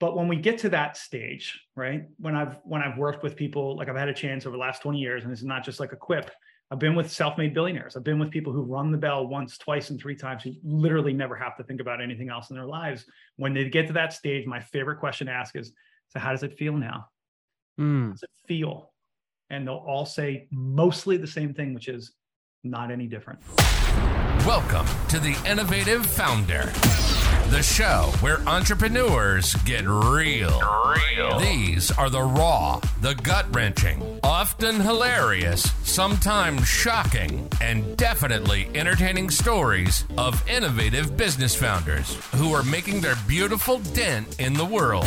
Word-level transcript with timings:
but 0.00 0.16
when 0.16 0.26
we 0.26 0.36
get 0.36 0.58
to 0.58 0.70
that 0.70 0.96
stage, 0.96 1.60
right? 1.76 2.08
When 2.18 2.34
I've 2.34 2.56
when 2.64 2.82
I've 2.82 2.96
worked 2.96 3.22
with 3.22 3.36
people, 3.36 3.76
like 3.76 3.88
I've 3.88 3.96
had 3.96 4.08
a 4.08 4.14
chance 4.14 4.46
over 4.46 4.56
the 4.56 4.60
last 4.60 4.82
20 4.82 4.98
years, 4.98 5.22
and 5.22 5.32
this 5.32 5.40
is 5.40 5.46
not 5.46 5.62
just 5.62 5.78
like 5.78 5.92
a 5.92 5.96
quip. 5.96 6.30
I've 6.72 6.78
been 6.78 6.94
with 6.94 7.10
self-made 7.10 7.52
billionaires. 7.52 7.96
I've 7.96 8.04
been 8.04 8.20
with 8.20 8.30
people 8.30 8.52
who 8.52 8.62
rung 8.62 8.92
the 8.92 8.98
bell 8.98 9.26
once, 9.26 9.58
twice, 9.58 9.90
and 9.90 10.00
three 10.00 10.14
times 10.14 10.44
who 10.44 10.52
literally 10.62 11.12
never 11.12 11.34
have 11.34 11.56
to 11.56 11.64
think 11.64 11.80
about 11.80 12.00
anything 12.00 12.30
else 12.30 12.50
in 12.50 12.56
their 12.56 12.64
lives. 12.64 13.04
When 13.36 13.52
they 13.52 13.68
get 13.68 13.88
to 13.88 13.92
that 13.94 14.12
stage, 14.12 14.46
my 14.46 14.60
favorite 14.60 15.00
question 15.00 15.26
to 15.26 15.32
ask 15.32 15.56
is, 15.56 15.72
so 16.08 16.20
how 16.20 16.30
does 16.30 16.44
it 16.44 16.56
feel 16.56 16.76
now? 16.76 17.06
Mm. 17.78 18.04
How 18.04 18.10
does 18.12 18.22
it 18.22 18.30
feel? 18.46 18.92
And 19.50 19.66
they'll 19.66 19.84
all 19.84 20.06
say 20.06 20.46
mostly 20.52 21.16
the 21.16 21.26
same 21.26 21.52
thing, 21.52 21.74
which 21.74 21.88
is 21.88 22.12
not 22.62 22.92
any 22.92 23.08
different. 23.08 23.40
Welcome 24.46 24.86
to 25.08 25.18
the 25.18 25.36
Innovative 25.44 26.06
Founder, 26.06 26.72
the 27.50 27.62
show 27.62 28.12
where 28.20 28.38
entrepreneurs 28.48 29.54
get 29.64 29.84
real. 29.84 30.62
real. 31.16 31.40
These 31.40 31.90
are 31.90 32.08
the 32.08 32.22
raw, 32.22 32.80
the 33.00 33.14
gut 33.16 33.52
wrenching, 33.52 34.20
often 34.22 34.78
hilarious, 34.80 35.68
sometimes 35.82 36.68
shocking, 36.68 37.48
and 37.60 37.96
definitely 37.96 38.70
entertaining 38.76 39.30
stories 39.30 40.04
of 40.16 40.48
innovative 40.48 41.16
business 41.16 41.56
founders 41.56 42.14
who 42.36 42.52
are 42.52 42.62
making 42.62 43.00
their 43.00 43.16
beautiful 43.26 43.80
dent 43.94 44.38
in 44.38 44.54
the 44.54 44.64
world. 44.64 45.04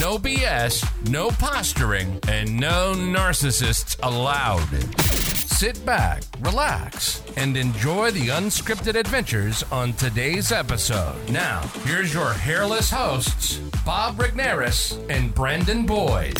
No 0.00 0.16
BS, 0.16 0.86
no 1.10 1.30
posturing, 1.30 2.20
and 2.28 2.56
no 2.56 2.94
narcissists 2.94 3.96
allowed. 4.04 5.49
Sit 5.60 5.84
back, 5.84 6.22
relax, 6.40 7.22
and 7.36 7.54
enjoy 7.54 8.12
the 8.12 8.28
unscripted 8.28 8.94
adventures 8.94 9.62
on 9.64 9.92
today's 9.92 10.52
episode. 10.52 11.14
Now, 11.28 11.60
here's 11.84 12.14
your 12.14 12.32
hairless 12.32 12.90
hosts, 12.90 13.58
Bob 13.84 14.16
Rignaris 14.16 14.98
and 15.10 15.34
Brandon 15.34 15.84
Boyd. 15.84 16.38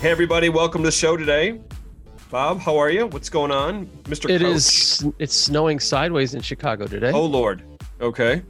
Hey, 0.00 0.10
everybody, 0.10 0.48
welcome 0.48 0.82
to 0.82 0.88
the 0.88 0.90
show 0.90 1.16
today. 1.16 1.60
Bob, 2.32 2.58
how 2.58 2.76
are 2.76 2.90
you? 2.90 3.06
What's 3.06 3.28
going 3.28 3.52
on, 3.52 3.86
Mr. 4.06 4.28
It 4.28 4.40
Coach? 4.40 4.56
is. 4.56 5.06
It's 5.20 5.36
snowing 5.36 5.78
sideways 5.78 6.34
in 6.34 6.42
Chicago 6.42 6.88
today. 6.88 7.12
Oh, 7.12 7.24
Lord. 7.24 7.62
Okay. 8.00 8.42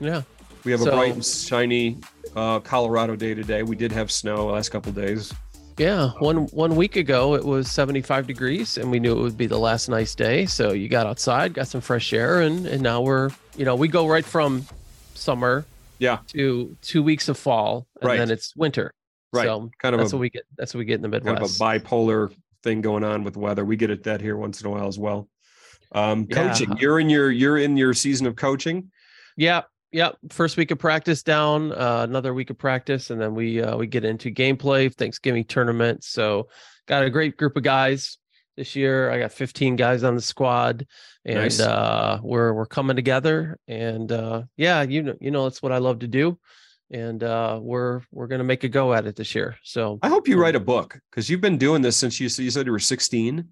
yeah. 0.00 0.22
We 0.64 0.72
have 0.72 0.80
a 0.80 0.86
bright 0.86 1.12
and 1.12 1.22
shiny 1.22 1.98
uh, 2.34 2.60
Colorado 2.60 3.14
day 3.16 3.34
today. 3.34 3.62
We 3.62 3.76
did 3.76 3.92
have 3.92 4.10
snow 4.10 4.36
the 4.36 4.44
last 4.44 4.70
couple 4.70 4.92
days. 4.92 5.34
Yeah. 5.78 6.10
One 6.18 6.46
one 6.48 6.74
week 6.74 6.96
ago 6.96 7.34
it 7.34 7.44
was 7.44 7.70
75 7.70 8.26
degrees 8.26 8.78
and 8.78 8.90
we 8.90 8.98
knew 8.98 9.12
it 9.12 9.20
would 9.20 9.36
be 9.36 9.46
the 9.46 9.58
last 9.58 9.88
nice 9.88 10.14
day. 10.14 10.46
So 10.46 10.72
you 10.72 10.88
got 10.88 11.06
outside, 11.06 11.52
got 11.54 11.68
some 11.68 11.80
fresh 11.82 12.12
air, 12.12 12.40
and 12.40 12.66
and 12.66 12.82
now 12.82 13.02
we're 13.02 13.30
you 13.56 13.64
know 13.64 13.74
we 13.76 13.88
go 13.88 14.06
right 14.08 14.24
from 14.24 14.64
summer 15.14 15.64
Yeah. 15.98 16.18
to 16.28 16.74
two 16.82 17.02
weeks 17.02 17.28
of 17.28 17.36
fall 17.38 17.86
and 18.00 18.08
Right. 18.08 18.16
then 18.18 18.30
it's 18.30 18.54
winter. 18.56 18.92
Right. 19.32 19.44
So 19.44 19.70
kind 19.80 19.94
of 19.94 20.00
that's 20.00 20.12
a 20.12 20.16
what 20.16 20.20
we 20.22 20.30
get. 20.30 20.44
That's 20.56 20.72
what 20.72 20.78
we 20.78 20.84
get 20.86 20.94
in 20.94 21.02
the 21.02 21.08
Midwest. 21.08 21.58
kind 21.58 21.76
of 21.76 21.82
a 21.84 21.86
bipolar 21.88 22.32
thing 22.62 22.80
going 22.80 23.04
on 23.04 23.22
with 23.22 23.36
weather. 23.36 23.64
We 23.64 23.76
get 23.76 23.90
at 23.90 24.04
that 24.04 24.20
here 24.22 24.36
once 24.36 24.60
in 24.62 24.66
a 24.66 24.70
while 24.70 24.86
as 24.86 24.98
well. 24.98 25.28
Um, 25.92 26.26
Yeah. 26.30 26.48
coaching. 26.48 26.76
You're 26.78 27.00
in 27.00 27.10
your 27.10 27.30
you're 27.30 27.58
in 27.58 27.76
your 27.76 27.92
season 27.92 28.26
of 28.26 28.34
coaching. 28.36 28.90
Yeah, 29.36 29.62
yeah. 29.96 30.10
First 30.28 30.58
week 30.58 30.70
of 30.70 30.78
practice 30.78 31.22
down, 31.22 31.72
uh, 31.72 32.04
another 32.06 32.34
week 32.34 32.50
of 32.50 32.58
practice, 32.58 33.08
and 33.08 33.18
then 33.18 33.34
we 33.34 33.62
uh, 33.62 33.78
we 33.78 33.86
get 33.86 34.04
into 34.04 34.30
gameplay, 34.30 34.94
Thanksgiving 34.94 35.44
tournament. 35.44 36.04
So 36.04 36.48
got 36.86 37.02
a 37.02 37.08
great 37.08 37.38
group 37.38 37.56
of 37.56 37.62
guys 37.62 38.18
this 38.58 38.76
year. 38.76 39.10
I 39.10 39.18
got 39.18 39.32
15 39.32 39.74
guys 39.76 40.04
on 40.04 40.14
the 40.14 40.20
squad, 40.20 40.86
and 41.24 41.36
Nice. 41.36 41.60
uh, 41.60 42.18
we're 42.22 42.52
we're 42.52 42.66
coming 42.66 42.94
together. 42.94 43.58
And 43.68 44.12
uh, 44.12 44.42
yeah, 44.58 44.82
you 44.82 45.02
know, 45.02 45.14
you 45.18 45.30
know, 45.30 45.44
that's 45.44 45.62
what 45.62 45.72
I 45.72 45.78
love 45.78 46.00
to 46.00 46.06
do, 46.08 46.38
and 46.90 47.24
uh, 47.24 47.58
we're 47.62 48.02
we're 48.12 48.26
gonna 48.26 48.44
make 48.44 48.64
a 48.64 48.68
go 48.68 48.92
at 48.92 49.06
it 49.06 49.16
this 49.16 49.34
year. 49.34 49.56
So 49.62 49.98
I 50.02 50.10
hope 50.10 50.28
you 50.28 50.38
write 50.38 50.56
a 50.56 50.60
book 50.60 50.98
because 51.10 51.30
you've 51.30 51.40
been 51.40 51.56
doing 51.56 51.80
this 51.80 51.96
since 51.96 52.20
you, 52.20 52.24
you 52.44 52.50
said 52.50 52.66
you 52.66 52.72
were 52.72 52.78
16. 52.78 53.48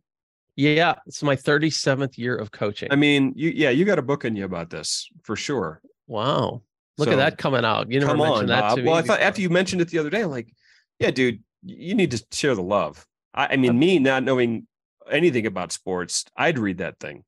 yeah, 0.56 0.94
it's 1.06 1.22
my 1.22 1.36
37th 1.36 2.18
year 2.18 2.36
of 2.36 2.50
coaching. 2.52 2.88
I 2.92 2.96
mean, 2.96 3.32
you 3.34 3.48
yeah, 3.48 3.70
you 3.70 3.86
got 3.86 3.98
a 3.98 4.02
book 4.02 4.26
in 4.26 4.36
you 4.36 4.44
about 4.44 4.68
this 4.68 5.08
for 5.22 5.36
sure. 5.36 5.80
Wow, 6.06 6.62
look 6.98 7.06
So- 7.08 7.12
at 7.12 7.16
that 7.16 7.38
coming 7.38 7.64
out. 7.64 7.90
You 7.90 8.00
never 8.00 8.16
mentioned 8.16 8.34
on, 8.42 8.46
that 8.46 8.60
Bob. 8.60 8.76
to 8.76 8.82
me. 8.82 8.88
Well, 8.88 8.98
I 8.98 9.02
thought 9.02 9.20
after 9.20 9.40
you 9.40 9.50
mentioned 9.50 9.80
it 9.82 9.88
the 9.88 9.98
other 9.98 10.10
day, 10.10 10.22
I'm 10.22 10.30
like, 10.30 10.52
yeah, 10.98 11.10
dude, 11.10 11.42
you 11.64 11.94
need 11.94 12.10
to 12.12 12.24
share 12.32 12.54
the 12.54 12.62
love. 12.62 13.06
I, 13.34 13.48
I 13.52 13.56
mean, 13.56 13.78
me 13.78 13.98
not 13.98 14.22
knowing 14.22 14.66
anything 15.10 15.46
about 15.46 15.72
sports, 15.72 16.24
I'd 16.36 16.58
read 16.58 16.78
that 16.78 16.98
thing. 17.00 17.24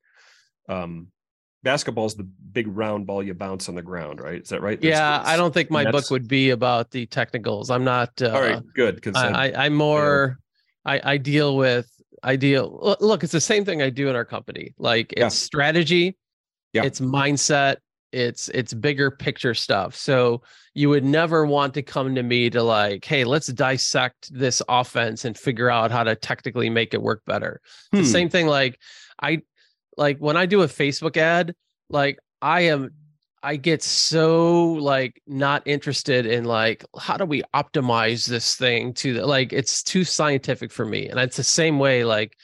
Um, 0.68 1.08
basketball 1.62 2.06
is 2.06 2.14
the 2.14 2.22
big 2.24 2.68
round 2.68 3.06
ball 3.06 3.22
you 3.22 3.34
bounce 3.34 3.68
on 3.68 3.74
the 3.74 3.82
ground, 3.82 4.20
right? 4.20 4.40
Is 4.42 4.48
that 4.50 4.62
right? 4.62 4.80
There's- 4.80 4.96
Yeah, 4.96 5.22
I 5.24 5.36
don't 5.36 5.52
think 5.52 5.70
my 5.70 5.90
book 5.90 6.10
would 6.10 6.28
be 6.28 6.50
about 6.50 6.90
the 6.90 7.06
technicals. 7.06 7.70
I'm 7.70 7.84
not. 7.84 8.10
Uh, 8.20 8.30
All 8.30 8.40
right, 8.40 8.62
good. 8.74 8.94
Because 8.96 9.16
I, 9.16 9.46
I, 9.48 9.64
I'm 9.66 9.74
more. 9.74 10.38
I, 10.84 11.00
I 11.12 11.16
deal 11.16 11.56
with. 11.56 11.90
I 12.22 12.36
deal. 12.36 12.78
look- 12.82 13.00
Look, 13.00 13.22
it's 13.24 13.32
the 13.32 13.40
same 13.40 13.64
thing 13.64 13.82
I 13.82 13.90
do 13.90 14.08
in 14.08 14.16
our 14.16 14.24
company. 14.24 14.74
Like 14.78 15.12
it's 15.12 15.20
Yeah. 15.20 15.28
strategy. 15.28 16.16
Yeah. 16.72 16.84
It's 16.84 17.00
mindset. 17.00 17.76
It's 18.16 18.48
it's 18.48 18.72
bigger 18.72 19.10
picture 19.10 19.54
stuff. 19.54 19.94
So 19.94 20.42
you 20.74 20.88
would 20.88 21.04
never 21.04 21.44
want 21.44 21.74
to 21.74 21.82
come 21.82 22.14
to 22.14 22.22
me 22.22 22.50
to 22.50 22.62
like, 22.62 23.04
hey, 23.04 23.24
let's 23.24 23.48
dissect 23.48 24.32
this 24.32 24.62
offense 24.68 25.24
and 25.24 25.36
figure 25.36 25.70
out 25.70 25.90
how 25.90 26.02
to 26.04 26.16
technically 26.16 26.70
make 26.70 26.94
it 26.94 27.02
work 27.02 27.22
better. 27.26 27.60
Hmm. 27.92 27.98
the 27.98 28.04
same 28.06 28.28
thing. 28.28 28.46
Like 28.46 28.80
I, 29.20 29.42
like 29.96 30.18
when 30.18 30.36
I 30.36 30.46
do 30.46 30.62
a 30.62 30.66
Facebook 30.66 31.16
ad, 31.16 31.54
like 31.90 32.18
I 32.40 32.62
am 32.62 32.90
I 33.42 33.56
get 33.56 33.82
so 33.82 34.72
like 34.72 35.22
not 35.26 35.62
interested 35.66 36.26
in 36.26 36.44
like 36.44 36.84
how 36.98 37.16
do 37.16 37.24
we 37.24 37.42
optimize 37.54 38.26
this 38.26 38.56
thing 38.56 38.92
to 38.94 39.14
the, 39.14 39.26
like 39.26 39.52
it's 39.52 39.82
too 39.84 40.02
scientific 40.02 40.72
for 40.72 40.84
me 40.84 41.08
and 41.08 41.20
it's 41.20 41.36
the 41.36 41.44
same 41.44 41.78
way 41.78 42.02
like 42.02 42.36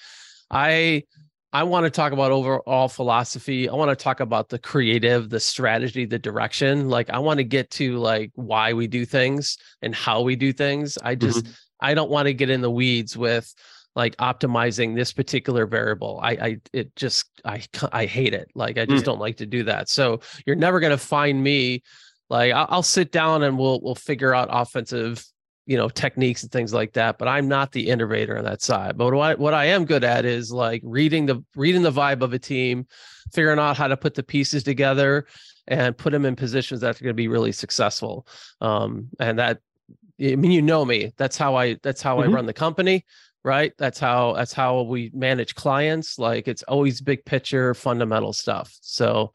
I 0.51 1.03
I 1.53 1.65
want 1.65 1.85
to 1.85 1.91
talk 1.91 2.13
about 2.13 2.33
overall 2.33 2.89
philosophy. 2.89 3.69
I 3.69 3.75
want 3.75 3.91
to 3.91 4.03
talk 4.03 4.21
about 4.21 4.49
the 4.49 4.59
creative, 4.59 5.29
the 5.29 5.41
strategy, 5.41 6.07
the 6.07 6.19
direction. 6.19 6.89
Like 6.89 7.11
I 7.11 7.19
want 7.19 7.39
to 7.39 7.45
get 7.45 7.71
to 7.73 7.99
like 7.99 8.31
why 8.35 8.73
we 8.73 8.87
do 8.87 9.05
things 9.05 9.59
and 9.83 9.95
how 9.95 10.23
we 10.23 10.35
do 10.35 10.53
things. 10.53 10.97
I 11.03 11.15
just 11.15 11.45
mm-hmm. 11.45 11.53
I 11.81 11.95
don't 11.95 12.11
want 12.11 12.27
to 12.27 12.35
get 12.35 12.49
in 12.49 12.63
the 12.63 12.71
weeds 12.71 13.17
with 13.17 13.53
like 13.95 14.17
optimizing 14.17 14.95
this 14.95 15.13
particular 15.13 15.67
variable. 15.67 16.19
I 16.23 16.31
I 16.31 16.57
it 16.73 16.97
just 16.97 17.27
I 17.45 17.63
I 17.93 18.07
hate 18.07 18.33
it. 18.33 18.49
Like 18.55 18.79
I 18.79 18.87
just 18.87 19.03
mm. 19.03 19.07
don't 19.07 19.21
like 19.21 19.37
to 19.39 19.47
do 19.47 19.65
that. 19.65 19.91
So 19.91 20.21
you're 20.47 20.57
never 20.57 20.81
going 20.81 20.93
to 20.93 20.99
find 20.99 21.43
me 21.43 21.83
like 22.31 22.53
I'll, 22.53 22.67
I'll 22.71 22.83
sit 22.83 23.13
down 23.13 23.43
and 23.43 23.59
we'll 23.59 23.81
we'll 23.83 23.95
figure 23.95 24.35
out 24.35 24.49
offensive 24.51 25.23
you 25.67 25.77
know 25.77 25.89
techniques 25.89 26.43
and 26.43 26.51
things 26.51 26.75
like 26.75 26.93
that 26.95 27.19
but 27.19 27.29
i'm 27.29 27.47
not 27.47 27.71
the 27.73 27.89
innovator 27.89 28.37
on 28.37 28.45
that 28.45 28.61
side. 28.63 28.97
But 28.99 29.13
what 29.15 29.31
I, 29.31 29.35
what 29.37 29.55
I 29.55 29.67
am 29.67 29.85
good 29.85 30.03
at 30.03 30.25
is 30.25 30.51
like 30.51 30.83
reading 30.85 31.27
the 31.27 31.45
reading 31.55 31.83
the 31.83 31.93
vibe 31.93 32.23
of 32.23 32.33
a 32.33 32.39
team 32.39 32.87
figuring 33.33 33.61
out 33.61 33.77
how 33.77 33.87
to 33.87 33.97
put 33.97 34.15
the 34.15 34.23
pieces 34.25 34.65
together 34.65 35.27
and 35.69 35.97
put 35.97 36.11
them 36.11 36.25
in 36.27 36.35
positions 36.35 36.81
that 36.81 37.01
are 37.01 37.05
going 37.05 37.15
to 37.15 37.15
be 37.15 37.29
really 37.29 37.53
successful. 37.53 38.27
Um 38.61 39.09
and 39.21 39.39
that 39.39 39.59
i 40.21 40.35
mean 40.35 40.51
you 40.51 40.63
know 40.63 40.85
me 40.85 41.13
that's 41.17 41.37
how 41.37 41.55
i 41.55 41.77
that's 41.83 42.03
how 42.03 42.17
Mhm. 42.19 42.25
i 42.25 42.27
run 42.27 42.47
the 42.47 42.53
company 42.53 43.05
right? 43.45 43.73
That's 43.77 43.99
how 43.99 44.35
that's 44.35 44.53
how 44.53 44.83
we 44.83 45.11
manage 45.13 45.57
clients. 45.57 46.17
Like 46.17 46.47
it's 46.47 46.63
always 46.65 47.01
big 47.01 47.25
picture 47.25 47.75
fundamental 47.75 48.33
stuff. 48.33 48.73
So 48.81 49.33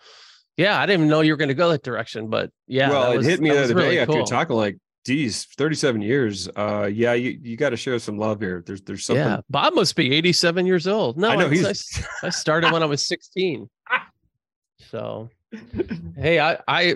yeah 0.58 0.78
i 0.80 0.86
didn't 0.86 1.02
even 1.02 1.09
know 1.09 1.22
you 1.22 1.32
were 1.34 1.38
going 1.38 1.50
to 1.50 1.54
go 1.64 1.70
that 1.70 1.84
direction 1.84 2.30
but 2.30 2.50
yeah 2.68 2.90
well, 2.90 3.12
it 3.12 3.18
was- 3.18 3.26
hit 3.28 3.40
me 3.40 3.50
the 3.52 3.64
other 3.64 3.74
day 3.74 3.80
really 3.82 4.00
after 4.00 4.14
you're 4.14 4.22
cool. 4.22 4.28
talking 4.28 4.56
like, 4.56 4.78
geez, 5.07 5.45
37 5.57 6.01
years. 6.01 6.50
Uh, 6.56 6.90
yeah, 6.91 7.13
you, 7.13 7.40
you 7.41 7.56
got 7.56 7.69
to 7.69 7.78
share 7.78 7.97
some 7.97 8.18
love 8.18 8.41
here. 8.41 8.62
There's 8.66 8.81
there's 8.81 9.06
something. 9.06 9.23
Yeah, 9.23 9.40
Bob 9.50 9.73
must 9.73 9.95
be 9.95 10.13
87 10.13 10.66
years 10.66 10.85
old. 10.85 11.18
No, 11.18 11.29
I 11.29 11.35
know 11.38 11.47
I, 11.47 11.50
he's. 11.50 12.03
I, 12.22 12.28
I 12.28 12.29
started 12.29 12.72
when 12.72 12.84
I 12.84 12.85
was 12.85 13.06
16. 13.07 13.69
So, 14.91 15.29
hey, 16.16 16.40
I, 16.40 16.59
I, 16.66 16.96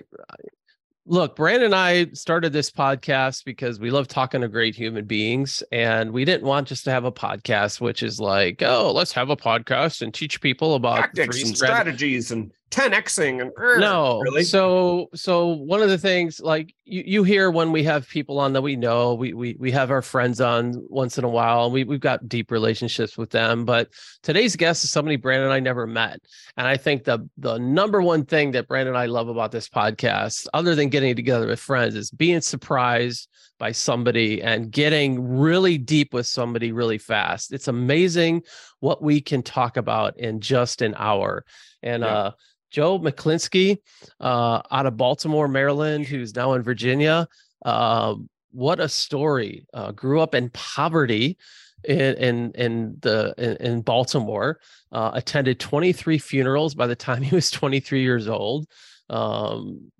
look, 1.05 1.35
Brandon 1.35 1.65
and 1.65 1.75
I 1.75 2.05
started 2.13 2.53
this 2.53 2.71
podcast 2.71 3.43
because 3.43 3.81
we 3.81 3.91
love 3.91 4.07
talking 4.07 4.39
to 4.41 4.47
great 4.47 4.75
human 4.75 5.03
beings, 5.03 5.61
and 5.73 6.11
we 6.11 6.23
didn't 6.23 6.47
want 6.47 6.69
just 6.69 6.85
to 6.85 6.91
have 6.91 7.03
a 7.03 7.11
podcast, 7.11 7.81
which 7.81 8.01
is 8.01 8.17
like, 8.17 8.61
oh, 8.61 8.93
let's 8.93 9.11
have 9.11 9.29
a 9.29 9.35
podcast 9.35 10.03
and 10.03 10.13
teach 10.13 10.39
people 10.39 10.75
about 10.75 10.97
tactics 10.97 11.43
and 11.43 11.53
strat- 11.53 11.57
strategies 11.57 12.31
and 12.31 12.53
10xing 12.71 13.41
and 13.41 13.51
no 13.81 14.19
really 14.21 14.43
so 14.43 15.07
so 15.13 15.47
one 15.47 15.81
of 15.81 15.89
the 15.89 15.97
things 15.97 16.39
like 16.39 16.73
you, 16.85 17.03
you 17.05 17.23
hear 17.23 17.51
when 17.51 17.73
we 17.73 17.83
have 17.83 18.07
people 18.07 18.39
on 18.39 18.53
that 18.53 18.61
we 18.61 18.77
know 18.77 19.13
we, 19.13 19.33
we 19.33 19.57
we 19.59 19.69
have 19.71 19.91
our 19.91 20.01
friends 20.01 20.39
on 20.39 20.73
once 20.89 21.17
in 21.17 21.25
a 21.25 21.29
while 21.29 21.65
and 21.65 21.73
we, 21.73 21.83
we've 21.83 21.99
got 21.99 22.29
deep 22.29 22.49
relationships 22.49 23.17
with 23.17 23.29
them 23.29 23.65
but 23.65 23.89
today's 24.23 24.55
guest 24.55 24.85
is 24.85 24.89
somebody 24.89 25.17
brandon 25.17 25.45
and 25.47 25.53
i 25.53 25.59
never 25.59 25.85
met 25.85 26.21
and 26.55 26.65
i 26.65 26.77
think 26.77 27.03
the 27.03 27.19
the 27.37 27.57
number 27.57 28.01
one 28.01 28.23
thing 28.23 28.51
that 28.51 28.69
brandon 28.69 28.95
and 28.95 28.97
i 28.97 29.05
love 29.05 29.27
about 29.27 29.51
this 29.51 29.67
podcast 29.67 30.47
other 30.53 30.73
than 30.73 30.87
getting 30.87 31.13
together 31.13 31.47
with 31.47 31.59
friends 31.59 31.93
is 31.93 32.09
being 32.09 32.39
surprised 32.39 33.27
by 33.59 33.73
somebody 33.73 34.41
and 34.41 34.71
getting 34.71 35.21
really 35.37 35.77
deep 35.77 36.13
with 36.13 36.25
somebody 36.25 36.71
really 36.71 36.97
fast 36.97 37.51
it's 37.51 37.67
amazing 37.67 38.41
what 38.79 39.03
we 39.03 39.19
can 39.19 39.43
talk 39.43 39.75
about 39.75 40.17
in 40.17 40.39
just 40.39 40.81
an 40.81 40.95
hour 40.97 41.43
and 41.83 42.01
Yeah. 42.03 42.07
uh 42.07 42.31
Joe 42.71 42.97
Mechlinski, 42.99 43.77
uh, 44.19 44.61
out 44.71 44.85
of 44.85 44.97
Baltimore, 44.97 45.47
Maryland, 45.47 46.05
who's 46.05 46.35
now 46.35 46.53
in 46.53 46.63
Virginia. 46.63 47.27
Um, 47.63 48.29
what 48.51 48.79
a 48.79 48.89
story. 48.89 49.65
Uh, 49.73 49.91
grew 49.91 50.21
up 50.21 50.33
in 50.33 50.49
poverty 50.49 51.37
in 51.83 52.15
in, 52.15 52.51
in 52.55 52.97
the 53.01 53.33
in, 53.37 53.57
in 53.57 53.81
Baltimore. 53.81 54.59
Uh, 54.91 55.11
attended 55.13 55.59
23 55.59 56.17
funerals 56.17 56.75
by 56.75 56.87
the 56.87 56.95
time 56.95 57.21
he 57.21 57.35
was 57.35 57.51
23 57.51 58.01
years 58.01 58.27
old. 58.27 58.67
Um, 59.09 59.91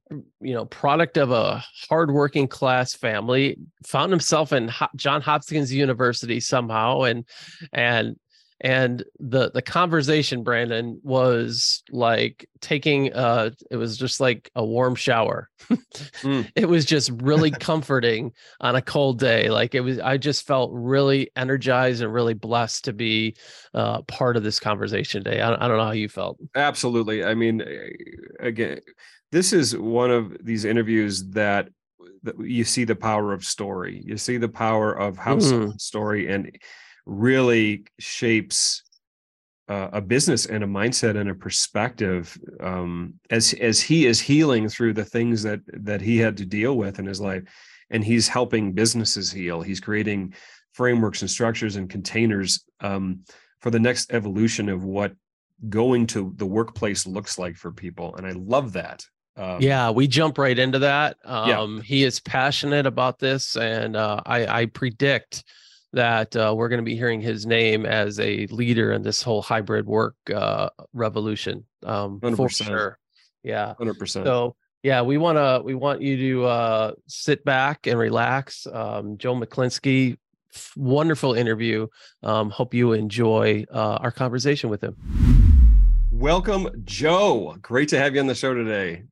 you 0.42 0.54
know, 0.54 0.66
product 0.66 1.18
of 1.18 1.32
a 1.32 1.64
hardworking 1.90 2.48
class 2.48 2.94
family. 2.94 3.58
Found 3.88 4.12
himself 4.12 4.52
in 4.52 4.70
John 4.96 5.22
Hopkins 5.22 5.74
University 5.74 6.40
somehow, 6.40 7.04
and 7.04 7.26
and 7.72 8.18
and 8.62 9.04
the 9.20 9.52
the 9.52 9.62
conversation 9.62 10.44
brandon 10.44 11.00
was 11.04 11.84
like 11.92 12.48
taking 12.62 13.12
uh 13.14 13.50
it 13.70 13.76
was 13.78 13.98
just 13.98 14.20
like 14.20 14.50
a 14.56 14.64
warm 14.66 14.96
shower 14.96 15.50
Mm. 16.24 16.52
it 16.56 16.68
was 16.68 16.86
just 16.86 17.12
really 17.22 17.52
comforting 17.60 18.32
on 18.60 18.76
a 18.76 18.82
cold 18.82 19.20
day 19.20 19.50
like 19.50 19.74
it 19.76 19.82
was 19.82 20.00
i 20.00 20.18
just 20.18 20.46
felt 20.46 20.72
really 20.74 21.30
energized 21.36 22.02
and 22.02 22.14
really 22.14 22.34
blessed 22.34 22.86
to 22.86 22.94
be 22.94 23.36
uh 23.74 24.02
part 24.04 24.38
of 24.38 24.44
this 24.44 24.60
conversation 24.60 25.24
today 25.24 25.42
i, 25.42 25.54
I 25.54 25.68
don't 25.68 25.78
know 25.78 25.86
how 25.86 25.92
you 25.92 26.10
felt 26.10 26.38
Absolutely. 26.56 27.24
I 27.24 27.34
mean, 27.34 27.62
eh, 27.62 27.90
again, 28.40 28.80
this 29.32 29.54
is 29.54 29.78
one 29.78 30.12
of 30.12 30.36
these 30.44 30.66
interviews 30.66 31.24
that, 31.30 31.70
you 32.40 32.64
see 32.64 32.84
the 32.84 32.96
power 32.96 33.34
of 33.34 33.44
story. 33.44 34.02
You 34.06 34.18
see 34.18 34.38
the 34.38 34.50
power 34.50 34.92
of 34.92 35.18
how 35.18 35.38
Mm. 35.38 35.80
story 35.80 36.32
and 36.32 36.56
really 37.06 37.86
shapes 38.00 38.84
uh, 39.70 39.90
a 39.94 40.02
business 40.02 40.46
and 40.48 40.64
a 40.64 40.68
mindset 40.68 41.18
and 41.18 41.30
a 41.30 41.36
perspective 41.36 42.38
um, 42.60 43.14
as 43.30 43.54
as 43.54 43.80
he 43.80 44.06
is 44.06 44.20
healing 44.20 44.68
through 44.68 44.94
the 44.94 45.06
things 45.06 45.44
that 45.44 45.62
that 45.68 46.02
he 46.02 46.18
had 46.18 46.36
to 46.38 46.46
deal 46.46 46.76
with 46.76 47.00
in 47.00 47.06
his 47.06 47.22
life, 47.22 47.44
and 47.90 48.04
he's 48.04 48.28
helping 48.28 48.74
businesses 48.74 49.32
heal. 49.32 49.62
He's 49.62 49.80
creating 49.80 50.34
frameworks 50.74 51.22
and 51.22 51.30
structures 51.32 51.76
and 51.76 51.90
containers 51.90 52.66
um, 52.82 53.22
for 53.60 53.72
the 53.72 53.80
next 53.80 54.12
evolution 54.14 54.68
of 54.70 54.84
what 54.84 55.14
going 55.70 56.08
to 56.08 56.34
the 56.38 56.46
workplace 56.46 57.06
looks 57.06 57.38
like 57.38 57.56
for 57.56 57.72
people 57.72 58.16
and 58.16 58.26
i 58.26 58.32
love 58.32 58.74
that 58.74 59.06
um, 59.38 59.62
yeah 59.62 59.92
we 59.92 60.08
jump 60.08 60.40
right 60.40 60.58
into 60.58 60.80
that 60.80 61.18
Yeah. 61.24 61.60
um 61.60 61.82
he 61.82 62.04
is 62.04 62.20
passionate 62.20 62.88
about 62.88 63.20
this 63.20 63.56
and 63.56 63.96
uh 63.96 64.20
i 64.26 64.62
i 64.62 64.66
predict 64.66 65.44
that 65.94 66.36
uh, 66.36 66.54
we're 66.56 66.70
going 66.70 66.80
to 66.80 66.86
be 66.86 66.96
hearing 66.96 67.22
his 67.22 67.46
name 67.46 67.86
as 67.86 68.20
a 68.20 68.48
leader 68.48 68.92
in 68.94 69.02
this 69.02 69.22
whole 69.22 69.42
hybrid 69.42 69.86
work 69.86 70.16
uh 70.34 70.70
revolution 70.94 71.66
um 71.86 72.20
for 72.20 72.32
100%. 72.32 72.64
sure. 72.66 72.98
Yeah. 73.44 73.74
100% 73.80 74.24
so 74.24 74.56
yeah 74.84 75.02
we 75.02 75.18
want 75.18 75.38
to 75.38 75.62
we 75.64 75.76
want 75.76 76.02
you 76.02 76.18
to 76.18 76.46
uh 76.46 76.92
sit 77.08 77.44
back 77.44 77.88
and 77.88 78.00
relax. 78.00 78.66
Um 78.72 79.18
joe 79.18 79.36
Mechlinski 79.36 80.18
f- 80.54 80.74
wonderful 80.78 81.34
interview. 81.34 81.88
Um 82.24 82.50
hope 82.50 82.74
you 82.74 82.94
enjoy 82.94 83.66
uh 83.74 83.98
our 84.02 84.12
conversation 84.12 84.70
with 84.70 84.84
him. 84.84 84.96
Welcome 86.12 86.70
joe. 86.86 87.56
Great 87.62 87.90
to 87.90 87.98
have 88.00 88.14
you 88.16 88.22
on 88.22 88.28
the 88.28 88.36
show 88.36 88.54
today 88.54 89.04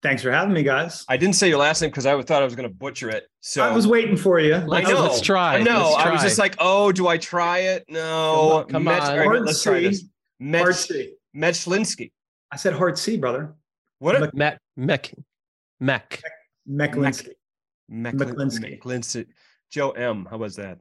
Thanks 0.00 0.22
for 0.22 0.30
having 0.30 0.54
me, 0.54 0.62
guys. 0.62 1.04
i 1.08 1.16
didn't 1.16 1.34
say 1.34 1.48
your 1.48 1.58
last 1.58 1.80
name 1.82 1.90
because 1.90 2.06
i 2.06 2.20
thought 2.22 2.40
i 2.42 2.44
was 2.44 2.54
going 2.54 2.68
to 2.68 2.74
butcher 2.74 3.08
it 3.10 3.24
so 3.40 3.64
I 3.64 3.72
was 3.74 3.86
waiting 3.86 4.16
for 4.16 4.38
you. 4.38 4.54
I 4.54 4.64
Let's- 4.64 4.88
know. 4.88 5.02
let's 5.02 5.20
try. 5.20 5.60
no 5.62 5.94
i 5.94 6.10
was 6.12 6.22
just 6.22 6.38
like 6.38 6.54
oh 6.60 6.92
do 6.92 7.08
i 7.08 7.16
try 7.18 7.58
it 7.60 7.84
no 7.88 8.00
Come 8.00 8.52
on, 8.52 8.68
come 8.68 8.84
Metz- 8.84 9.06
on. 9.08 9.18
all 9.18 9.28
right, 9.28 9.42
let's 9.42 9.62
try 9.62 9.80
this 9.80 10.02
Hard 10.02 10.10
Metz, 10.40 10.86
C. 10.86 11.14
Metchlinsky. 11.36 12.12
I 12.52 12.56
said 12.56 12.74
hard 12.74 12.96
C, 12.96 13.16
brother. 13.16 13.54
what 13.98 14.20
Mc- 14.20 14.34
Mac 14.34 14.60
Mech 14.76 15.14
Mech. 15.80 16.22
Meklinsky. 16.68 17.30
McClinsky. 17.90 18.12
McClinsky. 18.20 18.80
McClinsky. 18.80 19.26
joe 19.70 19.90
m 19.90 20.26
how 20.30 20.36
was 20.36 20.56
that 20.56 20.78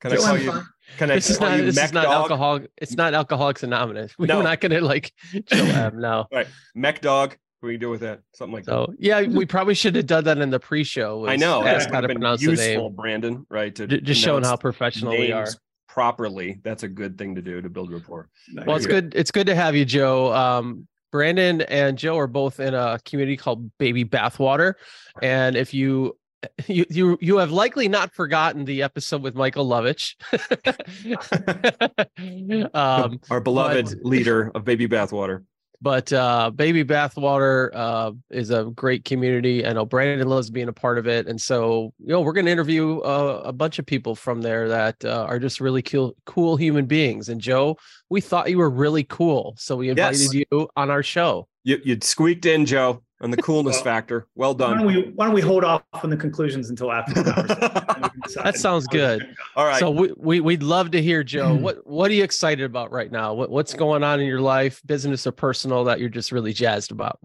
can 0.00 0.10
Joe 0.10 0.16
i 0.18 0.20
call 0.26 0.34
M. 0.36 0.42
you 0.42 0.52
fine. 0.52 0.62
can 0.98 1.10
i 1.10 1.14
This 1.14 1.30
is 1.30 1.38
call 1.38 1.48
not 1.50 1.58
you 1.58 1.64
this 1.66 1.76
Mech 1.76 1.84
is 1.86 1.92
not 1.92 2.04
dog? 2.04 2.14
alcohol. 2.22 2.60
It's 2.78 2.94
not 2.96 3.14
Alcoholics 3.14 3.62
Anonymous. 3.62 4.12
We're 4.18 4.26
No. 4.26 4.42
not 4.42 4.60
gonna 4.60 4.80
like 4.80 5.12
Joe 5.46 5.64
M. 5.64 6.00
No. 6.00 6.26
right 6.32 6.46
mech 6.74 7.00
dog 7.00 7.36
what 7.60 7.68
do 7.68 7.72
you 7.72 7.78
do 7.78 7.90
with 7.90 8.00
that 8.00 8.20
something 8.34 8.54
like 8.54 8.64
that 8.64 8.70
So 8.70 8.94
yeah, 8.98 9.22
we 9.22 9.46
probably 9.46 9.74
should 9.74 9.96
have 9.96 10.06
done 10.06 10.24
that 10.24 10.38
in 10.38 10.50
the 10.50 10.60
pre-show. 10.60 11.26
I 11.26 11.36
know 11.36 11.64
Ask 11.64 11.88
that 11.88 11.94
how 11.94 12.00
to 12.00 12.04
would 12.06 12.10
have 12.10 12.16
pronounce 12.16 12.44
the 12.44 12.54
name. 12.54 12.94
Brandon. 12.94 13.46
Right? 13.48 13.74
To 13.76 13.86
J- 13.86 14.00
Just 14.00 14.20
showing 14.20 14.44
how 14.44 14.56
pronounce 14.56 14.76
professional 14.78 15.12
we 15.12 15.32
are. 15.32 15.48
properly. 15.88 16.60
That's 16.62 16.82
a 16.82 16.88
good 16.88 17.16
thing 17.16 17.34
to 17.34 17.42
do 17.42 17.62
to 17.62 17.68
build 17.68 17.92
rapport. 17.92 18.28
Well, 18.66 18.76
it's 18.76 18.86
good. 18.86 19.14
It's 19.14 19.30
good 19.30 19.46
to 19.46 19.54
have 19.54 19.74
you, 19.74 19.84
Joe. 19.84 20.32
Um, 20.34 20.86
Brandon 21.12 21.62
and 21.62 21.96
Joe 21.96 22.18
are 22.18 22.26
both 22.26 22.60
in 22.60 22.74
a 22.74 22.98
community 23.04 23.36
called 23.36 23.70
Baby 23.78 24.04
Bathwater, 24.04 24.74
and 25.22 25.56
if 25.56 25.72
you 25.72 26.16
you 26.66 26.84
you 26.90 27.18
you 27.22 27.36
have 27.38 27.50
likely 27.50 27.88
not 27.88 28.14
forgotten 28.14 28.64
the 28.64 28.82
episode 28.82 29.22
with 29.22 29.34
Michael 29.34 29.66
Lovitch. 29.66 30.14
um, 32.74 33.20
Our 33.30 33.40
beloved 33.40 34.04
leader 34.04 34.50
of 34.54 34.64
Baby 34.64 34.88
Bathwater. 34.88 35.44
But 35.80 36.12
uh 36.12 36.50
baby 36.50 36.84
bathwater 36.84 37.70
uh 37.74 38.12
is 38.30 38.50
a 38.50 38.64
great 38.74 39.04
community. 39.04 39.66
I 39.66 39.72
know 39.72 39.84
brandon 39.84 40.28
loves 40.28 40.50
being 40.50 40.68
a 40.68 40.72
part 40.72 40.98
of 40.98 41.06
it. 41.06 41.26
And 41.26 41.40
so 41.40 41.92
you 41.98 42.08
know 42.08 42.20
we're 42.20 42.32
going 42.32 42.46
to 42.46 42.52
interview 42.52 42.98
uh, 43.00 43.42
a 43.44 43.52
bunch 43.52 43.78
of 43.78 43.86
people 43.86 44.14
from 44.14 44.42
there 44.42 44.68
that 44.68 45.04
uh, 45.04 45.24
are 45.28 45.38
just 45.38 45.60
really 45.60 45.82
cool 45.82 46.14
cool 46.26 46.56
human 46.56 46.86
beings. 46.86 47.28
And 47.28 47.40
joe 47.40 47.76
we 48.08 48.20
thought 48.20 48.50
you 48.50 48.58
were 48.58 48.70
really 48.70 49.04
cool. 49.04 49.54
So 49.58 49.76
we 49.76 49.88
invited 49.90 50.32
Yes. 50.32 50.34
you 50.34 50.68
on 50.76 50.90
our 50.90 51.02
show 51.02 51.48
You 51.66 51.80
you 51.82 51.98
squeaked 52.00 52.46
in, 52.46 52.64
Joe, 52.64 53.02
on 53.20 53.32
the 53.32 53.36
coolness 53.38 53.74
Well, 53.74 53.82
factor. 53.82 54.26
Well 54.36 54.54
Why 54.54 54.68
don't 54.68 54.78
done. 54.78 54.86
we 54.86 55.02
why 55.16 55.24
don't 55.24 55.34
we 55.34 55.40
hold 55.40 55.64
off 55.64 55.82
on 55.94 56.10
the 56.10 56.16
conclusions 56.16 56.70
until 56.70 56.92
after 56.92 57.24
the 57.24 57.32
conversation? 57.32 58.12
That 58.44 58.56
sounds 58.56 58.86
good. 58.86 59.34
All 59.56 59.66
right. 59.66 59.80
so 59.80 59.90
we, 59.90 60.12
we 60.16 60.38
we'd 60.40 60.62
love 60.62 60.90
to 60.92 61.02
hear 61.02 61.22
joe 61.24 61.56
hmm. 61.56 61.62
what 61.62 61.86
what 61.86 62.10
are 62.10 62.14
you 62.14 62.24
excited 62.24 62.64
about 62.64 62.90
right 62.92 63.10
now 63.10 63.34
what, 63.34 63.50
what's 63.50 63.72
going 63.72 64.02
on 64.02 64.20
in 64.20 64.26
your 64.26 64.40
life 64.40 64.82
business 64.84 65.26
or 65.26 65.32
personal 65.32 65.84
that 65.84 66.00
you're 66.00 66.08
just 66.08 66.32
really 66.32 66.52
jazzed 66.52 66.90
about 66.90 67.18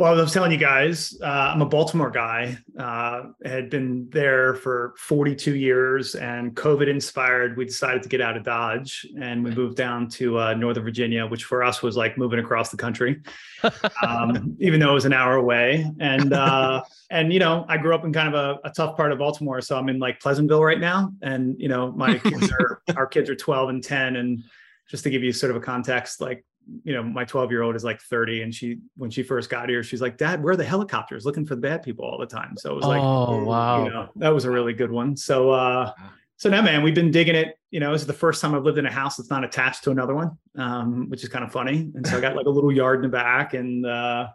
Well, 0.00 0.18
I 0.18 0.22
was 0.22 0.32
telling 0.32 0.50
you 0.50 0.56
guys, 0.56 1.14
uh, 1.22 1.52
I'm 1.52 1.60
a 1.60 1.66
Baltimore 1.66 2.10
guy. 2.10 2.56
Uh, 2.78 3.24
had 3.44 3.68
been 3.68 4.08
there 4.08 4.54
for 4.54 4.94
42 4.96 5.56
years, 5.56 6.14
and 6.14 6.56
COVID 6.56 6.88
inspired. 6.88 7.58
We 7.58 7.66
decided 7.66 8.02
to 8.04 8.08
get 8.08 8.22
out 8.22 8.34
of 8.34 8.42
Dodge, 8.42 9.06
and 9.20 9.44
we 9.44 9.50
moved 9.50 9.76
down 9.76 10.08
to 10.12 10.38
uh, 10.38 10.54
Northern 10.54 10.84
Virginia, 10.84 11.26
which 11.26 11.44
for 11.44 11.62
us 11.62 11.82
was 11.82 11.98
like 11.98 12.16
moving 12.16 12.38
across 12.38 12.70
the 12.70 12.78
country, 12.78 13.20
um, 14.02 14.56
even 14.58 14.80
though 14.80 14.92
it 14.92 14.94
was 14.94 15.04
an 15.04 15.12
hour 15.12 15.34
away. 15.34 15.84
And 16.00 16.32
uh, 16.32 16.82
and 17.10 17.30
you 17.30 17.38
know, 17.38 17.66
I 17.68 17.76
grew 17.76 17.94
up 17.94 18.02
in 18.02 18.10
kind 18.14 18.34
of 18.34 18.34
a, 18.34 18.68
a 18.68 18.70
tough 18.70 18.96
part 18.96 19.12
of 19.12 19.18
Baltimore, 19.18 19.60
so 19.60 19.76
I'm 19.76 19.90
in 19.90 19.98
like 19.98 20.18
Pleasantville 20.18 20.64
right 20.64 20.80
now, 20.80 21.12
and 21.20 21.60
you 21.60 21.68
know, 21.68 21.92
my 21.92 22.16
kids 22.16 22.50
are 22.50 22.80
our 22.96 23.06
kids 23.06 23.28
are 23.28 23.36
12 23.36 23.68
and 23.68 23.84
10, 23.84 24.16
and 24.16 24.44
just 24.88 25.04
to 25.04 25.10
give 25.10 25.22
you 25.22 25.34
sort 25.34 25.50
of 25.50 25.56
a 25.56 25.60
context, 25.60 26.22
like 26.22 26.42
you 26.84 26.92
know, 26.94 27.02
my 27.02 27.24
12 27.24 27.50
year 27.50 27.62
old 27.62 27.74
is 27.74 27.84
like 27.84 28.00
30 28.00 28.42
and 28.42 28.54
she, 28.54 28.78
when 28.96 29.10
she 29.10 29.22
first 29.22 29.50
got 29.50 29.68
here, 29.68 29.82
she's 29.82 30.00
like, 30.00 30.16
dad, 30.16 30.42
where 30.42 30.52
are 30.52 30.56
the 30.56 30.64
helicopters 30.64 31.24
looking 31.24 31.44
for 31.44 31.54
the 31.54 31.60
bad 31.60 31.82
people 31.82 32.04
all 32.04 32.18
the 32.18 32.26
time? 32.26 32.56
So 32.56 32.72
it 32.72 32.76
was 32.76 32.84
like, 32.84 33.02
oh 33.02 33.44
wow 33.44 33.84
you 33.84 33.90
know, 33.90 34.08
that 34.16 34.28
was 34.28 34.44
a 34.44 34.50
really 34.50 34.72
good 34.72 34.90
one. 34.90 35.16
So, 35.16 35.50
uh, 35.50 35.92
so 36.36 36.48
now, 36.48 36.62
man, 36.62 36.82
we've 36.82 36.94
been 36.94 37.10
digging 37.10 37.34
it. 37.34 37.58
You 37.70 37.80
know, 37.80 37.92
this 37.92 38.00
is 38.00 38.06
the 38.06 38.14
first 38.14 38.40
time 38.40 38.54
I've 38.54 38.62
lived 38.62 38.78
in 38.78 38.86
a 38.86 38.90
house 38.90 39.18
that's 39.18 39.28
not 39.28 39.44
attached 39.44 39.84
to 39.84 39.90
another 39.90 40.14
one, 40.14 40.38
um, 40.56 41.10
which 41.10 41.22
is 41.22 41.28
kind 41.28 41.44
of 41.44 41.52
funny. 41.52 41.90
And 41.94 42.06
so 42.06 42.16
I 42.16 42.20
got 42.22 42.34
like 42.34 42.46
a 42.46 42.50
little 42.50 42.72
yard 42.72 42.96
in 42.96 43.02
the 43.02 43.14
back, 43.14 43.52
and 43.52 43.84
uh, 43.84 44.28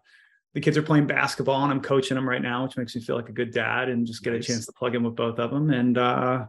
the 0.53 0.61
kids 0.61 0.77
are 0.77 0.83
playing 0.83 1.07
basketball, 1.07 1.63
and 1.63 1.71
I'm 1.71 1.81
coaching 1.81 2.13
them 2.13 2.29
right 2.29 2.43
now, 2.43 2.63
which 2.63 2.77
makes 2.77 2.95
me 2.95 3.01
feel 3.01 3.15
like 3.15 3.29
a 3.29 3.31
good 3.33 3.51
dad 3.51 3.89
and 3.89 4.05
just 4.05 4.23
get 4.23 4.33
Nice. 4.33 4.43
a 4.43 4.47
chance 4.47 4.65
to 4.67 4.71
plug 4.73 4.93
in 4.93 5.01
with 5.01 5.15
both 5.15 5.39
of 5.39 5.49
them. 5.49 5.71
And 5.71 5.97
uh, 5.97 6.45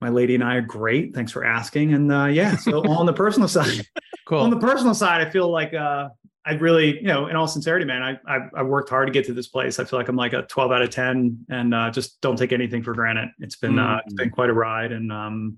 my 0.00 0.08
lady 0.08 0.34
and 0.34 0.44
I 0.44 0.56
are 0.56 0.60
great. 0.60 1.14
Thanks 1.14 1.32
for 1.32 1.44
asking. 1.44 1.94
And 1.94 2.12
uh, 2.12 2.26
yeah, 2.26 2.56
so 2.56 2.82
on 2.88 3.06
the 3.06 3.12
personal 3.12 3.48
side, 3.56 3.86
cool 4.26 4.40
on 4.40 4.50
the 4.50 4.58
personal 4.58 4.94
side, 4.94 5.26
I 5.26 5.30
feel 5.30 5.48
like 5.50 5.72
uh, 5.74 6.08
I 6.46 6.52
really, 6.54 6.96
you 6.96 7.06
know, 7.06 7.28
in 7.28 7.36
all 7.36 7.46
sincerity, 7.48 7.86
man, 7.86 8.02
I, 8.02 8.18
I 8.36 8.48
I 8.56 8.62
worked 8.62 8.90
hard 8.90 9.06
to 9.08 9.12
get 9.12 9.24
to 9.26 9.32
this 9.32 9.48
place. 9.48 9.78
I 9.78 9.84
feel 9.84 9.98
like 9.98 10.08
I'm 10.08 10.16
like 10.16 10.34
a 10.34 10.42
12 10.42 10.72
out 10.72 10.82
of 10.82 10.90
10, 10.90 11.46
and 11.48 11.74
uh, 11.74 11.90
just 11.90 12.20
don't 12.20 12.36
take 12.36 12.52
anything 12.52 12.82
for 12.82 12.92
granted. 12.92 13.30
It's 13.40 13.56
been 13.56 13.78
uh, 13.78 14.00
it's 14.04 14.14
been 14.14 14.30
quite 14.30 14.50
a 14.50 14.52
ride, 14.52 14.92
and 14.92 15.10
um, 15.10 15.56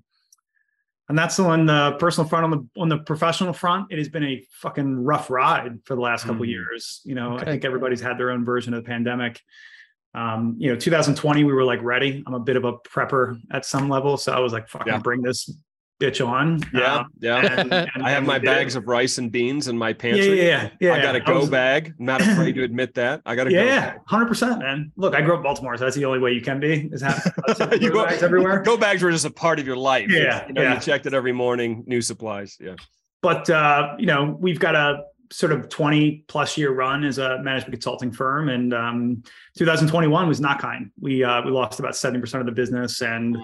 and 1.09 1.19
that's 1.19 1.39
on 1.41 1.67
the 1.67 1.97
personal 1.99 2.29
front. 2.29 2.45
On 2.45 2.51
the 2.53 2.81
on 2.81 2.89
the 2.89 2.99
professional 2.99 3.53
front, 3.53 3.87
it 3.91 3.99
has 3.99 4.09
been 4.09 4.25
a 4.25 4.45
fucking 4.61 5.03
rough 5.05 5.29
ride 5.31 5.79
for 5.85 5.95
the 5.97 6.01
last 6.03 6.25
couple 6.25 6.45
Mm. 6.45 6.51
years. 6.51 7.01
You 7.05 7.15
know, 7.17 7.33
Okay. 7.35 7.43
I 7.43 7.45
think 7.47 7.65
everybody's 7.65 8.01
had 8.01 8.17
their 8.19 8.31
own 8.31 8.45
version 8.45 8.73
of 8.75 8.85
the 8.85 8.89
pandemic. 8.89 9.41
Um, 10.17 10.57
you 10.59 10.73
know, 10.73 10.77
2020, 10.79 11.45
we 11.45 11.53
were 11.53 11.63
like 11.65 11.81
ready. 11.83 12.25
I'm 12.27 12.35
a 12.35 12.41
bit 12.41 12.57
of 12.57 12.65
a 12.65 12.73
prepper 12.79 13.39
at 13.53 13.65
some 13.67 13.89
level, 13.89 14.17
so 14.17 14.33
I 14.33 14.39
was 14.41 14.53
like, 14.53 14.69
"Fucking 14.69 14.93
Yeah. 14.95 14.99
bring 14.99 15.21
this 15.23 15.55
bitch 16.01 16.27
on." 16.27 16.61
yeah, 16.75 16.95
Uh, 16.95 17.05
yeah. 17.21 17.61
and- 17.61 17.73
and- 17.95 18.03
I 18.03 18.11
have 18.11 18.25
my 18.25 18.39
did. 18.39 18.47
bags 18.47 18.77
of 18.77 18.87
rice 18.89 19.19
and 19.19 19.31
beans 19.31 19.69
in 19.69 19.77
my 19.77 19.89
Yeah, 19.91 19.95
pantry. 19.95 20.39
yeah, 20.39 20.45
yeah. 20.45 20.69
yeah. 20.81 20.95
I 20.95 21.03
got 21.03 21.17
a 21.17 21.21
go 21.21 21.41
was- 21.41 21.51
bag. 21.51 21.93
I'm 21.99 22.07
not 22.07 22.23
afraid 22.23 22.55
to 22.55 22.63
admit 22.71 22.95
that. 22.95 23.21
I 23.27 23.35
got 23.35 23.47
a 23.47 23.51
go 23.51 23.57
bag. 23.57 23.67
Yeah, 23.67 23.95
hundred 24.07 24.27
percent, 24.27 24.59
man. 24.61 24.91
Look, 24.97 25.15
I 25.15 25.21
grew 25.21 25.35
up 25.35 25.41
in 25.41 25.43
Baltimore, 25.45 25.77
so 25.77 25.85
that's 25.85 25.97
the 25.97 26.07
only 26.07 26.19
way 26.19 26.33
you 26.33 26.41
can 26.41 26.61
be 26.61 26.89
is 26.93 27.03
have 27.03 27.31
you 27.81 27.91
go, 27.93 28.05
bags 28.07 28.23
everywhere. 28.23 28.63
Go 28.63 28.79
bags 28.79 29.03
were 29.03 29.11
just 29.13 29.27
a 29.27 29.31
part 29.31 29.59
of 29.59 29.67
your 29.67 29.77
life. 29.77 30.09
Yeah, 30.11 30.47
You 30.49 30.55
know, 30.55 30.63
yeah. 30.63 30.75
you 30.75 30.81
checked 30.81 31.05
it 31.07 31.13
every 31.13 31.33
morning, 31.33 31.85
new 31.87 32.01
supplies. 32.01 32.57
Yeah. 32.59 32.77
But 33.23 33.51
uh, 33.51 33.97
you 33.99 34.07
know, 34.07 34.37
we've 34.41 34.59
got 34.61 34.75
a 34.77 35.03
sort 35.31 35.53
of 35.53 35.69
20 35.69 36.25
plus 36.29 36.57
year 36.57 36.73
run 36.73 37.05
as 37.05 37.19
a 37.19 37.43
management 37.43 37.73
consulting 37.73 38.13
firm. 38.13 38.49
And 38.49 38.73
um, 38.73 39.23
2021 39.59 40.29
was 40.29 40.41
not 40.41 40.61
kind. 40.61 40.91
We 41.01 41.25
uh, 41.25 41.43
we 41.43 41.51
lost 41.51 41.79
about 41.81 41.93
70% 41.93 42.41
of 42.41 42.47
the 42.47 42.53
business. 42.53 43.01
And 43.03 43.37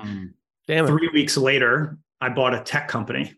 Damn 0.67 0.85
it. 0.85 0.89
three 0.89 1.09
weeks 1.13 1.37
later, 1.37 1.99
I 2.21 2.29
bought 2.29 2.55
a 2.55 2.61
tech 2.61 2.89
company. 2.89 3.35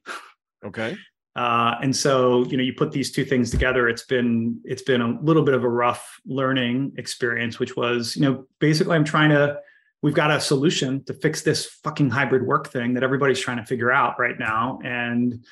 Okay. 0.64 0.96
Uh, 1.36 1.74
and 1.82 1.96
so, 1.96 2.44
you 2.44 2.56
know, 2.56 2.62
you 2.62 2.72
put 2.72 2.92
these 2.92 3.10
two 3.10 3.24
things 3.24 3.50
together. 3.50 3.88
It's 3.88 4.04
been 4.04 4.60
it's 4.64 4.82
been 4.82 5.00
a 5.00 5.20
little 5.20 5.42
bit 5.42 5.54
of 5.54 5.64
a 5.64 5.68
rough 5.68 6.20
learning 6.24 6.92
experience, 6.96 7.58
which 7.58 7.76
was, 7.76 8.14
you 8.14 8.22
know, 8.22 8.46
basically 8.60 8.94
I'm 8.94 9.04
trying 9.04 9.30
to. 9.30 9.58
We've 10.00 10.14
got 10.14 10.30
a 10.30 10.38
solution 10.38 11.02
to 11.06 11.14
fix 11.14 11.42
this 11.42 11.66
fucking 11.82 12.10
hybrid 12.10 12.46
work 12.46 12.68
thing 12.68 12.94
that 12.94 13.02
everybody's 13.02 13.40
trying 13.40 13.56
to 13.56 13.64
figure 13.64 13.90
out 13.90 14.16
right 14.16 14.38
now, 14.38 14.78
and 14.84 15.44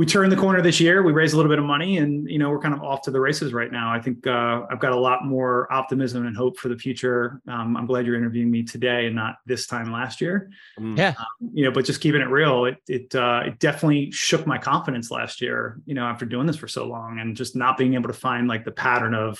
we 0.00 0.06
turned 0.06 0.32
the 0.32 0.36
corner 0.36 0.62
this 0.62 0.80
year. 0.80 1.02
We 1.02 1.12
raised 1.12 1.34
a 1.34 1.36
little 1.36 1.50
bit 1.50 1.58
of 1.58 1.66
money, 1.66 1.98
and 1.98 2.26
you 2.26 2.38
know 2.38 2.48
we're 2.48 2.58
kind 2.58 2.72
of 2.72 2.82
off 2.82 3.02
to 3.02 3.10
the 3.10 3.20
races 3.20 3.52
right 3.52 3.70
now. 3.70 3.92
I 3.92 4.00
think 4.00 4.26
uh, 4.26 4.62
I've 4.70 4.80
got 4.80 4.92
a 4.92 4.98
lot 4.98 5.26
more 5.26 5.70
optimism 5.70 6.26
and 6.26 6.34
hope 6.34 6.56
for 6.56 6.70
the 6.70 6.78
future. 6.78 7.42
Um, 7.46 7.76
I'm 7.76 7.84
glad 7.84 8.06
you're 8.06 8.16
interviewing 8.16 8.50
me 8.50 8.62
today 8.62 9.08
and 9.08 9.14
not 9.14 9.36
this 9.44 9.66
time 9.66 9.92
last 9.92 10.22
year. 10.22 10.48
Mm. 10.78 10.96
Yeah. 10.96 11.12
You 11.52 11.64
know, 11.64 11.70
but 11.70 11.84
just 11.84 12.00
keeping 12.00 12.22
it 12.22 12.30
real, 12.30 12.64
it 12.64 12.78
it 12.88 13.14
uh, 13.14 13.42
it 13.44 13.58
definitely 13.58 14.10
shook 14.10 14.46
my 14.46 14.56
confidence 14.56 15.10
last 15.10 15.42
year. 15.42 15.78
You 15.84 15.92
know, 15.92 16.06
after 16.06 16.24
doing 16.24 16.46
this 16.46 16.56
for 16.56 16.66
so 16.66 16.86
long 16.86 17.18
and 17.18 17.36
just 17.36 17.54
not 17.54 17.76
being 17.76 17.92
able 17.92 18.08
to 18.08 18.14
find 18.14 18.48
like 18.48 18.64
the 18.64 18.72
pattern 18.72 19.14
of 19.14 19.38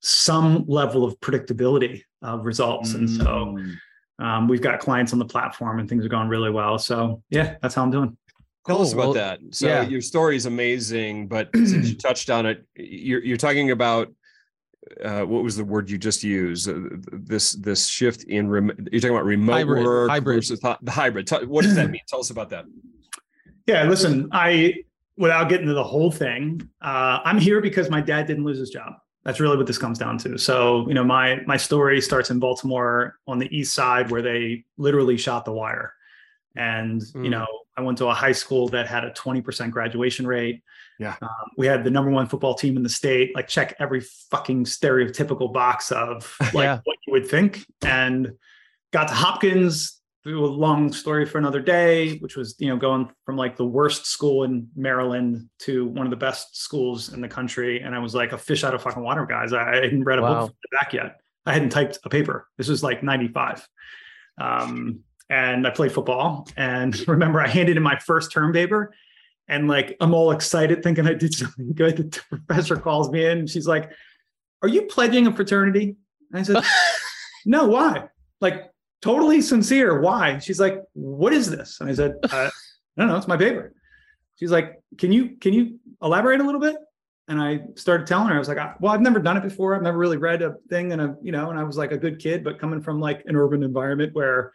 some 0.00 0.64
level 0.66 1.04
of 1.04 1.20
predictability 1.20 2.04
of 2.22 2.46
results, 2.46 2.94
and 2.94 3.10
so 3.10 3.54
Mm. 3.58 3.76
um, 4.18 4.48
we've 4.48 4.62
got 4.62 4.80
clients 4.80 5.12
on 5.12 5.18
the 5.18 5.26
platform 5.26 5.78
and 5.78 5.90
things 5.90 6.06
are 6.06 6.08
going 6.08 6.28
really 6.28 6.50
well. 6.50 6.78
So 6.78 7.22
yeah, 7.28 7.56
that's 7.60 7.74
how 7.74 7.82
I'm 7.82 7.90
doing. 7.90 8.16
Tell 8.66 8.82
us 8.82 8.92
about 8.92 9.04
Well, 9.06 9.12
that. 9.14 9.40
So 9.52 9.66
yeah. 9.66 9.82
your 9.82 10.00
story 10.02 10.36
is 10.36 10.46
amazing, 10.46 11.28
but 11.28 11.48
since 11.54 11.88
you 11.88 11.96
touched 11.96 12.30
on 12.30 12.46
it, 12.46 12.64
you're 12.76 13.22
you're 13.24 13.36
talking 13.36 13.70
about 13.70 14.12
uh, 15.04 15.22
what 15.22 15.42
was 15.42 15.56
the 15.56 15.64
word 15.64 15.88
you 15.90 15.98
just 15.98 16.22
used? 16.22 16.68
Uh, 16.68 16.74
this 17.12 17.52
this 17.52 17.86
shift 17.88 18.24
in 18.24 18.48
rem- 18.48 18.86
you're 18.92 19.00
talking 19.00 19.14
about 19.16 19.24
remote 19.24 19.52
Hybrid, 19.52 19.84
work 19.84 20.10
hybrid. 20.10 20.36
versus 20.38 20.60
the 20.60 20.90
hybrid. 20.90 21.26
Tell- 21.26 21.46
What 21.46 21.62
does 21.64 21.74
that 21.76 21.90
mean? 21.90 22.00
Tell 22.08 22.20
us 22.20 22.30
about 22.30 22.50
that. 22.50 22.64
Yeah, 23.66 23.84
listen, 23.84 24.28
I 24.32 24.74
without 25.16 25.48
getting 25.48 25.66
to 25.66 25.74
the 25.74 25.84
whole 25.84 26.10
thing, 26.10 26.68
uh, 26.82 27.20
I'm 27.24 27.38
here 27.38 27.60
because 27.60 27.90
my 27.90 28.00
dad 28.00 28.26
didn't 28.26 28.44
lose 28.44 28.58
his 28.58 28.70
job. 28.70 28.94
That's 29.24 29.38
really 29.38 29.56
what 29.58 29.66
this 29.66 29.76
comes 29.78 29.98
down 29.98 30.16
to. 30.18 30.38
So, 30.38 30.86
you 30.88 30.94
know, 30.94 31.04
my 31.04 31.40
my 31.46 31.56
story 31.56 32.00
starts 32.00 32.30
in 32.30 32.38
Baltimore 32.38 33.16
on 33.26 33.38
the 33.38 33.54
east 33.56 33.74
side 33.74 34.10
where 34.10 34.22
they 34.22 34.64
literally 34.76 35.16
shot 35.18 35.44
the 35.44 35.52
wire. 35.52 35.92
And, 36.56 37.00
you 37.14 37.22
Mm. 37.22 37.30
know, 37.30 37.46
I 37.80 37.82
went 37.82 37.98
to 37.98 38.06
a 38.06 38.14
high 38.14 38.32
school 38.32 38.68
that 38.68 38.86
had 38.86 39.04
a 39.04 39.10
20% 39.10 39.70
graduation 39.70 40.26
rate. 40.26 40.62
Yeah. 40.98 41.16
Um, 41.22 41.28
we 41.56 41.66
had 41.66 41.82
the 41.82 41.90
number 41.90 42.10
one 42.10 42.26
football 42.26 42.54
team 42.54 42.76
in 42.76 42.82
the 42.82 42.88
state, 42.88 43.34
like 43.34 43.48
check 43.48 43.74
every 43.78 44.00
fucking 44.30 44.64
stereotypical 44.64 45.52
box 45.52 45.90
of 45.90 46.36
like 46.40 46.54
Yeah. 46.54 46.80
what 46.84 46.96
you 47.06 47.12
would 47.14 47.26
think. 47.26 47.64
And 47.82 48.32
got 48.92 49.08
to 49.08 49.14
Hopkins, 49.14 49.96
through 50.22 50.44
a 50.44 50.46
long 50.46 50.92
story 50.92 51.24
for 51.24 51.38
another 51.38 51.60
day, 51.62 52.18
which 52.18 52.36
was, 52.36 52.54
you 52.58 52.68
know, 52.68 52.76
going 52.76 53.10
from 53.24 53.38
like 53.38 53.56
the 53.56 53.64
worst 53.64 54.04
school 54.04 54.44
in 54.44 54.68
Maryland 54.76 55.48
to 55.60 55.86
one 55.86 56.06
of 56.06 56.10
the 56.10 56.16
best 56.16 56.58
schools 56.62 57.14
in 57.14 57.22
the 57.22 57.28
country. 57.28 57.80
And 57.80 57.94
I 57.94 57.98
was 58.00 58.14
like 58.14 58.32
a 58.32 58.36
fish 58.38 58.62
out 58.62 58.74
of 58.74 58.82
fucking 58.82 59.02
water, 59.02 59.24
guys. 59.24 59.54
I, 59.54 59.76
hadn't 59.76 60.04
read 60.04 60.18
a 60.18 60.22
Wow. 60.22 60.28
book 60.40 60.48
from 60.50 60.56
the 60.70 60.76
back 60.78 60.92
yet. 60.92 61.20
I 61.46 61.54
hadn't 61.54 61.70
typed 61.70 62.00
a 62.04 62.10
paper. 62.10 62.46
This 62.58 62.68
was 62.68 62.82
like 62.82 63.02
95. 63.02 63.66
Um, 64.38 65.00
and 65.30 65.64
I 65.66 65.70
played 65.70 65.92
football. 65.92 66.46
And 66.56 66.96
remember, 67.08 67.40
I 67.40 67.46
handed 67.46 67.76
in 67.76 67.82
my 67.82 67.98
first 67.98 68.32
term 68.32 68.52
paper. 68.52 68.92
And 69.48 69.66
like, 69.66 69.96
I'm 70.00 70.12
all 70.12 70.32
excited 70.32 70.82
thinking 70.82 71.06
I 71.06 71.14
did 71.14 71.34
something 71.38 71.72
good. 71.72 71.96
The 71.96 72.22
professor 72.28 72.76
calls 72.76 73.10
me 73.10 73.24
in. 73.24 73.38
And 73.38 73.50
she's 73.50 73.66
like, 73.66 73.90
Are 74.62 74.68
you 74.68 74.82
pledging 74.82 75.26
a 75.26 75.34
fraternity? 75.34 75.96
And 76.32 76.40
I 76.40 76.42
said, 76.42 76.62
No, 77.46 77.66
why? 77.66 78.08
Like, 78.40 78.70
totally 79.00 79.40
sincere. 79.40 80.00
Why? 80.00 80.38
She's 80.38 80.60
like, 80.60 80.82
What 80.92 81.32
is 81.32 81.50
this? 81.50 81.80
And 81.80 81.88
I 81.88 81.94
said, 81.94 82.16
uh, 82.24 82.50
I 82.96 83.00
don't 83.00 83.08
know. 83.08 83.16
It's 83.16 83.28
my 83.28 83.36
paper. 83.36 83.72
She's 84.36 84.50
like, 84.50 84.80
Can 84.98 85.12
you 85.12 85.36
can 85.36 85.52
you 85.52 85.78
elaborate 86.02 86.40
a 86.40 86.44
little 86.44 86.60
bit? 86.60 86.76
And 87.28 87.40
I 87.40 87.60
started 87.76 88.08
telling 88.08 88.26
her, 88.26 88.34
I 88.34 88.38
was 88.40 88.48
like, 88.48 88.58
well, 88.80 88.92
I've 88.92 89.00
never 89.00 89.20
done 89.20 89.36
it 89.36 89.44
before. 89.44 89.76
I've 89.76 89.82
never 89.82 89.96
really 89.96 90.16
read 90.16 90.42
a 90.42 90.56
thing. 90.68 90.90
And, 90.90 91.00
a, 91.00 91.16
you 91.22 91.30
know, 91.30 91.50
and 91.50 91.60
I 91.60 91.62
was 91.62 91.76
like 91.76 91.92
a 91.92 91.96
good 91.96 92.18
kid, 92.18 92.42
but 92.42 92.58
coming 92.58 92.82
from 92.82 92.98
like 92.98 93.22
an 93.26 93.36
urban 93.36 93.62
environment 93.62 94.12
where, 94.14 94.52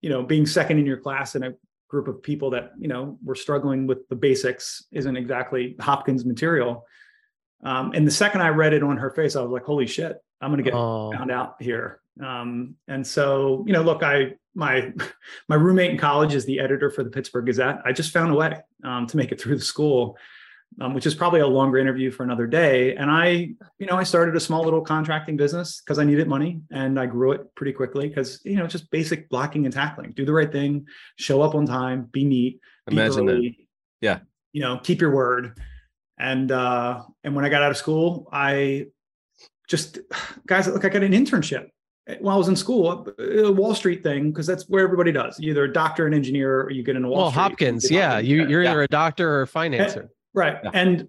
you 0.00 0.10
know, 0.10 0.22
being 0.22 0.46
second 0.46 0.78
in 0.78 0.86
your 0.86 0.96
class 0.96 1.34
in 1.34 1.42
a 1.42 1.52
group 1.88 2.08
of 2.08 2.22
people 2.22 2.50
that, 2.50 2.72
you 2.78 2.88
know, 2.88 3.18
were 3.24 3.34
struggling 3.34 3.86
with 3.86 4.08
the 4.08 4.16
basics 4.16 4.84
isn't 4.92 5.16
exactly 5.16 5.76
Hopkins 5.80 6.24
material. 6.24 6.86
Um, 7.64 7.92
and 7.94 8.06
the 8.06 8.12
second 8.12 8.40
I 8.40 8.48
read 8.48 8.72
it 8.72 8.82
on 8.82 8.96
her 8.96 9.10
face, 9.10 9.36
I 9.36 9.42
was 9.42 9.50
like, 9.50 9.64
holy 9.64 9.86
shit, 9.86 10.16
I'm 10.40 10.50
going 10.50 10.64
to 10.64 10.70
get 10.70 10.74
Oh, 10.74 11.12
found 11.12 11.30
out 11.30 11.56
here. 11.60 12.00
Um, 12.24 12.76
and 12.88 13.06
so, 13.06 13.64
you 13.66 13.72
know, 13.72 13.82
look, 13.82 14.02
I 14.02 14.34
my 14.54 14.92
my 15.48 15.56
roommate 15.56 15.90
in 15.90 15.98
college 15.98 16.34
is 16.34 16.44
the 16.44 16.60
editor 16.60 16.90
for 16.90 17.04
the 17.04 17.10
Pittsburgh 17.10 17.46
Gazette. 17.46 17.80
I 17.84 17.92
just 17.92 18.12
found 18.12 18.32
a 18.32 18.34
way 18.34 18.60
um, 18.84 19.06
to 19.06 19.16
make 19.16 19.32
it 19.32 19.40
through 19.40 19.56
the 19.56 19.64
school, 19.64 20.16
um, 20.80 20.94
which 20.94 21.06
is 21.06 21.14
probably 21.14 21.40
a 21.40 21.46
longer 21.46 21.78
interview 21.78 22.10
for 22.10 22.22
another 22.22 22.46
day. 22.46 22.94
And 22.94 23.10
I, 23.10 23.50
you 23.78 23.86
know, 23.86 23.96
I 23.96 24.04
started 24.04 24.36
a 24.36 24.40
small 24.40 24.62
little 24.64 24.80
contracting 24.80 25.36
business 25.36 25.80
because 25.80 25.98
I 25.98 26.04
needed 26.04 26.28
money, 26.28 26.60
and 26.70 26.98
I 26.98 27.06
grew 27.06 27.32
it 27.32 27.54
pretty 27.54 27.72
quickly 27.72 28.08
because 28.08 28.40
you 28.44 28.56
know 28.56 28.66
just 28.66 28.90
basic 28.90 29.28
blocking 29.28 29.64
and 29.64 29.74
tackling. 29.74 30.12
Do 30.12 30.24
the 30.24 30.32
right 30.32 30.50
thing, 30.50 30.86
show 31.16 31.42
up 31.42 31.54
on 31.54 31.66
time, 31.66 32.08
be 32.12 32.24
neat, 32.24 32.60
be 32.86 32.96
Imagine 32.96 33.26
that. 33.26 33.52
Yeah. 34.00 34.20
you 34.52 34.62
know, 34.62 34.78
keep 34.82 35.00
your 35.00 35.10
word. 35.14 35.58
And 36.18 36.50
uh, 36.52 37.02
and 37.24 37.34
when 37.34 37.44
I 37.44 37.48
got 37.48 37.62
out 37.62 37.70
of 37.70 37.76
school, 37.76 38.28
I 38.32 38.86
just 39.68 39.98
guys 40.46 40.66
look, 40.68 40.84
I 40.84 40.88
got 40.88 41.02
an 41.02 41.12
internship 41.12 41.68
while 42.20 42.34
I 42.34 42.38
was 42.38 42.48
in 42.48 42.56
school, 42.56 43.06
a 43.18 43.52
Wall 43.52 43.74
Street 43.74 44.02
thing, 44.02 44.30
because 44.30 44.46
that's 44.46 44.64
where 44.68 44.82
everybody 44.82 45.12
does. 45.12 45.38
You're 45.38 45.52
either 45.52 45.64
a 45.64 45.72
doctor, 45.72 46.06
an 46.06 46.14
engineer, 46.14 46.62
or 46.62 46.70
you 46.70 46.82
get 46.82 46.96
into 46.96 47.08
Wall 47.08 47.22
well, 47.22 47.30
Street. 47.30 47.42
Hopkins. 47.42 47.90
You 47.90 47.98
Yeah, 47.98 48.18
you 48.18 48.46
you're 48.48 48.62
Yeah. 48.62 48.70
either 48.70 48.82
a 48.82 48.88
doctor 48.88 49.30
or 49.30 49.42
a 49.42 49.46
financer. 49.46 50.08
Right. 50.34 50.58
Yeah. 50.62 50.70
And 50.74 51.08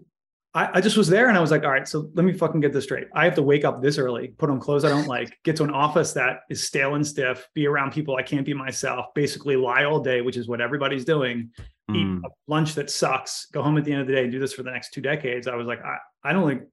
I, 0.53 0.69
I 0.73 0.81
just 0.81 0.97
was 0.97 1.07
there 1.07 1.29
and 1.29 1.37
I 1.37 1.41
was 1.41 1.49
like, 1.49 1.63
all 1.63 1.71
right, 1.71 1.87
so 1.87 2.09
let 2.13 2.25
me 2.25 2.33
fucking 2.33 2.59
get 2.59 2.73
this 2.73 2.83
straight. 2.83 3.07
I 3.15 3.23
have 3.23 3.35
to 3.35 3.41
wake 3.41 3.63
up 3.63 3.81
this 3.81 3.97
early, 3.97 4.29
put 4.37 4.49
on 4.49 4.59
clothes 4.59 4.83
I 4.83 4.89
don't 4.89 5.07
like, 5.07 5.37
get 5.43 5.55
to 5.57 5.63
an 5.63 5.71
office 5.71 6.11
that 6.13 6.41
is 6.49 6.67
stale 6.67 6.95
and 6.95 7.07
stiff, 7.07 7.47
be 7.53 7.67
around 7.67 7.93
people 7.93 8.17
I 8.17 8.23
can't 8.23 8.45
be 8.45 8.53
myself, 8.53 9.13
basically 9.15 9.55
lie 9.55 9.85
all 9.85 10.01
day, 10.01 10.21
which 10.21 10.35
is 10.35 10.49
what 10.49 10.59
everybody's 10.59 11.05
doing 11.05 11.51
eat 11.89 12.05
Mm. 12.05 12.21
a 12.23 12.29
lunch 12.47 12.75
that 12.75 12.89
sucks, 12.89 13.47
go 13.47 13.61
home 13.61 13.77
at 13.77 13.83
the 13.83 13.91
end 13.91 14.01
of 14.01 14.07
the 14.07 14.13
day 14.13 14.23
and 14.23 14.31
do 14.31 14.39
this 14.39 14.53
for 14.53 14.63
the 14.63 14.71
next 14.71 14.93
two 14.93 15.01
decades. 15.01 15.45
I 15.45 15.55
was 15.55 15.67
like, 15.67 15.83
I, 15.83 15.97
I 16.23 16.31
don't 16.31 16.47
think 16.47 16.63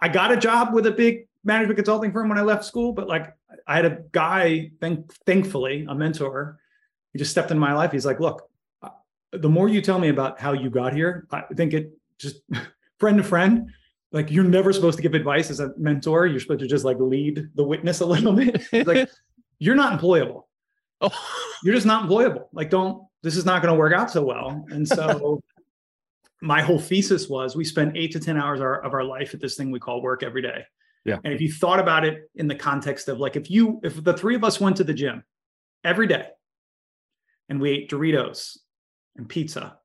I 0.00 0.08
got 0.08 0.30
a 0.30 0.36
job 0.36 0.72
with 0.72 0.86
a 0.86 0.92
big 0.92 1.26
management 1.42 1.76
consulting 1.76 2.12
firm 2.12 2.28
when 2.28 2.38
I 2.38 2.42
left 2.42 2.64
school, 2.64 2.92
but 2.92 3.08
like 3.08 3.32
I 3.66 3.74
had 3.74 3.84
a 3.84 3.98
guy, 4.12 4.70
thank, 4.80 5.12
thankfully, 5.26 5.84
a 5.88 5.94
mentor, 5.94 6.60
he 7.12 7.18
just 7.18 7.32
stepped 7.32 7.50
in 7.50 7.58
my 7.58 7.72
life. 7.72 7.90
He's 7.90 8.06
like, 8.06 8.20
look, 8.20 8.48
the 9.32 9.48
more 9.48 9.68
you 9.68 9.80
tell 9.80 9.98
me 9.98 10.08
about 10.10 10.38
how 10.38 10.52
you 10.52 10.70
got 10.70 10.92
here, 10.92 11.26
I 11.32 11.42
think 11.56 11.74
it 11.74 11.90
just 12.18 12.40
friend 12.98 13.16
to 13.18 13.22
friend, 13.22 13.70
like 14.12 14.30
you're 14.30 14.44
never 14.44 14.72
supposed 14.72 14.96
to 14.96 15.02
give 15.02 15.14
advice 15.14 15.50
as 15.50 15.60
a 15.60 15.72
mentor. 15.76 16.26
You're 16.26 16.40
supposed 16.40 16.60
to 16.60 16.66
just 16.66 16.84
like 16.84 16.98
lead 16.98 17.48
the 17.54 17.64
witness 17.64 18.00
a 18.00 18.06
little 18.06 18.32
bit. 18.32 18.62
Like, 18.86 19.08
you're 19.58 19.74
not 19.74 19.98
employable 19.98 20.44
Oh, 21.00 21.10
you're 21.62 21.74
just 21.74 21.86
not 21.86 22.08
employable. 22.08 22.46
Like, 22.52 22.70
don't, 22.70 23.06
this 23.22 23.36
is 23.36 23.44
not 23.44 23.62
going 23.62 23.72
to 23.72 23.78
work 23.78 23.92
out 23.92 24.10
so 24.10 24.24
well. 24.24 24.64
And 24.70 24.86
so 24.86 25.42
my 26.42 26.60
whole 26.60 26.78
thesis 26.78 27.28
was 27.28 27.56
we 27.56 27.64
spend 27.64 27.96
eight 27.96 28.12
to 28.12 28.20
10 28.20 28.36
hours 28.36 28.60
our, 28.60 28.82
of 28.84 28.94
our 28.94 29.04
life 29.04 29.34
at 29.34 29.40
this 29.40 29.56
thing 29.56 29.70
we 29.70 29.78
call 29.80 30.02
work 30.02 30.22
every 30.22 30.42
day. 30.42 30.64
Yeah. 31.04 31.18
And 31.24 31.32
if 31.32 31.40
you 31.40 31.52
thought 31.52 31.78
about 31.78 32.04
it 32.04 32.28
in 32.34 32.48
the 32.48 32.54
context 32.54 33.08
of 33.08 33.18
like, 33.18 33.36
if 33.36 33.50
you, 33.50 33.80
if 33.84 34.02
the 34.02 34.12
three 34.12 34.34
of 34.34 34.44
us 34.44 34.60
went 34.60 34.76
to 34.78 34.84
the 34.84 34.94
gym 34.94 35.22
every 35.84 36.06
day 36.06 36.26
and 37.48 37.60
we 37.60 37.70
ate 37.70 37.90
Doritos 37.90 38.58
and 39.16 39.28
pizza 39.28 39.78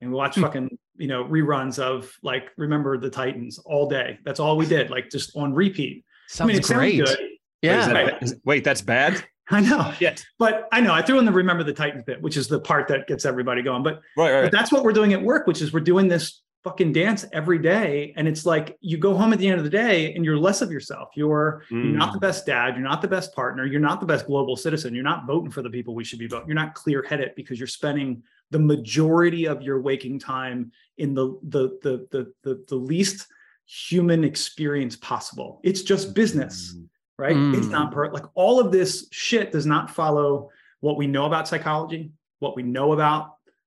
and 0.00 0.10
we 0.10 0.16
watched 0.16 0.36
Hmm. 0.36 0.42
fucking, 0.42 0.78
you 0.96 1.08
know, 1.08 1.24
reruns 1.24 1.78
of 1.78 2.12
like, 2.22 2.50
remember 2.56 2.98
the 2.98 3.10
Titans 3.10 3.58
all 3.60 3.88
day. 3.88 4.18
That's 4.24 4.40
all 4.40 4.56
we 4.56 4.66
did, 4.66 4.90
like 4.90 5.10
just 5.10 5.34
on 5.36 5.54
repeat. 5.54 6.04
sounds 6.28 6.40
I 6.50 6.52
mean, 6.52 6.56
it 6.58 6.64
great. 6.64 6.96
sounds 6.98 7.10
good. 7.10 7.18
Wait, 7.20 7.38
Yeah. 7.62 7.86
that- 7.88 8.22
Right. 8.22 8.32
wait, 8.44 8.64
that's 8.64 8.82
bad. 8.82 9.24
I 9.50 9.60
know. 9.60 9.92
yes 10.00 10.24
But 10.38 10.68
I 10.72 10.80
know 10.80 10.92
I 10.92 11.02
threw 11.02 11.18
in 11.18 11.24
the 11.24 11.32
remember 11.32 11.64
the 11.64 11.72
Titans 11.74 12.04
bit, 12.04 12.22
which 12.22 12.36
is 12.36 12.46
the 12.48 12.60
part 12.60 12.88
that 12.88 13.06
gets 13.06 13.24
everybody 13.24 13.60
going. 13.62 13.82
But 13.82 14.00
Right, 14.16 14.32
right. 14.32 14.42
but 14.42 14.52
that's 14.52 14.70
what 14.72 14.84
we're 14.84 14.92
doing 14.92 15.12
at 15.12 15.22
work, 15.22 15.46
which 15.46 15.60
is 15.60 15.72
we're 15.72 15.80
doing 15.80 16.08
this 16.08 16.42
fucking 16.64 16.92
dance 16.92 17.26
every 17.32 17.58
day. 17.58 18.12
And 18.16 18.28
it's 18.28 18.46
like 18.46 18.76
you 18.80 18.96
go 18.96 19.14
home 19.16 19.32
at 19.32 19.40
the 19.40 19.48
end 19.48 19.58
of 19.58 19.64
the 19.64 19.70
day 19.70 20.14
and 20.14 20.24
you're 20.24 20.38
less 20.38 20.62
of 20.62 20.70
yourself. 20.70 21.08
You're, 21.16 21.64
you're 21.70 21.80
Mm. 21.82 21.94
not 21.94 22.12
the 22.12 22.20
best 22.20 22.46
dad. 22.46 22.74
You're 22.76 22.84
not 22.84 23.02
the 23.02 23.08
best 23.08 23.34
partner. 23.34 23.66
You're 23.66 23.80
not 23.80 23.98
the 23.98 24.06
best 24.06 24.26
global 24.26 24.54
citizen. 24.56 24.94
You're 24.94 25.02
not 25.02 25.26
voting 25.26 25.50
for 25.50 25.60
the 25.60 25.70
people 25.70 25.92
we 25.96 26.04
should 26.04 26.20
be 26.20 26.28
voting. 26.28 26.46
You're 26.46 26.54
not 26.54 26.74
clear 26.74 27.02
headed 27.02 27.32
because 27.34 27.58
you're 27.58 27.66
spending 27.66 28.22
the 28.52 28.58
majority 28.58 29.46
of 29.46 29.62
your 29.62 29.80
waking 29.80 30.18
time 30.18 30.70
in 30.98 31.14
the 31.14 31.38
the 31.48 31.78
the 31.82 32.06
the 32.12 32.32
the, 32.44 32.64
the 32.68 32.76
least 32.76 33.26
human 33.66 34.22
experience 34.24 34.94
possible. 34.96 35.60
It's 35.64 35.82
just 35.82 36.14
business 36.14 36.74
Mm. 36.74 36.88
right? 37.18 37.36
It's 37.56 37.66
Mm. 37.66 37.70
not 37.78 37.92
per 37.92 38.12
like 38.12 38.26
all 38.34 38.60
of 38.60 38.70
this 38.72 39.08
shit 39.10 39.52
does 39.52 39.66
not 39.66 39.90
follow 39.90 40.50
what 40.80 40.96
we 40.96 41.06
know 41.06 41.26
about 41.26 41.48
psychology, 41.48 42.12
what 42.40 42.56
we 42.56 42.62
know 42.62 42.92
about 42.92 43.22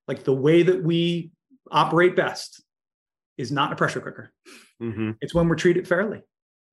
like 0.07 0.23
the 0.23 0.33
way 0.47 0.61
that 0.63 0.83
we 0.83 1.31
operate 1.71 2.15
best 2.15 2.61
is 3.37 3.51
not 3.51 3.71
a 3.73 3.75
pressure 3.75 4.01
cooker. 4.01 4.31
Mhm. 4.81 5.17
It's 5.21 5.33
when 5.33 5.47
we're 5.47 5.55
treated 5.65 5.87
fairly. 5.87 6.21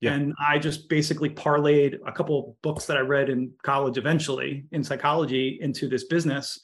Yeah. 0.00 0.14
And 0.14 0.34
I 0.38 0.58
just 0.58 0.88
basically 0.88 1.30
parlayed 1.30 1.98
a 2.06 2.12
couple 2.12 2.36
of 2.40 2.62
books 2.62 2.86
that 2.86 2.96
I 2.96 3.00
read 3.00 3.30
in 3.30 3.52
college 3.62 3.96
eventually 3.96 4.66
in 4.72 4.82
psychology 4.84 5.58
into 5.62 5.88
this 5.88 6.04
business 6.04 6.58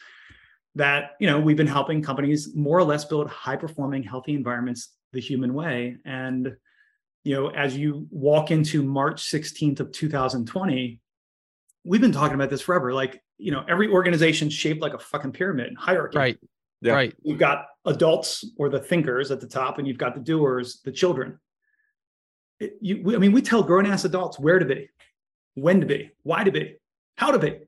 that, 0.74 1.12
you 1.18 1.26
know, 1.26 1.40
we've 1.40 1.56
been 1.56 1.66
helping 1.66 2.02
companies 2.02 2.54
more 2.54 2.78
or 2.78 2.84
less 2.84 3.04
build 3.04 3.28
high 3.28 3.56
performing, 3.56 4.02
healthy 4.02 4.34
environments 4.34 4.94
the 5.12 5.20
human 5.20 5.54
way. 5.54 5.96
And, 6.04 6.56
you 7.24 7.34
know, 7.34 7.48
as 7.48 7.76
you 7.76 8.06
walk 8.10 8.50
into 8.50 8.82
March 8.82 9.22
16th 9.30 9.80
of 9.80 9.92
2020, 9.92 11.00
we've 11.84 12.00
been 12.00 12.12
talking 12.12 12.34
about 12.34 12.50
this 12.50 12.60
forever. 12.60 12.92
Like, 12.92 13.22
you 13.38 13.50
know, 13.52 13.64
every 13.68 13.88
organization 13.88 14.50
shaped 14.50 14.80
like 14.82 14.94
a 14.94 14.98
fucking 14.98 15.32
pyramid 15.32 15.74
hierarchy 15.78 16.18
Right. 16.18 16.38
Yeah. 16.80 16.92
Right. 16.92 17.14
you've 17.22 17.38
got 17.38 17.66
adults 17.86 18.44
or 18.56 18.68
the 18.68 18.78
thinkers 18.80 19.30
at 19.30 19.40
the 19.40 19.48
top, 19.48 19.78
and 19.78 19.88
you've 19.88 19.98
got 19.98 20.14
the 20.14 20.20
doers, 20.20 20.80
the 20.84 20.92
children. 20.92 21.38
It- 22.60 22.74
you, 22.80 23.02
we- 23.02 23.16
I 23.16 23.18
mean, 23.18 23.32
we 23.32 23.42
tell 23.42 23.62
grown 23.62 23.86
ass 23.86 24.04
adults 24.04 24.38
where 24.38 24.58
to 24.58 24.64
be, 24.64 24.88
when 25.54 25.80
to 25.80 25.86
be, 25.86 26.10
why 26.22 26.44
to 26.44 26.52
be, 26.52 26.76
how 27.16 27.32
to 27.32 27.38
be. 27.38 27.58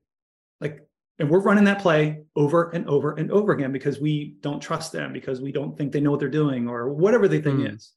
And 1.21 1.29
we're 1.29 1.41
running 1.41 1.65
that 1.65 1.81
play 1.81 2.23
over 2.35 2.71
and 2.71 2.89
over 2.89 3.13
and 3.13 3.31
over 3.31 3.53
again 3.53 3.73
because 3.73 4.01
we 4.01 4.37
don't 4.41 4.59
trust 4.61 4.91
them, 4.91 5.13
because 5.13 5.41
we 5.43 5.53
don't 5.53 5.77
think 5.77 5.93
they 5.93 6.01
know 6.01 6.11
what 6.11 6.19
they're 6.19 6.31
doing, 6.31 6.67
or 6.67 6.89
whatever 6.95 7.29
the 7.29 7.41
thing 7.43 7.59
Hmm. 7.61 7.67
is. 7.67 7.93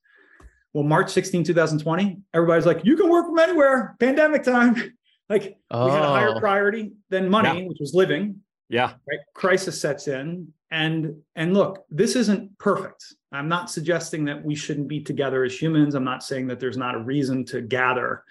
Well, 0.73 0.83
March 0.83 1.09
16, 1.11 1.45
2020, 1.45 2.19
everybody's 2.33 2.65
like, 2.65 2.83
you 2.83 2.97
can 2.97 3.09
work 3.09 3.27
from 3.27 3.39
anywhere, 3.39 3.95
pandemic 3.99 4.43
time. 4.43 4.75
like, 5.29 5.43
we 5.43 5.89
had 5.91 6.03
a 6.03 6.07
higher 6.07 6.33
Oh. 6.35 6.39
priority 6.39 6.93
than 7.09 7.29
money, 7.29 7.65
which 7.65 7.77
was 7.79 7.93
living 7.93 8.41
Yeah. 8.69 8.93
right 9.07 9.19
crisis 9.33 9.79
sets 9.79 10.07
in 10.09 10.51
and 10.71 11.15
and 11.35 11.53
look 11.53 11.85
this 11.91 12.15
isn't 12.15 12.57
perfect 12.57 13.03
i'm 13.31 13.47
not 13.47 13.69
suggesting 13.69 14.25
that 14.25 14.43
we 14.43 14.55
shouldn't 14.55 14.87
be 14.87 14.99
together 14.99 15.43
as 15.43 15.53
humans 15.61 15.93
i'm 15.93 16.03
not 16.03 16.23
saying 16.23 16.47
that 16.47 16.59
there's 16.59 16.77
not 16.77 16.95
a 16.95 16.99
reason 16.99 17.45
to 17.45 17.61
gather 17.61 18.23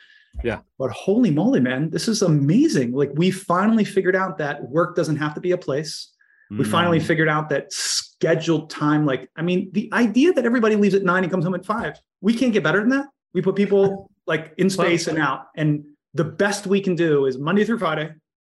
Yeah. 0.42 0.60
but 0.78 0.90
holy 0.90 1.30
moly 1.30 1.60
man 1.60 1.90
this 1.90 2.08
is 2.08 2.22
amazing 2.22 2.92
like 2.92 3.10
we 3.14 3.30
finally 3.30 3.84
figured 3.84 4.16
out 4.16 4.38
that 4.38 4.62
work 4.68 4.96
doesn't 4.96 5.16
have 5.16 5.34
to 5.34 5.40
be 5.40 5.52
a 5.52 5.58
place 5.58 6.10
we 6.50 6.64
finally 6.64 6.98
Mm. 7.00 7.06
figured 7.06 7.28
out 7.28 7.48
that 7.50 7.72
scheduled 7.72 8.68
time 8.70 9.06
like 9.06 9.30
i 9.36 9.42
mean 9.42 9.70
the 9.72 9.88
idea 9.92 10.32
that 10.32 10.44
everybody 10.44 10.76
leaves 10.76 10.94
at 10.94 11.02
nine 11.02 11.22
and 11.22 11.30
comes 11.30 11.44
home 11.44 11.54
at 11.54 11.64
five 11.64 11.98
we 12.20 12.34
can't 12.34 12.52
get 12.52 12.62
better 12.62 12.80
than 12.80 12.88
that 12.90 13.06
we 13.34 13.40
put 13.42 13.56
people 13.56 14.10
like 14.26 14.52
in 14.58 14.68
space 14.70 15.06
and 15.06 15.18
out 15.18 15.46
and 15.56 15.84
the 16.14 16.24
best 16.24 16.66
we 16.66 16.80
can 16.80 16.94
do 16.94 17.26
is 17.26 17.38
monday 17.38 17.64
through 17.64 17.78
friday 17.78 18.10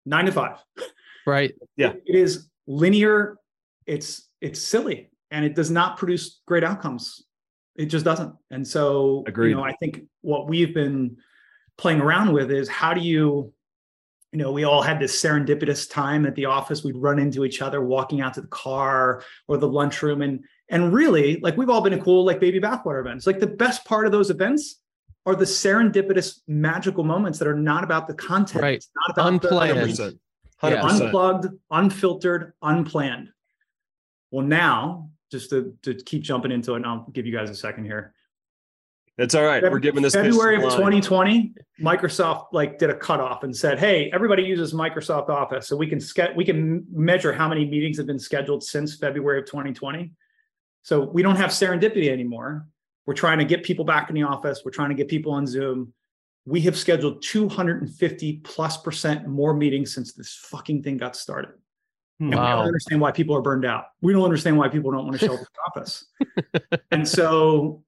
nine 0.05 0.25
to 0.25 0.31
five 0.31 0.57
Right. 1.27 1.55
Yeah. 1.75 1.93
It 2.05 2.15
is 2.15 2.49
linear 2.67 3.37
it's 3.87 4.29
it's 4.41 4.61
silly 4.61 5.09
and 5.31 5.43
it 5.43 5.55
does 5.55 5.71
not 5.71 5.97
produce 5.97 6.41
great 6.47 6.63
outcomes 6.63 7.25
it 7.75 7.87
just 7.87 8.05
doesn't 8.05 8.33
and 8.51 8.65
so 8.67 9.23
Agreed. 9.27 9.49
you 9.49 9.55
know 9.55 9.63
i 9.63 9.73
think 9.73 10.01
what 10.21 10.47
we've 10.47 10.73
been 10.73 11.17
playing 11.77 12.01
around 12.01 12.31
with 12.33 12.51
is 12.51 12.67
how 12.69 12.93
do 12.93 13.01
you 13.01 13.51
you 14.31 14.39
know 14.39 14.51
we 14.51 14.63
all 14.63 14.81
had 14.81 14.99
this 14.99 15.21
serendipitous 15.21 15.89
time 15.89 16.25
at 16.25 16.35
the 16.35 16.45
office 16.45 16.83
we'd 16.83 16.95
run 16.97 17.19
into 17.19 17.45
each 17.45 17.61
other 17.61 17.81
walking 17.81 18.21
out 18.21 18.33
to 18.33 18.41
the 18.41 18.47
car 18.47 19.23
or 19.47 19.57
the 19.57 19.67
lunchroom 19.67 20.21
and 20.21 20.43
and 20.69 20.93
really 20.93 21.37
like 21.41 21.57
we've 21.57 21.69
all 21.69 21.81
been 21.81 21.93
in 21.93 22.01
cool 22.01 22.25
like 22.25 22.39
baby 22.39 22.59
bathwater 22.59 22.99
events 22.99 23.27
like 23.27 23.39
the 23.39 23.47
best 23.47 23.83
part 23.85 24.05
of 24.05 24.11
those 24.11 24.29
events 24.29 24.79
are 25.25 25.35
the 25.35 25.45
serendipitous 25.45 26.39
magical 26.47 27.03
moments 27.03 27.39
that 27.39 27.47
are 27.47 27.57
not 27.57 27.83
about 27.83 28.07
the 28.07 28.13
content 28.13 28.61
Right. 28.61 28.75
it's 28.75 28.89
not 29.07 29.17
about 29.17 29.41
the- 29.41 29.47
Unplanned. 29.49 29.89
100%. 29.89 30.19
Yeah. 30.63 30.83
unplugged, 30.83 31.47
unfiltered, 31.69 32.53
unplanned. 32.63 33.29
Well, 34.31 34.45
now 34.45 35.09
just 35.31 35.49
to, 35.51 35.75
to 35.83 35.93
keep 35.93 36.23
jumping 36.23 36.51
into 36.51 36.73
it, 36.73 36.77
and 36.77 36.85
I'll 36.87 37.07
give 37.11 37.27
you 37.27 37.31
guys 37.33 37.49
a 37.51 37.55
second 37.55 37.85
here. 37.85 38.13
It's 39.17 39.33
all 39.33 39.43
right. 39.43 39.63
We're 39.63 39.79
giving 39.79 40.03
this 40.03 40.13
February 40.13 40.57
of 40.57 40.63
2020, 40.63 41.53
Microsoft 41.81 42.47
like 42.51 42.77
did 42.77 42.89
a 42.89 42.95
cutoff 42.95 43.43
and 43.43 43.55
said, 43.55 43.79
"Hey, 43.79 44.11
everybody 44.13 44.43
uses 44.43 44.73
Microsoft 44.73 45.29
Office, 45.29 45.67
so 45.67 45.77
we 45.77 45.87
can 45.87 46.01
ske- 46.01 46.35
we 46.35 46.43
can 46.43 46.85
measure 46.91 47.31
how 47.31 47.47
many 47.47 47.65
meetings 47.65 47.97
have 47.97 48.07
been 48.07 48.19
scheduled 48.19 48.61
since 48.61 48.97
February 48.97 49.39
of 49.39 49.45
2020." 49.45 50.11
So 50.83 51.01
we 51.01 51.23
don't 51.23 51.37
have 51.37 51.51
serendipity 51.51 52.09
anymore. 52.09 52.67
We're 53.05 53.13
trying 53.13 53.39
to 53.39 53.45
get 53.45 53.63
people 53.63 53.85
back 53.85 54.09
in 54.09 54.15
the 54.15 54.23
office. 54.23 54.63
We're 54.65 54.71
trying 54.71 54.89
to 54.89 54.95
get 54.95 55.07
people 55.07 55.31
on 55.31 55.47
Zoom. 55.47 55.93
We 56.45 56.61
have 56.61 56.77
scheduled 56.77 57.23
250 57.23 58.41
plus 58.43 58.77
percent 58.77 59.27
more 59.27 59.53
meetings 59.53 59.93
since 59.93 60.13
this 60.13 60.35
fucking 60.35 60.83
thing 60.83 60.97
got 60.97 61.15
started. 61.15 61.51
Hmm. 62.19 62.33
And 62.33 62.41
we 62.41 62.47
don't 62.47 62.65
understand 62.65 63.01
why 63.01 63.11
people 63.11 63.35
are 63.35 63.41
burned 63.41 63.65
out. 63.65 63.85
We 64.01 64.13
don't 64.13 64.23
understand 64.23 64.57
why 64.57 64.67
people 64.67 64.91
don't 64.91 65.05
want 65.05 65.19
to 65.19 65.25
show 65.25 65.33
up 65.33 65.39
at 65.41 65.47
the 65.53 65.79
office. 65.79 66.05
And 66.91 67.07
so, 67.07 67.83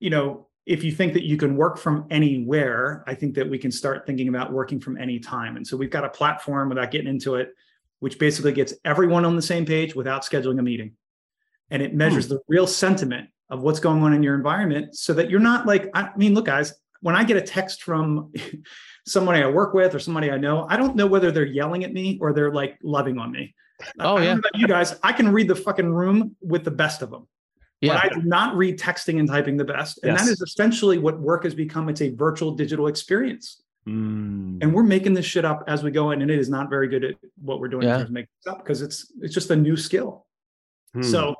you 0.00 0.10
know, 0.10 0.47
if 0.68 0.84
you 0.84 0.92
think 0.92 1.14
that 1.14 1.24
you 1.24 1.38
can 1.38 1.56
work 1.56 1.78
from 1.78 2.04
anywhere, 2.10 3.02
I 3.06 3.14
think 3.14 3.34
that 3.36 3.48
we 3.48 3.56
can 3.56 3.72
start 3.72 4.06
thinking 4.06 4.28
about 4.28 4.52
working 4.52 4.78
from 4.78 4.98
any 4.98 5.18
time. 5.18 5.56
And 5.56 5.66
so 5.66 5.78
we've 5.78 5.90
got 5.90 6.04
a 6.04 6.10
platform 6.10 6.68
without 6.68 6.90
getting 6.90 7.08
into 7.08 7.36
it, 7.36 7.54
which 8.00 8.18
basically 8.18 8.52
gets 8.52 8.74
everyone 8.84 9.24
on 9.24 9.34
the 9.34 9.42
same 9.42 9.64
page 9.64 9.94
without 9.94 10.26
scheduling 10.26 10.58
a 10.58 10.62
meeting. 10.62 10.92
And 11.70 11.82
it 11.82 11.94
measures 11.94 12.26
hmm. 12.26 12.34
the 12.34 12.40
real 12.48 12.66
sentiment 12.66 13.30
of 13.48 13.62
what's 13.62 13.80
going 13.80 14.02
on 14.02 14.12
in 14.12 14.22
your 14.22 14.34
environment 14.34 14.94
so 14.94 15.14
that 15.14 15.30
you're 15.30 15.40
not 15.40 15.64
like, 15.64 15.88
I 15.94 16.10
mean, 16.18 16.34
look, 16.34 16.44
guys, 16.44 16.74
when 17.00 17.16
I 17.16 17.24
get 17.24 17.38
a 17.38 17.42
text 17.42 17.82
from 17.82 18.30
somebody 19.06 19.42
I 19.42 19.48
work 19.48 19.72
with 19.72 19.94
or 19.94 19.98
somebody 19.98 20.30
I 20.30 20.36
know, 20.36 20.66
I 20.68 20.76
don't 20.76 20.96
know 20.96 21.06
whether 21.06 21.32
they're 21.32 21.46
yelling 21.46 21.82
at 21.84 21.94
me 21.94 22.18
or 22.20 22.34
they're 22.34 22.52
like 22.52 22.78
loving 22.82 23.18
on 23.18 23.32
me. 23.32 23.54
Oh, 24.00 24.18
yeah. 24.18 24.36
you 24.52 24.66
guys, 24.66 24.96
I 25.02 25.14
can 25.14 25.32
read 25.32 25.48
the 25.48 25.56
fucking 25.56 25.90
room 25.90 26.36
with 26.42 26.64
the 26.64 26.70
best 26.70 27.00
of 27.00 27.10
them. 27.10 27.26
Yeah. 27.80 27.94
But 27.94 28.04
I 28.04 28.08
do 28.20 28.22
not 28.22 28.56
read 28.56 28.78
texting 28.78 29.18
and 29.20 29.28
typing 29.28 29.56
the 29.56 29.64
best. 29.64 30.00
And 30.02 30.12
Yes. 30.12 30.24
that 30.26 30.32
is 30.32 30.40
essentially 30.40 30.98
what 30.98 31.20
work 31.20 31.44
has 31.44 31.54
become. 31.54 31.88
It's 31.88 32.00
a 32.02 32.10
virtual 32.10 32.52
digital 32.52 32.88
experience. 32.88 33.62
Mm. 33.86 34.58
And 34.62 34.74
we're 34.74 34.82
making 34.82 35.14
this 35.14 35.24
shit 35.24 35.44
up 35.44 35.64
as 35.68 35.82
we 35.82 35.90
go 35.90 36.10
in. 36.10 36.20
And 36.22 36.30
it 36.30 36.38
is 36.38 36.48
not 36.50 36.68
very 36.68 36.88
good 36.88 37.04
at 37.04 37.14
what 37.40 37.60
we're 37.60 37.68
doing 37.68 37.84
in 37.84 37.88
Yeah. 37.88 37.98
terms 37.98 38.08
of 38.10 38.12
making 38.14 38.28
this 38.44 38.52
up 38.52 38.58
because 38.58 38.82
it's 38.82 39.12
it's 39.20 39.32
just 39.34 39.50
a 39.50 39.56
new 39.56 39.76
skill. 39.76 40.26
Hmm. 40.92 41.02
So 41.02 41.34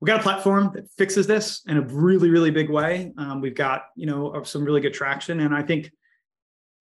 we 0.00 0.06
got 0.06 0.20
a 0.20 0.22
platform 0.22 0.72
that 0.74 0.90
fixes 0.98 1.26
this 1.26 1.62
in 1.66 1.76
a 1.78 1.80
really, 1.82 2.30
really 2.30 2.50
big 2.50 2.68
way. 2.68 3.12
Um, 3.16 3.40
we've 3.40 3.54
got, 3.54 3.84
you 3.94 4.06
know, 4.06 4.42
some 4.42 4.64
really 4.64 4.80
good 4.80 4.92
traction. 4.92 5.40
And 5.40 5.54
I 5.54 5.62
think 5.62 5.90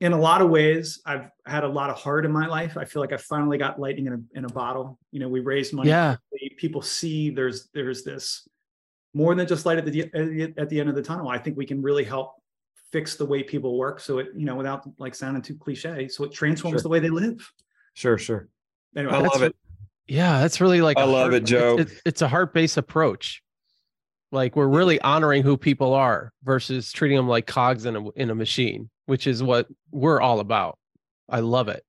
in 0.01 0.11
a 0.11 0.19
lot 0.19 0.41
of 0.41 0.49
ways, 0.49 1.01
I've 1.05 1.29
had 1.45 1.63
a 1.63 1.67
lot 1.69 1.89
of 1.89 1.95
heart 1.97 2.25
in 2.25 2.31
my 2.31 2.47
life. 2.47 2.75
I 2.75 2.83
feel 2.83 3.01
like 3.01 3.13
I 3.13 3.17
finally 3.17 3.57
got 3.57 3.79
lightning 3.79 4.07
in 4.07 4.13
a, 4.13 4.37
in 4.39 4.45
a 4.45 4.49
bottle. 4.49 4.99
You 5.11 5.21
know, 5.21 5.29
we 5.29 5.39
raised 5.39 5.73
money 5.73 5.89
Yeah. 5.89 6.17
people 6.57 6.81
see 6.81 7.29
there's 7.29 7.69
there's 7.73 8.03
this 8.03 8.47
more 9.15 9.33
than 9.33 9.47
just 9.47 9.65
light 9.65 9.77
at 9.79 9.85
the 9.85 10.01
at 10.57 10.69
the- 10.69 10.79
end 10.79 10.89
of 10.89 10.95
the 10.95 11.01
tunnel. 11.01 11.29
I 11.29 11.37
think 11.39 11.57
we 11.57 11.65
can 11.65 11.81
really 11.81 12.03
help 12.03 12.33
fix 12.91 13.15
the 13.15 13.25
way 13.25 13.41
people 13.41 13.77
work, 13.77 13.99
so 14.01 14.19
it 14.19 14.27
you 14.35 14.45
know 14.45 14.55
without 14.55 14.83
like 14.99 15.15
sounding 15.15 15.41
too 15.41 15.55
cliche, 15.55 16.07
so 16.09 16.25
it 16.25 16.33
transforms 16.33 16.75
Sure. 16.75 16.81
the 16.83 16.89
way 16.89 16.99
they 16.99 17.09
live. 17.09 17.51
Sure, 17.93 18.17
sure. 18.17 18.49
Anyway, 18.95 19.13
I 19.13 19.19
love 19.19 19.41
it. 19.41 19.55
Yeah, 20.07 20.41
that's 20.41 20.59
really 20.61 20.81
like 20.81 20.97
i 20.97 21.03
love 21.05 21.31
heart- 21.31 21.33
it, 21.35 21.45
Joe. 21.45 21.77
It's, 21.79 22.01
it's 22.05 22.21
a 22.21 22.27
heart-based 22.27 22.77
approach. 22.77 23.41
Like 24.31 24.55
we're 24.57 24.67
really 24.67 24.99
honoring 24.99 25.43
who 25.43 25.55
people 25.55 25.93
are 25.93 26.33
versus 26.43 26.91
treating 26.91 27.15
them 27.15 27.29
like 27.29 27.47
cogs 27.47 27.85
in 27.85 27.95
a 27.95 28.09
in 28.11 28.29
a 28.29 28.35
machine, 28.35 28.89
which 29.05 29.27
is 29.27 29.41
what 29.41 29.67
we're 29.91 30.19
all 30.19 30.41
about. 30.41 30.77
I 31.29 31.39
love 31.39 31.69
it. 31.69 31.84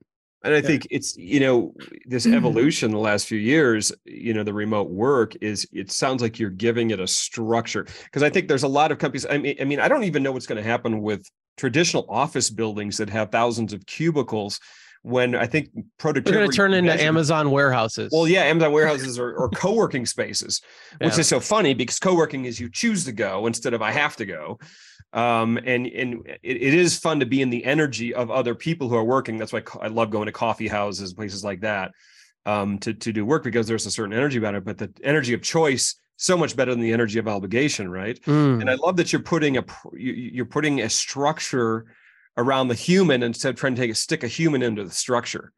And 0.46 0.54
I 0.54 0.58
Yeah. 0.58 0.66
think 0.68 0.86
it's, 0.90 1.16
you 1.16 1.40
know, 1.40 1.74
this 2.06 2.24
Mhm. 2.26 2.34
evolution 2.34 2.92
the 2.92 2.98
last 2.98 3.26
few 3.26 3.38
years, 3.38 3.92
you 4.04 4.32
know, 4.32 4.44
the 4.44 4.54
remote 4.54 4.88
work 4.90 5.34
is 5.40 5.66
it 5.72 5.90
sounds 5.90 6.22
like 6.22 6.38
you're 6.38 6.50
giving 6.50 6.90
it 6.92 7.00
a 7.00 7.06
structure. 7.06 7.84
Because 8.04 8.22
I 8.22 8.30
think 8.30 8.46
there's 8.48 8.62
a 8.62 8.68
lot 8.68 8.92
of 8.92 8.98
companies. 8.98 9.26
I 9.28 9.38
mean, 9.38 9.56
I 9.60 9.64
mean, 9.64 9.80
I 9.80 9.88
don't 9.88 10.04
even 10.04 10.22
know 10.22 10.32
what's 10.32 10.46
going 10.46 10.62
to 10.62 10.68
happen 10.68 11.02
with 11.02 11.28
traditional 11.56 12.06
office 12.08 12.48
buildings 12.48 12.96
that 12.98 13.10
have 13.10 13.30
thousands 13.30 13.72
of 13.72 13.84
cubicles 13.86 14.60
when 15.02 15.34
I 15.34 15.46
think 15.46 15.70
We're 15.74 15.82
productivity 15.98 16.38
going 16.38 16.50
to 16.50 16.56
turn 16.56 16.74
into 16.74 17.00
Amazon 17.02 17.50
warehouses. 17.50 18.10
Well, 18.12 18.26
yeah, 18.28 18.42
Amazon 18.42 18.72
warehouses 18.72 19.18
or, 19.22 19.34
or 19.34 19.48
co-working 19.50 20.06
spaces, 20.06 20.60
which 21.00 21.14
Yeah. 21.14 21.20
is 21.20 21.28
so 21.28 21.40
funny 21.40 21.74
because 21.74 21.98
co-working 21.98 22.44
is 22.44 22.58
you 22.60 22.70
choose 22.70 23.04
to 23.04 23.12
go 23.12 23.46
instead 23.46 23.74
of 23.74 23.82
I 23.82 23.92
have 23.92 24.16
to 24.16 24.26
go. 24.26 24.58
Um, 25.16 25.56
and 25.56 25.86
and 25.86 26.26
it, 26.42 26.56
it 26.68 26.74
is 26.74 26.98
fun 26.98 27.20
to 27.20 27.26
be 27.26 27.40
in 27.40 27.50
the 27.50 27.64
energy 27.64 28.12
of 28.14 28.30
other 28.30 28.54
people 28.54 28.88
who 28.88 28.96
are 28.96 29.04
working. 29.04 29.38
That's 29.38 29.52
why 29.52 29.62
I 29.80 29.88
love 29.88 30.10
going 30.10 30.26
to 30.26 30.32
coffee 30.32 30.68
houses, 30.68 31.14
places 31.14 31.42
like 31.42 31.62
that, 31.62 31.92
um, 32.44 32.78
to 32.80 32.92
to 32.92 33.12
do 33.12 33.24
work 33.24 33.42
because 33.42 33.66
there's 33.66 33.86
a 33.86 33.90
certain 33.90 34.12
energy 34.12 34.36
about 34.38 34.54
it. 34.54 34.64
But 34.64 34.76
the 34.76 34.92
energy 35.02 35.32
of 35.32 35.40
choice 35.40 35.94
so 36.18 36.36
much 36.36 36.54
better 36.54 36.72
than 36.72 36.80
the 36.82 36.92
energy 36.92 37.18
of 37.18 37.28
obligation, 37.28 37.90
right? 37.90 38.20
Mm, 38.26 38.60
And 38.60 38.70
I 38.70 38.74
love 38.74 38.96
that 38.96 39.10
you're 39.12 39.22
putting 39.22 39.56
a 39.56 39.64
you- 39.94 40.12
you- 40.12 40.30
you're 40.34 40.44
putting 40.46 40.80
a 40.82 40.90
structure 40.90 41.86
around 42.36 42.68
the 42.68 42.74
human 42.74 43.22
instead 43.22 43.50
of 43.50 43.56
trying 43.56 43.74
to 43.74 43.80
take 43.80 43.90
a 43.90 43.94
stick 43.94 44.22
a 44.22 44.28
human 44.28 44.62
into 44.62 44.84
the 44.84 44.90
structure 44.90 45.52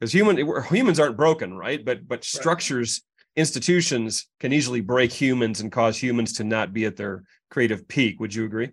because 0.00 0.12
human 0.12 0.36
humans 0.64 0.98
aren't 0.98 1.16
broken 1.16 1.54
right 1.54 1.84
but 1.84 2.06
but 2.08 2.24
structures 2.24 3.02
institutions 3.36 4.26
can 4.40 4.52
easily 4.52 4.80
break 4.80 5.12
humans 5.12 5.60
and 5.60 5.70
cause 5.70 5.96
humans 5.96 6.32
to 6.32 6.44
not 6.44 6.72
be 6.72 6.84
at 6.86 6.96
their 6.96 7.22
creative 7.50 7.86
peak 7.86 8.18
would 8.20 8.34
you 8.34 8.44
agree 8.44 8.70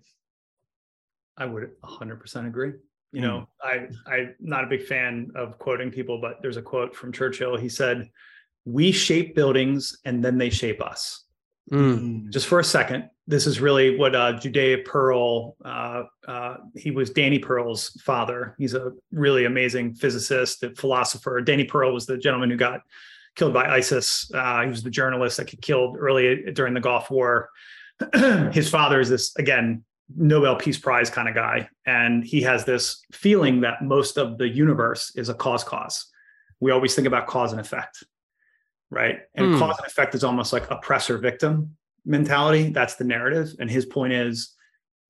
I 1.36 1.46
would 1.46 1.70
100% 1.82 2.46
agree. 2.46 2.72
You 3.12 3.20
Hmm. 3.20 3.26
know, 3.26 3.48
I 3.62 3.88
I'm 4.06 4.34
not 4.40 4.64
a 4.64 4.66
big 4.66 4.84
fan 4.86 5.30
of 5.34 5.58
quoting 5.58 5.90
people, 5.90 6.18
but 6.20 6.40
there's 6.40 6.56
a 6.56 6.62
quote 6.62 6.94
from 6.96 7.12
Churchill. 7.12 7.56
He 7.56 7.68
said, 7.68 8.08
"We 8.64 8.90
shape 8.92 9.34
buildings 9.34 9.98
and 10.04 10.24
then 10.24 10.38
they 10.38 10.48
shape 10.50 10.82
us." 10.82 11.24
mm, 11.70 12.28
Just 12.30 12.46
for 12.48 12.58
a 12.58 12.64
second, 12.64 13.08
this 13.26 13.46
is 13.46 13.60
really 13.60 13.96
what 13.98 14.14
uh, 14.16 14.32
Judea 14.38 14.78
Pearl. 14.84 15.56
Uh, 15.64 16.04
uh, 16.26 16.56
he 16.74 16.90
was 16.90 17.10
Danny 17.10 17.38
Pearl's 17.38 17.90
father. 18.02 18.54
He's 18.58 18.74
a 18.74 18.92
really 19.12 19.44
amazing 19.44 19.94
physicist 19.94 20.62
and 20.62 20.76
philosopher. 20.76 21.40
Danny 21.42 21.64
Pearl 21.64 21.92
was 21.92 22.06
the 22.06 22.16
gentleman 22.18 22.50
who 22.50 22.56
got 22.56 22.80
killed 23.36 23.52
by 23.54 23.66
ISIS. 23.68 24.30
Uh, 24.34 24.62
he 24.62 24.68
was 24.70 24.82
the 24.82 24.90
journalist 24.90 25.36
that 25.36 25.46
got 25.52 25.60
killed 25.60 25.96
early 25.98 26.50
during 26.52 26.74
the 26.74 26.80
Gulf 26.80 27.10
War. 27.10 27.50
His 28.52 28.68
father 28.70 29.00
is 29.00 29.08
this 29.10 29.36
again 29.36 29.84
Nobel 30.14 30.56
Peace 30.56 30.78
Prize 30.78 31.10
kind 31.10 31.28
of 31.28 31.34
guy, 31.34 31.68
and 31.86 32.24
he 32.24 32.42
has 32.42 32.64
this 32.64 33.02
feeling 33.12 33.60
that 33.62 33.82
most 33.82 34.18
of 34.18 34.38
the 34.38 34.48
universe 34.48 35.12
is 35.16 35.28
a 35.28 35.34
cause 35.34 35.64
cause. 35.64 36.06
We 36.60 36.70
always 36.70 36.94
think 36.94 37.06
about 37.06 37.26
cause 37.26 37.52
and 37.52 37.60
effect, 37.60 38.04
right? 38.90 39.20
And 39.34 39.52
Hmm. 39.52 39.58
cause 39.58 39.78
and 39.78 39.86
effect 39.86 40.14
is 40.14 40.24
almost 40.24 40.52
like 40.52 40.70
oppressor 40.70 41.18
victim 41.18 41.76
mentality. 42.04 42.70
That's 42.70 42.96
the 42.96 43.04
narrative. 43.04 43.54
And 43.58 43.70
his 43.70 43.86
point 43.86 44.12
is, 44.12 44.54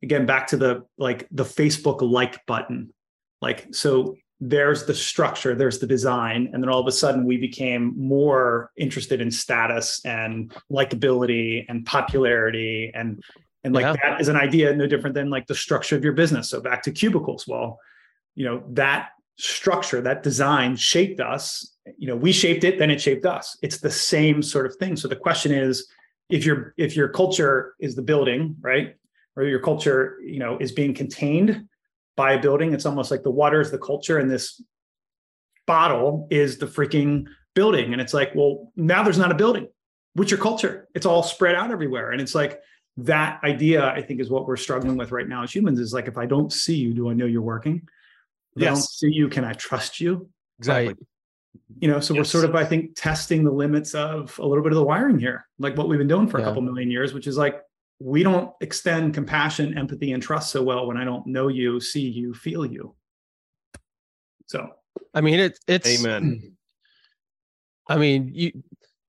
again, 0.02 0.26
back 0.26 0.46
to 0.48 0.56
the 0.56 0.84
like 0.98 1.26
the 1.30 1.44
Facebook 1.44 2.00
like 2.00 2.44
button. 2.46 2.92
Like, 3.40 3.68
so 3.74 4.14
there's 4.40 4.86
the 4.86 4.94
structure, 4.94 5.54
there's 5.54 5.78
the 5.78 5.86
design, 5.86 6.50
and 6.52 6.62
then 6.62 6.68
all 6.68 6.80
of 6.80 6.86
a 6.86 6.92
sudden 6.92 7.24
we 7.24 7.36
became 7.36 7.94
more 7.96 8.70
interested 8.76 9.20
in 9.20 9.30
status 9.30 10.00
and 10.04 10.52
likability 10.70 11.64
and 11.68 11.86
popularity 11.86 12.90
and 12.94 13.22
and 13.64 13.74
like 13.74 13.84
Yeah. 13.84 13.96
that 14.02 14.20
is 14.20 14.28
an 14.28 14.36
idea 14.36 14.74
no 14.74 14.86
different 14.86 15.14
than 15.14 15.30
like 15.30 15.46
the 15.46 15.54
structure 15.54 15.96
of 15.96 16.04
your 16.04 16.12
business. 16.12 16.50
So 16.50 16.60
back 16.60 16.82
to 16.84 16.92
cubicles. 16.92 17.46
Well, 17.46 17.78
you 18.34 18.44
know, 18.44 18.64
that 18.70 19.10
structure, 19.38 20.00
that 20.00 20.22
design 20.22 20.76
shaped 20.76 21.20
us. 21.20 21.76
You 21.96 22.08
know, 22.08 22.16
we 22.16 22.32
shaped 22.32 22.64
it, 22.64 22.78
then 22.78 22.90
it 22.90 23.00
shaped 23.00 23.26
us. 23.26 23.56
It's 23.62 23.78
the 23.78 23.90
same 23.90 24.42
sort 24.42 24.66
of 24.66 24.76
thing. 24.76 24.96
So 24.96 25.08
the 25.08 25.16
question 25.16 25.52
is, 25.52 25.88
if 26.30 26.46
your 26.46 26.74
if 26.76 26.96
your 26.96 27.08
culture 27.08 27.74
is 27.80 27.94
the 27.94 28.02
building, 28.02 28.56
right? 28.60 28.94
Or 29.36 29.44
your 29.44 29.60
culture, 29.60 30.18
you 30.24 30.38
know, 30.38 30.58
is 30.58 30.72
being 30.72 30.94
contained 30.94 31.68
by 32.16 32.32
a 32.32 32.40
building, 32.40 32.72
it's 32.72 32.86
almost 32.86 33.10
like 33.10 33.22
the 33.22 33.30
water 33.30 33.60
is 33.60 33.70
the 33.70 33.78
culture 33.78 34.18
and 34.18 34.30
this 34.30 34.62
bottle 35.66 36.26
is 36.30 36.58
the 36.58 36.66
freaking 36.66 37.26
building. 37.54 37.92
And 37.92 38.00
it's 38.00 38.14
like, 38.14 38.34
well, 38.34 38.72
now 38.76 39.02
there's 39.02 39.18
not 39.18 39.30
a 39.32 39.34
building. 39.34 39.68
What's 40.14 40.30
your 40.30 40.40
culture? 40.40 40.88
It's 40.94 41.06
all 41.06 41.22
spread 41.22 41.54
out 41.54 41.70
everywhere. 41.70 42.10
And 42.12 42.20
it's 42.20 42.34
like 42.34 42.60
that 42.98 43.42
idea, 43.42 43.86
I 43.86 44.02
think, 44.02 44.20
is 44.20 44.30
what 44.30 44.46
we're 44.46 44.56
struggling 44.56 44.96
with 44.96 45.12
right 45.12 45.28
now 45.28 45.42
as 45.42 45.54
humans 45.54 45.78
is 45.78 45.92
like, 45.92 46.08
if 46.08 46.18
I 46.18 46.26
don't 46.26 46.52
see 46.52 46.76
you, 46.76 46.92
do 46.92 47.10
I 47.10 47.14
know 47.14 47.26
you're 47.26 47.42
working? 47.42 47.88
If 48.56 48.62
I 48.62 48.66
don't 48.66 48.76
see 48.76 49.10
you, 49.10 49.28
can 49.28 49.44
I 49.44 49.52
trust 49.54 50.00
you? 50.00 50.28
Exactly. 50.58 50.88
Right. 50.88 50.96
You 51.80 51.88
know, 51.88 52.00
so 52.00 52.14
we're 52.14 52.24
sort 52.24 52.44
of, 52.44 52.54
I 52.54 52.64
think, 52.64 52.94
testing 52.96 53.44
the 53.44 53.50
limits 53.50 53.94
of 53.94 54.38
a 54.38 54.46
little 54.46 54.62
bit 54.62 54.72
of 54.72 54.76
the 54.76 54.84
wiring 54.84 55.18
here, 55.18 55.46
like 55.58 55.76
what 55.76 55.88
we've 55.88 55.98
been 55.98 56.08
doing 56.08 56.28
for 56.28 56.38
a 56.38 56.42
couple 56.42 56.62
million 56.62 56.90
years, 56.90 57.14
which 57.14 57.26
is 57.26 57.36
like 57.36 57.62
we 57.98 58.22
don't 58.22 58.52
extend 58.60 59.14
compassion, 59.14 59.76
empathy, 59.76 60.12
and 60.12 60.22
trust 60.22 60.50
so 60.50 60.62
well 60.62 60.86
when 60.86 60.96
I 60.96 61.04
don't 61.04 61.26
know 61.26 61.48
you, 61.48 61.80
see 61.80 62.08
you, 62.08 62.34
feel 62.34 62.64
you. 62.64 62.94
So 64.46 64.68
I 65.14 65.20
mean, 65.20 65.40
it, 65.40 65.58
it's 65.66 66.00
Amen. 66.00 66.56
I 67.88 67.96
mean, 67.96 68.30
you 68.32 68.52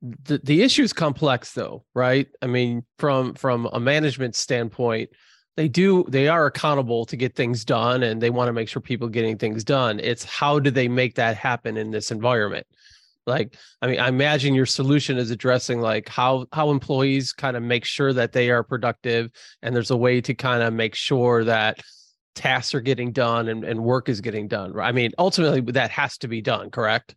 the, 0.03 0.39
the 0.43 0.61
issue 0.61 0.83
is 0.83 0.91
complex 0.91 1.53
though, 1.53 1.85
right? 1.95 2.27
I 2.41 2.47
mean, 2.47 2.83
from 2.99 3.35
from 3.35 3.69
a 3.71 3.79
management 3.79 4.35
standpoint, 4.35 5.09
they 5.55 5.69
do 5.69 6.05
they 6.09 6.27
are 6.27 6.45
accountable 6.45 7.05
to 7.05 7.15
get 7.15 7.35
things 7.35 7.63
done 7.63 8.03
and 8.03 8.21
they 8.21 8.29
want 8.29 8.49
to 8.49 8.53
make 8.53 8.67
sure 8.67 8.81
people 8.81 9.07
getting 9.07 9.37
things 9.37 9.63
done. 9.63 9.99
It's 10.01 10.23
how 10.25 10.59
do 10.59 10.69
they 10.71 10.87
make 10.87 11.15
that 11.15 11.37
happen 11.37 11.77
in 11.77 11.91
this 11.91 12.11
environment? 12.11 12.67
Like, 13.25 13.55
I 13.81 13.87
mean, 13.87 13.99
I 14.01 14.09
imagine 14.09 14.53
your 14.53 14.65
solution 14.65 15.17
is 15.17 15.31
addressing 15.31 15.79
like 15.79 16.09
how 16.09 16.47
how 16.51 16.71
employees 16.71 17.31
kind 17.31 17.55
of 17.55 17.63
make 17.63 17.85
sure 17.85 18.11
that 18.11 18.33
they 18.33 18.49
are 18.49 18.63
productive 18.63 19.31
and 19.61 19.73
there's 19.73 19.91
a 19.91 19.97
way 19.97 20.19
to 20.21 20.33
kind 20.33 20.61
of 20.61 20.73
make 20.73 20.95
sure 20.95 21.45
that 21.45 21.79
tasks 22.35 22.73
are 22.73 22.81
getting 22.81 23.13
done 23.13 23.47
and, 23.47 23.63
and 23.63 23.81
work 23.81 24.09
is 24.09 24.19
getting 24.19 24.49
done. 24.49 24.77
I 24.77 24.91
mean, 24.91 25.11
ultimately 25.17 25.61
that 25.71 25.91
has 25.91 26.17
to 26.19 26.27
be 26.27 26.41
done, 26.41 26.71
correct? 26.71 27.15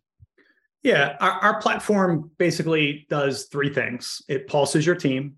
Yeah, 0.83 1.17
our, 1.19 1.31
our 1.31 1.61
platform 1.61 2.31
basically 2.37 3.05
does 3.09 3.45
three 3.45 3.73
things. 3.73 4.21
It 4.27 4.47
pulses 4.47 4.85
your 4.85 4.95
team, 4.95 5.37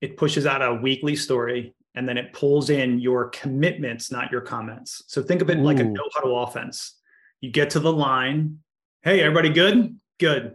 it 0.00 0.16
pushes 0.16 0.46
out 0.46 0.62
a 0.62 0.74
weekly 0.74 1.16
story, 1.16 1.74
and 1.94 2.08
then 2.08 2.16
it 2.16 2.32
pulls 2.32 2.70
in 2.70 2.98
your 2.98 3.28
commitments, 3.30 4.10
not 4.10 4.30
your 4.30 4.40
comments. 4.40 5.02
So 5.08 5.22
think 5.22 5.42
of 5.42 5.50
it 5.50 5.58
like 5.58 5.78
a 5.78 5.84
no 5.84 6.02
huddle 6.14 6.42
offense. 6.42 6.98
You 7.40 7.50
get 7.50 7.70
to 7.70 7.80
the 7.80 7.92
line. 7.92 8.58
Hey, 9.02 9.20
everybody 9.20 9.50
good? 9.50 9.98
Good. 10.18 10.54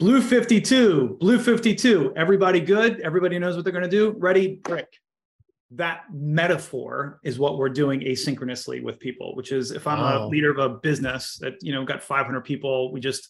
Blue 0.00 0.20
52, 0.20 1.18
blue 1.20 1.38
52. 1.38 2.14
Everybody 2.16 2.60
good? 2.60 3.00
Everybody 3.00 3.38
knows 3.38 3.54
what 3.54 3.64
they're 3.64 3.72
going 3.72 3.84
to 3.84 3.90
do? 3.90 4.14
Ready? 4.18 4.56
Break. 4.56 4.86
That 5.76 6.02
metaphor 6.12 7.20
is 7.22 7.38
what 7.38 7.58
we're 7.58 7.68
doing 7.68 8.00
asynchronously 8.00 8.82
with 8.82 8.98
people, 9.00 9.34
which 9.36 9.52
is 9.52 9.70
if 9.70 9.86
I'm 9.86 9.98
Wow. 9.98 10.26
a 10.26 10.28
leader 10.28 10.50
of 10.50 10.58
a 10.58 10.68
business 10.78 11.36
that, 11.38 11.54
you 11.62 11.72
know, 11.72 11.84
got 11.84 12.02
500 12.02 12.42
people, 12.42 12.92
we 12.92 13.00
just 13.00 13.28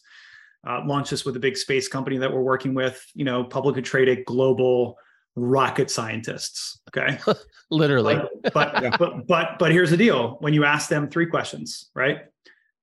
uh, 0.67 0.81
launched 0.85 1.11
this 1.11 1.25
with 1.25 1.35
a 1.35 1.39
big 1.39 1.57
space 1.57 1.87
company 1.87 2.17
that 2.17 2.31
we're 2.31 2.41
working 2.41 2.73
with, 2.73 3.03
you 3.13 3.25
know, 3.25 3.43
publicly 3.43 3.81
traded 3.81 4.25
global 4.25 4.97
rocket 5.35 5.91
scientists. 5.91 6.79
Okay. 6.89 7.17
Literally. 7.69 8.15
Like, 8.15 8.53
but 8.53 8.97
but 8.99 9.27
but 9.27 9.59
but 9.59 9.71
here's 9.71 9.91
the 9.91 9.97
deal: 9.97 10.37
when 10.39 10.53
you 10.53 10.65
ask 10.65 10.89
them 10.89 11.09
three 11.09 11.25
questions, 11.25 11.89
right? 11.93 12.19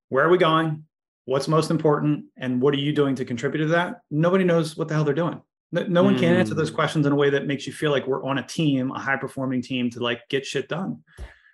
Where 0.09 0.25
are 0.25 0.29
we 0.29 0.37
going? 0.37 0.85
What's 1.25 1.47
most 1.47 1.71
important? 1.71 2.25
And 2.37 2.61
what 2.61 2.73
are 2.73 2.77
you 2.77 2.93
doing 2.93 3.15
to 3.15 3.25
contribute 3.25 3.61
to 3.65 3.71
that? 3.71 4.01
Nobody 4.11 4.43
knows 4.43 4.77
what 4.77 4.87
the 4.87 4.93
hell 4.93 5.03
they're 5.03 5.13
doing. 5.13 5.41
No, 5.73 5.83
no 5.87 6.03
one 6.03 6.19
can 6.19 6.35
answer 6.35 6.53
those 6.53 6.69
Hmm. 6.69 6.75
questions 6.75 7.05
in 7.07 7.11
a 7.11 7.15
way 7.15 7.31
that 7.31 7.47
makes 7.47 7.65
you 7.65 7.73
feel 7.73 7.89
like 7.89 8.05
we're 8.05 8.23
on 8.23 8.37
a 8.37 8.43
team, 8.45 8.91
a 8.91 8.99
high 8.99 9.17
performing 9.17 9.61
team 9.61 9.89
to 9.89 9.99
like 9.99 10.21
get 10.29 10.45
shit 10.45 10.69
done. 10.69 11.03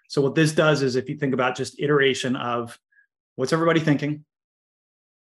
So 0.09 0.21
what 0.21 0.35
this 0.35 0.51
does 0.51 0.81
is 0.81 0.97
if 0.97 1.07
you 1.07 1.15
think 1.15 1.33
about 1.33 1.55
just 1.55 1.79
iteration 1.79 2.35
of 2.35 2.77
what's 3.37 3.53
everybody 3.53 3.79
thinking, 3.79 4.25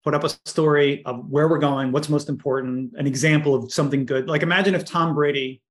put 0.03 0.15
up 0.15 0.23
a 0.23 0.29
story 0.45 1.05
of 1.05 1.29
where 1.29 1.47
we're 1.47 1.59
going, 1.59 1.91
what's 1.91 2.09
most 2.09 2.27
important, 2.27 2.93
an 2.97 3.05
example 3.05 3.53
of 3.53 3.71
something 3.71 4.05
good. 4.05 4.27
Like 4.27 4.41
imagine 4.41 4.73
if 4.73 4.83
Tom 4.83 5.13
Brady 5.13 5.61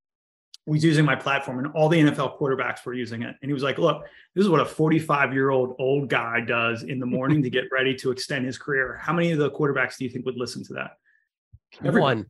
was 0.66 0.84
using 0.84 1.04
my 1.04 1.16
platform 1.16 1.58
and 1.58 1.68
all 1.74 1.88
the 1.88 1.98
NFL 1.98 2.38
quarterbacks 2.38 2.84
were 2.84 2.94
using 2.94 3.22
it. 3.22 3.34
And 3.40 3.48
he 3.48 3.52
was 3.54 3.62
like, 3.64 3.78
look, 3.78 4.04
this 4.34 4.44
is 4.44 4.50
what 4.50 4.60
a 4.60 4.64
45 4.64 5.32
year 5.32 5.50
old 5.50 5.74
old 5.80 6.08
guy 6.08 6.40
does 6.42 6.84
in 6.84 7.00
the 7.00 7.06
morning 7.06 7.42
to 7.42 7.50
get 7.50 7.64
ready 7.72 7.94
to 7.96 8.12
extend 8.12 8.46
his 8.46 8.56
career. 8.56 9.00
How 9.02 9.12
many 9.12 9.32
of 9.32 9.38
the 9.38 9.50
quarterbacks 9.50 9.96
do 9.96 10.04
you 10.04 10.10
think 10.10 10.26
would 10.26 10.36
listen 10.36 10.62
to 10.66 10.74
that? 10.74 10.90
Everyone. 11.84 12.26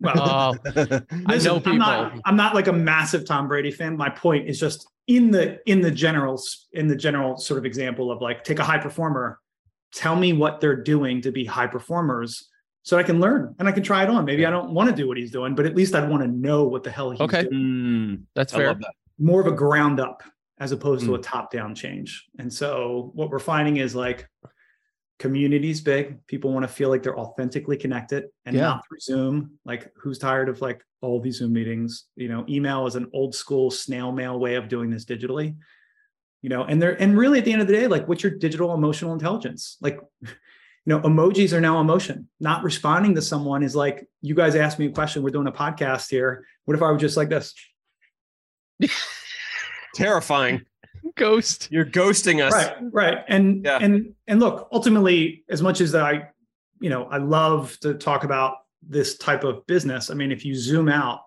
One. 0.00 0.16
Well, 0.16 0.58
I 0.64 1.02
listen, 1.28 1.44
know 1.44 1.62
I'm 1.64 1.78
not, 1.78 2.12
people. 2.12 2.22
I'm 2.24 2.36
not 2.36 2.54
like 2.54 2.68
a 2.68 2.72
massive 2.72 3.26
Tom 3.26 3.48
Brady 3.48 3.70
fan. 3.70 3.96
My 3.96 4.08
point 4.08 4.48
is 4.48 4.58
just 4.58 4.88
in 5.06 5.30
the 5.30 5.58
in 5.70 5.80
the 5.82 5.90
general 5.90 6.40
in 6.72 6.88
the 6.88 6.96
general 6.96 7.36
sort 7.36 7.58
of 7.58 7.66
example 7.66 8.10
of 8.10 8.22
like 8.22 8.42
take 8.42 8.58
a 8.58 8.64
high 8.64 8.78
performer, 8.78 9.38
tell 9.92 10.16
me 10.16 10.32
what 10.32 10.60
they're 10.60 10.76
doing 10.82 11.20
to 11.22 11.30
be 11.30 11.44
high 11.44 11.66
performers 11.66 12.48
so 12.82 12.96
I 12.96 13.02
can 13.02 13.20
learn 13.20 13.54
and 13.58 13.68
I 13.68 13.72
can 13.72 13.82
try 13.82 14.02
it 14.02 14.08
on. 14.08 14.24
Maybe 14.24 14.46
I 14.46 14.50
don't 14.50 14.72
want 14.72 14.88
to 14.88 14.96
do 14.96 15.06
what 15.06 15.18
he's 15.18 15.30
doing, 15.30 15.54
but 15.54 15.66
at 15.66 15.76
least 15.76 15.94
I'd 15.94 16.08
want 16.08 16.22
to 16.22 16.28
know 16.28 16.64
what 16.64 16.82
the 16.82 16.90
hell 16.90 17.10
he's 17.10 17.20
Okay. 17.20 17.42
doing. 17.42 17.52
Mm, 17.54 18.22
that's 18.34 18.54
I 18.54 18.56
fair. 18.56 18.74
that. 18.74 18.94
More 19.18 19.42
of 19.42 19.46
a 19.46 19.52
ground 19.52 20.00
up 20.00 20.22
as 20.60 20.72
opposed 20.72 21.04
to 21.04 21.14
a 21.14 21.18
top 21.18 21.50
down 21.50 21.74
change. 21.74 22.26
And 22.38 22.50
so 22.50 23.10
what 23.14 23.28
we're 23.28 23.38
finding 23.38 23.76
is 23.78 23.94
like 23.94 24.26
community's 25.20 25.82
big. 25.82 26.26
People 26.26 26.50
want 26.50 26.64
to 26.64 26.68
feel 26.68 26.88
like 26.88 27.02
they're 27.02 27.18
authentically 27.18 27.76
connected 27.76 28.24
and 28.46 28.56
Yeah. 28.56 28.62
not 28.62 28.82
through 28.88 29.00
Zoom. 29.00 29.58
Like 29.66 29.92
who's 29.94 30.18
tired 30.18 30.48
of 30.48 30.60
like 30.62 30.82
all 31.02 31.20
these 31.20 31.36
Zoom 31.38 31.52
meetings? 31.52 32.06
You 32.16 32.28
know, 32.28 32.44
email 32.48 32.86
is 32.86 32.96
an 32.96 33.06
old 33.12 33.34
school 33.34 33.70
snail 33.70 34.10
mail 34.12 34.40
way 34.40 34.54
of 34.56 34.68
doing 34.68 34.90
this 34.90 35.04
digitally. 35.04 35.56
You 36.40 36.48
know, 36.48 36.64
and 36.64 36.80
they're 36.80 37.00
and 37.00 37.18
really 37.18 37.38
at 37.38 37.44
the 37.44 37.52
end 37.52 37.60
of 37.60 37.68
the 37.68 37.74
day, 37.74 37.86
like 37.86 38.08
what's 38.08 38.22
your 38.22 38.32
digital 38.32 38.72
emotional 38.72 39.12
intelligence? 39.12 39.76
Like, 39.82 40.00
you 40.22 40.28
know, 40.86 41.00
emojis 41.00 41.52
are 41.52 41.60
now 41.60 41.80
emotion. 41.82 42.26
Not 42.40 42.64
responding 42.64 43.14
to 43.16 43.22
someone 43.22 43.62
is 43.62 43.76
like, 43.76 44.08
you 44.22 44.34
guys 44.34 44.56
asked 44.56 44.78
me 44.78 44.86
a 44.86 44.90
question. 44.90 45.22
We're 45.22 45.30
doing 45.30 45.46
a 45.48 45.52
podcast 45.52 46.08
here. 46.08 46.46
What 46.64 46.76
if 46.78 46.82
I 46.82 46.90
were 46.90 46.96
just 46.96 47.18
like 47.18 47.28
this? 47.28 47.54
Terrifying. 49.94 50.62
Ghost. 51.16 51.68
You're 51.70 51.84
ghosting 51.84 52.42
us. 52.44 52.52
right 52.52 52.76
right 52.92 53.18
and 53.28 53.64
Yeah. 53.64 53.78
and 53.80 54.14
and 54.26 54.40
look 54.40 54.68
ultimately 54.72 55.44
as 55.48 55.62
much 55.62 55.80
as 55.80 55.94
i 55.94 56.28
you 56.80 56.90
know 56.90 57.04
i 57.04 57.18
love 57.18 57.76
to 57.80 57.94
talk 57.94 58.24
about 58.24 58.56
this 58.86 59.16
type 59.18 59.44
of 59.44 59.66
business 59.66 60.10
i 60.10 60.14
mean 60.14 60.32
if 60.32 60.44
you 60.44 60.54
zoom 60.54 60.88
out 60.88 61.20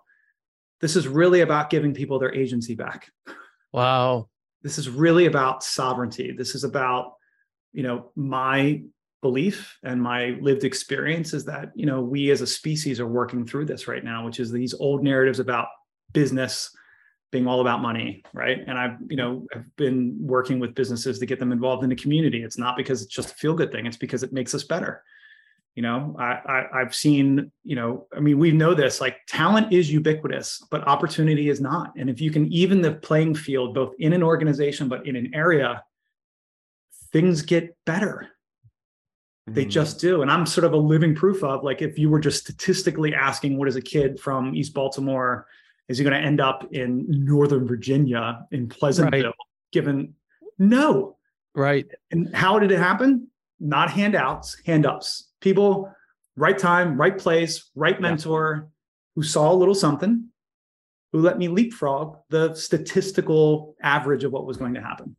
this 0.82 0.96
is 0.96 1.08
really 1.08 1.42
about 1.42 1.70
giving 1.70 1.94
people 1.94 2.20
their 2.20 2.34
agency 2.34 2.76
back 2.76 3.10
Wow. 3.72 4.30
this 4.62 4.78
is 4.78 4.90
really 4.90 5.26
about 5.28 5.64
sovereignty 5.64 6.34
this 6.38 6.56
is 6.56 6.64
about 6.64 7.14
you 7.72 7.84
know 7.84 8.12
my 8.16 8.82
belief 9.22 9.78
and 9.84 10.02
my 10.02 10.38
lived 10.42 10.64
experience 10.64 11.34
is 11.34 11.46
that 11.46 11.72
you 11.76 11.86
know 11.86 12.02
we 12.02 12.30
as 12.32 12.42
a 12.42 12.48
species 12.48 13.00
are 13.00 13.08
working 13.08 13.46
through 13.46 13.66
this 13.66 13.88
right 13.88 14.04
now 14.04 14.26
which 14.26 14.40
is 14.40 14.52
these 14.52 14.74
old 14.74 15.04
narratives 15.04 15.40
about 15.40 15.68
business 16.12 16.70
being 17.34 17.48
all 17.48 17.60
about 17.60 17.82
money 17.82 18.24
right 18.34 18.60
and 18.68 18.78
i've 18.78 18.98
you 19.10 19.18
know 19.18 19.46
I've 19.54 19.76
been 19.76 20.16
working 20.36 20.58
with 20.60 20.74
businesses 20.76 21.20
to 21.20 21.26
get 21.26 21.40
them 21.40 21.52
involved 21.52 21.84
in 21.84 21.90
the 21.90 21.96
community 22.04 22.44
it's 22.44 22.58
not 22.60 22.78
because 22.78 23.02
it's 23.02 23.12
just 23.20 23.32
a 23.32 23.36
feel 23.36 23.56
good 23.56 23.72
thing 23.74 23.86
it's 23.88 23.98
because 23.98 24.24
it 24.24 24.32
makes 24.32 24.54
us 24.56 24.64
better 24.64 25.04
You 25.76 25.82
know, 25.88 26.00
I, 26.20 26.32
I 26.56 26.58
I've 26.80 26.94
seen, 26.94 27.52
you 27.72 27.76
know, 27.80 27.92
I 28.16 28.20
mean, 28.26 28.38
we 28.44 28.52
know 28.52 28.74
this. 28.76 29.02
Like 29.02 29.16
talent 29.40 29.74
is 29.74 29.86
ubiquitous, 30.00 30.62
but 30.70 30.88
opportunity 30.96 31.46
is 31.54 31.60
not. 31.60 31.88
And 31.98 32.08
if 32.14 32.22
you 32.22 32.30
can 32.36 32.46
even 32.62 32.78
the 32.84 32.94
playing 33.08 33.34
field, 33.46 33.70
both 33.74 33.92
in 33.98 34.14
an 34.14 34.22
organization 34.22 34.86
but 34.88 35.00
in 35.10 35.16
an 35.22 35.28
area, 35.34 35.70
things 37.12 37.42
get 37.54 37.76
better. 37.86 38.16
They 39.48 39.66
Mhm. 39.66 39.78
just 39.80 40.00
do. 40.08 40.22
And 40.22 40.30
I'm 40.34 40.46
sort 40.46 40.66
of 40.70 40.74
a 40.74 40.82
living 40.94 41.16
proof 41.16 41.40
of 41.44 41.64
like 41.64 41.82
if 41.82 41.98
you 41.98 42.08
were 42.12 42.22
just 42.28 42.40
statistically 42.46 43.12
asking 43.30 43.58
what 43.58 43.68
is 43.68 43.76
a 43.76 43.88
kid 43.94 44.20
from 44.26 44.54
East 44.60 44.74
Baltimore, 44.80 45.48
is 45.90 45.98
he 45.98 46.04
going 46.04 46.20
to 46.20 46.26
end 46.26 46.40
up 46.40 46.74
in 46.74 47.06
Northern 47.08 47.68
Virginia 47.68 48.46
in 48.52 48.68
Pleasantville? 48.70 49.34
Given 49.72 50.14
no. 50.58 51.18
Right. 51.56 51.88
And 52.12 52.34
how 52.36 52.60
did 52.60 52.72
it 52.72 52.80
happen? 52.80 53.28
Not 53.60 53.92
handouts, 53.92 54.58
hand 54.66 54.86
ups. 54.86 55.30
People, 55.42 55.94
right 56.36 56.58
time, 56.58 56.98
right 56.98 57.18
place, 57.18 57.70
right 57.76 58.00
mentor, 58.00 58.70
who 59.16 59.24
saw 59.24 59.52
a 59.52 59.56
little 59.56 59.76
something, 59.76 60.30
who 61.12 61.20
let 61.20 61.38
me 61.38 61.48
leapfrog 61.48 62.18
the 62.30 62.54
statistical 62.56 63.76
average 63.82 64.24
of 64.24 64.32
what 64.32 64.46
was 64.46 64.58
going 64.58 64.74
to 64.74 64.82
happen. 64.82 65.16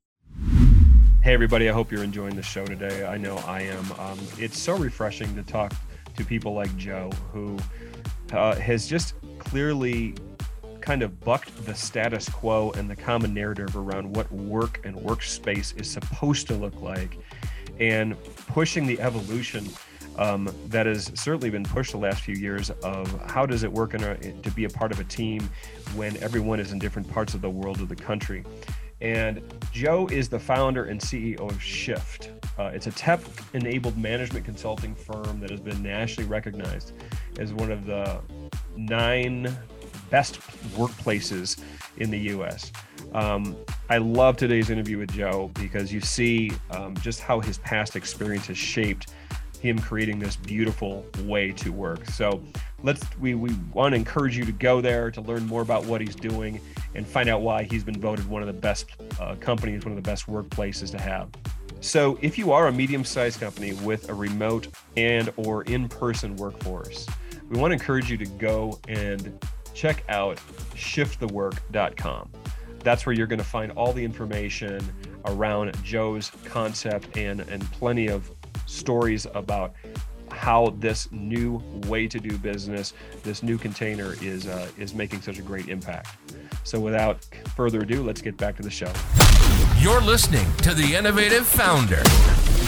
Hey, 1.23 1.33
everybody, 1.33 1.69
I 1.69 1.73
hope 1.73 1.91
you're 1.91 2.05
enjoying 2.05 2.37
the 2.37 2.43
show 2.43 2.67
today. 2.67 3.07
I 3.07 3.17
know 3.17 3.37
I 3.47 3.63
am. 3.63 3.93
Um, 3.93 4.19
it's 4.39 4.59
so 4.59 4.77
refreshing 4.77 5.35
to 5.37 5.43
talk 5.43 5.73
to 6.17 6.25
people 6.25 6.53
like 6.53 6.75
Joe, 6.77 7.11
who 7.33 7.57
uh, 8.33 8.57
has 8.57 8.87
just 8.87 9.15
clearly 9.39 10.15
kind 10.85 11.03
of 11.03 11.19
bucked 11.21 11.65
the 11.65 11.75
status 11.75 12.29
quo 12.29 12.71
and 12.73 12.91
the 12.91 12.97
common 12.97 13.33
narrative 13.33 13.75
around 13.75 14.15
what 14.15 14.31
work 14.31 14.83
and 14.85 14.95
workspace 14.97 15.81
is 15.81 15.91
supposed 15.91 16.47
to 16.47 16.55
look 16.55 16.79
like 16.83 17.17
and 17.81 18.15
pushing 18.49 18.87
the 18.87 19.01
evolution 19.01 19.67
um, 20.19 20.55
that 20.67 20.85
has 20.85 21.11
certainly 21.15 21.49
been 21.49 21.65
pushed 21.65 21.93
the 21.93 21.99
last 21.99 22.21
few 22.21 22.35
years 22.35 22.69
of 22.83 23.31
how 23.31 23.47
does 23.47 23.63
it 23.63 23.73
work 23.73 23.95
a, 23.95 24.17
to 24.17 24.51
be 24.51 24.65
a 24.65 24.69
part 24.69 24.93
of 24.93 25.01
a 25.01 25.05
team 25.05 25.49
when 25.95 26.19
everyone 26.19 26.61
is 26.61 26.71
in 26.71 26.79
different 26.79 27.11
parts 27.11 27.33
of 27.33 27.41
the 27.41 27.51
world 27.51 27.81
or 27.81 27.87
the 27.87 27.97
country. 27.97 28.45
And 29.01 29.43
Joe 29.73 30.07
is 30.09 30.29
the 30.29 30.39
founder 30.39 30.85
and 30.85 31.01
CEO 31.01 31.41
of 31.41 31.61
Shift. 31.61 32.31
Uh, 32.59 32.71
it's 32.75 32.87
a 32.87 32.93
tech 32.93 33.21
enabled 33.55 33.97
management 33.99 34.45
consulting 34.45 34.95
firm 34.95 35.41
that 35.41 35.51
has 35.51 35.61
been 35.61 35.83
nationally 35.83 36.29
recognized 36.29 36.93
as 37.39 37.53
one 37.55 37.73
of 37.73 37.87
the 37.87 38.21
nine 38.77 39.55
best 40.15 40.39
workplaces 40.77 41.61
in 41.97 42.09
the 42.09 42.19
US. 42.35 42.71
Um, 43.15 43.57
I 43.91 43.99
love 43.99 44.37
today's 44.37 44.71
interview 44.71 44.97
with 44.97 45.11
Joe 45.11 45.51
because 45.55 45.93
you 45.93 46.01
see 46.01 46.53
um, 46.71 46.97
just 46.99 47.19
how 47.19 47.41
his 47.41 47.59
past 47.59 47.97
experience 47.97 48.47
has 48.47 48.57
shaped 48.57 49.13
him 49.59 49.77
creating 49.77 50.21
this 50.21 50.37
beautiful 50.37 51.05
way 51.25 51.51
to 51.55 51.73
work. 51.73 52.05
So 52.11 52.41
let's 52.85 53.03
we 53.19 53.35
we 53.35 53.51
want 53.73 53.95
to 53.95 53.97
encourage 53.97 54.39
you 54.39 54.45
to 54.45 54.53
go 54.53 54.81
there 54.81 55.11
to 55.11 55.21
learn 55.21 55.49
more 55.49 55.63
about 55.63 55.85
what 55.85 56.01
he's 56.01 56.15
doing 56.15 56.61
and 56.95 57.05
find 57.05 57.29
out 57.29 57.41
why 57.41 57.65
he's 57.65 57.83
been 57.83 58.01
voted 58.01 58.25
one 58.29 58.41
of 58.41 58.47
the 58.47 58.61
best 58.69 58.87
uh, 59.19 59.35
companies, 59.41 59.85
one 59.85 59.97
of 59.97 60.01
the 60.01 60.09
best 60.09 60.29
workplaces 60.29 60.93
to 60.93 61.03
have. 61.03 61.29
So 61.81 62.21
if 62.23 62.39
you 62.39 62.53
are 62.53 62.69
a 62.69 62.73
medium-sized 62.73 63.41
company 63.41 63.73
with 63.73 64.09
a 64.11 64.15
remote 64.15 64.69
and 64.97 65.33
or 65.37 65.65
in-person 65.65 66.37
workforce, 66.37 67.05
we 67.51 67.59
want 67.59 67.73
to 67.73 67.75
encourage 67.75 68.11
you 68.11 68.17
to 68.17 68.27
go 68.27 68.79
and 68.87 69.37
check 69.75 70.05
out 70.09 70.39
shiftthework.com. 70.75 72.31
That's 72.81 73.07
where 73.07 73.15
you're 73.15 73.27
going 73.27 73.39
to 73.39 73.45
find 73.45 73.73
all 73.73 73.93
the 73.93 74.05
information 74.05 74.81
around 75.27 75.75
Joe's 75.83 76.31
concept 76.45 77.17
and 77.17 77.41
and 77.41 77.63
plenty 77.73 78.09
of 78.09 78.31
stories 78.67 79.27
about 79.35 79.75
how 80.31 80.75
this 80.79 81.11
new 81.13 81.63
way 81.87 82.07
to 82.09 82.19
do 82.19 82.37
business, 82.39 82.93
this 83.23 83.43
new 83.43 83.57
container 83.57 84.15
is 84.21 84.47
uh, 84.47 84.69
is 84.79 84.95
making 84.95 85.23
such 85.23 85.39
a 85.39 85.43
great 85.43 85.69
impact. 85.69 86.17
So 86.65 86.81
without 86.81 87.25
further 87.57 87.81
ado, 87.81 88.03
let's 88.03 88.21
get 88.21 88.37
back 88.37 88.57
to 88.57 88.63
the 88.63 88.71
show. 88.71 88.93
You're 89.79 90.01
listening 90.01 90.47
to 90.59 90.75
The 90.75 90.95
Innovative 90.95 91.47
Founder. 91.47 92.03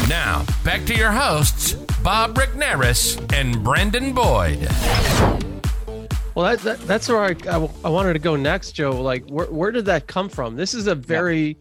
Now, 0.09 0.45
back 0.65 0.85
to 0.87 0.95
your 0.95 1.11
hosts, 1.11 1.73
Bob 2.03 2.35
Rickneris 2.37 3.33
and 3.33 3.65
Brandon 3.65 4.13
Boyd. 4.13 5.46
Well, 6.37 6.45
that, 6.45 6.59
that 6.65 6.81
that's 6.87 7.09
where 7.09 7.25
I, 7.25 7.35
I 7.49 7.71
I 7.83 7.89
wanted 7.89 8.13
to 8.13 8.19
go 8.19 8.37
next, 8.37 8.73
Joe. 8.73 8.91
Like, 9.01 9.27
where 9.31 9.47
where 9.47 9.71
did 9.71 9.87
that 9.87 10.07
come 10.07 10.29
from? 10.29 10.55
This 10.55 10.75
is 10.75 10.87
a 10.87 10.95
very 10.95 11.57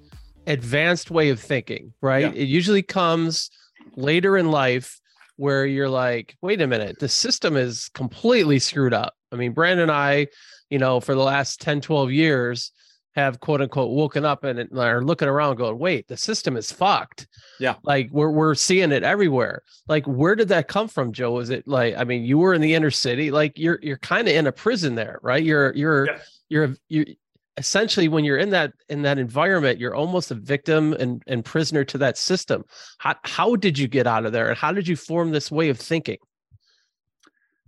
advanced 0.47 1.09
way 1.09 1.29
of 1.29 1.39
thinking, 1.39 1.93
right? 2.01 2.35
Yeah. 2.35 2.41
It 2.41 2.49
usually 2.49 2.81
comes 2.81 3.49
later 3.95 4.37
in 4.37 4.51
life 4.51 4.99
where 5.37 5.65
you're 5.65 5.87
like, 5.87 6.35
wait 6.41 6.59
a 6.59 6.67
minute, 6.67 6.99
the 6.99 7.07
system 7.07 7.55
is 7.55 7.89
completely 7.93 8.59
screwed 8.59 8.93
up. 8.93 9.13
I 9.31 9.37
mean, 9.37 9.53
Brandon 9.53 9.83
and 9.83 9.91
I, 9.91 10.27
you 10.69 10.77
know, 10.77 10.99
for 10.99 11.15
the 11.15 11.23
last 11.23 11.61
10, 11.61 11.79
12 11.79 12.11
years 12.11 12.71
have 13.15 13.39
quote 13.39 13.61
unquote 13.61 13.91
woken 13.91 14.25
up 14.25 14.43
and 14.43 14.69
are 14.77 15.01
looking 15.01 15.29
around 15.29 15.55
going, 15.55 15.79
wait, 15.79 16.07
the 16.07 16.17
system 16.17 16.57
is 16.57 16.71
fucked. 16.71 17.27
Yeah. 17.59 17.75
Like 17.83 18.09
we're 18.11 18.29
we're 18.29 18.55
seeing 18.55 18.91
it 18.91 19.03
everywhere. 19.03 19.63
Like, 19.87 20.05
where 20.05 20.35
did 20.35 20.49
that 20.49 20.67
come 20.67 20.87
from, 20.89 21.13
Joe? 21.13 21.39
Is 21.39 21.49
it 21.49 21.67
like, 21.67 21.95
I 21.97 22.03
mean, 22.03 22.23
you 22.23 22.37
were 22.37 22.53
in 22.53 22.61
the 22.61 22.75
inner 22.75 22.91
city, 22.91 23.31
like 23.31 23.57
you're 23.57 23.79
you're 23.81 23.97
kind 23.97 24.27
of 24.27 24.33
in 24.35 24.47
a 24.47 24.51
prison 24.51 24.95
there, 24.95 25.19
right? 25.21 25.43
You're 25.43 25.73
you're 25.75 26.07
Yeah. 26.07 26.17
you're 26.49 26.75
you 26.89 27.05
essentially 27.57 28.09
when 28.09 28.25
you're 28.25 28.37
in 28.37 28.49
that 28.49 28.73
in 28.89 29.01
that 29.03 29.17
environment, 29.17 29.79
you're 29.79 29.95
almost 29.95 30.31
a 30.31 30.35
victim 30.35 30.91
and, 30.93 31.23
and 31.25 31.45
prisoner 31.45 31.85
to 31.85 31.97
that 31.99 32.17
system. 32.17 32.65
How 32.97 33.15
how 33.23 33.55
did 33.55 33.79
you 33.79 33.87
get 33.87 34.07
out 34.07 34.25
of 34.25 34.33
there 34.33 34.49
and 34.49 34.57
how 34.57 34.73
did 34.73 34.89
you 34.89 34.97
form 34.97 35.31
this 35.31 35.49
way 35.49 35.69
of 35.69 35.79
thinking? 35.79 36.17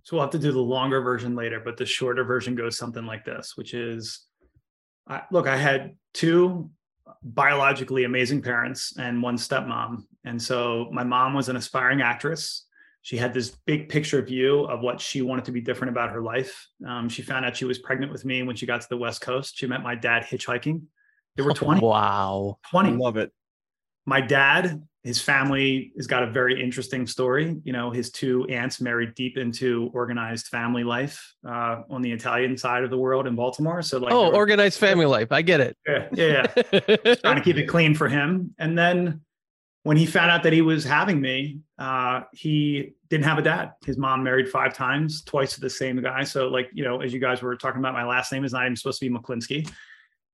So 0.04 0.16
we'll 0.16 0.24
have 0.26 0.32
to 0.32 0.40
do 0.40 0.52
the 0.52 0.60
longer 0.60 1.02
version 1.02 1.36
later, 1.36 1.62
but 1.64 1.76
the 1.78 1.86
shorter 1.86 2.24
version 2.24 2.56
goes 2.56 2.78
something 2.78 3.06
like 3.06 3.26
this, 3.26 3.58
which 3.58 3.74
is 3.74 4.27
I, 5.10 5.24
look, 5.32 5.48
I 5.48 5.58
had 5.58 5.96
two 6.14 6.70
biologically 7.24 8.04
amazing 8.04 8.42
parents 8.42 8.94
and 8.98 9.22
one 9.22 9.38
stepmom. 9.38 10.04
And 10.26 10.42
so 10.42 10.90
my 10.92 11.04
mom 11.04 11.34
was 11.34 11.50
an 11.50 11.56
aspiring 11.56 12.02
actress. 12.02 12.66
She 13.02 13.16
had 13.18 13.34
this 13.34 13.52
big 13.66 13.88
picture 13.88 14.22
view 14.22 14.66
of 14.66 14.82
what 14.82 15.00
she 15.00 15.22
wanted 15.22 15.46
to 15.46 15.52
be 15.52 15.62
different 15.62 15.92
about 15.92 16.10
her 16.12 16.22
life. 16.22 16.68
Um, 16.86 17.08
she 17.08 17.22
found 17.22 17.46
out 17.46 17.56
she 17.56 17.66
was 17.66 17.80
pregnant 17.80 18.12
with 18.12 18.26
me 18.26 18.44
when 18.44 18.56
she 18.56 18.66
got 18.66 18.82
to 18.82 18.88
the 18.90 18.98
West 18.98 19.22
Coast. 19.22 19.58
She 19.58 19.66
met 19.68 19.82
my 19.82 19.96
dad 19.96 20.24
hitchhiking. 20.24 20.82
They 21.38 21.44
were 21.44 21.54
20. 21.54 21.80
Wow. 21.82 22.60
20 22.70 22.90
I 22.90 22.94
love 22.94 23.18
it. 23.18 23.32
my 24.06 24.20
dad 24.20 24.84
his 25.08 25.22
family 25.22 25.94
has 25.96 26.06
got 26.06 26.22
a 26.22 26.28
very 26.28 26.62
interesting 26.62 27.08
story 27.08 27.56
you 27.64 27.72
know 27.72 27.90
his 27.90 28.12
two 28.12 28.46
aunts 28.50 28.82
married 28.82 29.16
deep 29.16 29.38
into 29.38 29.90
organized 29.94 30.48
family 30.48 30.84
life 30.84 31.34
uh, 31.48 31.82
on 31.90 32.02
the 32.02 32.12
italian 32.12 32.58
side 32.58 32.84
of 32.84 32.90
the 32.90 32.98
world 32.98 33.26
in 33.26 33.36
baltimore 33.36 33.82
so 33.82 33.98
like 33.98 34.12
oh, 34.12 34.30
were- 34.30 34.36
organized 34.36 34.80
family 34.80 35.06
life. 35.06 35.32
I 35.32 35.42
get 35.42 35.62
it. 35.62 35.78
yeah 35.88 36.08
yeah, 36.14 36.48
yeah. 36.74 37.16
trying 37.16 37.38
to 37.38 37.42
keep 37.42 37.58
it 37.58 37.68
clean 37.68 37.96
for 37.96 38.10
him 38.10 38.54
and 38.60 38.78
then 38.78 39.22
when 39.84 39.96
he 39.96 40.06
found 40.06 40.30
out 40.30 40.44
that 40.44 40.52
he 40.52 40.62
was 40.62 40.84
having 40.84 41.22
me 41.22 41.62
uh, 41.80 42.22
he 42.34 42.94
didn't 43.10 43.24
have 43.24 43.38
a 43.38 43.42
dad 43.42 43.72
his 43.86 43.98
mom 43.98 44.24
married 44.24 44.50
five 44.50 44.74
times 44.74 45.24
twice 45.24 45.54
to 45.54 45.62
the 45.62 45.70
same 45.70 46.02
guy 46.02 46.24
so 46.26 46.50
like 46.50 46.70
you 46.74 46.84
know 46.84 47.00
as 47.02 47.14
you 47.14 47.20
guys 47.20 47.42
were 47.42 47.56
talking 47.56 47.80
about 47.80 47.94
my 47.94 48.06
last 48.06 48.32
name 48.34 48.44
is 48.44 48.52
not 48.52 48.66
even 48.66 48.76
supposed 48.76 49.00
to 49.00 49.10
be 49.10 49.16
Mechlinski 49.16 49.72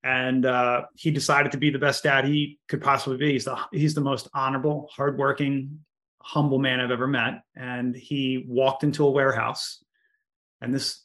and 0.03 0.45
uh, 0.45 0.83
he 0.95 1.11
decided 1.11 1.51
to 1.53 1.57
be 1.57 1.69
the 1.69 1.79
best 1.79 2.03
dad 2.03 2.25
he 2.25 2.59
could 2.67 2.81
possibly 2.81 3.17
be. 3.17 3.33
He's 3.33 3.45
the 3.45 3.57
he's 3.71 3.93
the 3.93 4.01
most 4.01 4.27
honorable, 4.33 4.89
hardworking, 4.91 5.79
humble 6.21 6.59
man 6.59 6.79
I've 6.79 6.91
ever 6.91 7.07
met. 7.07 7.41
And 7.55 7.95
he 7.95 8.45
walked 8.47 8.83
into 8.83 9.05
a 9.05 9.11
warehouse, 9.11 9.83
and 10.61 10.73
this 10.73 11.03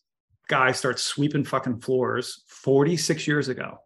guy 0.49 0.73
starts 0.73 1.03
sweeping 1.03 1.45
fucking 1.45 1.81
floors 1.81 2.43
46 2.49 3.27
years 3.27 3.49
ago. 3.49 3.79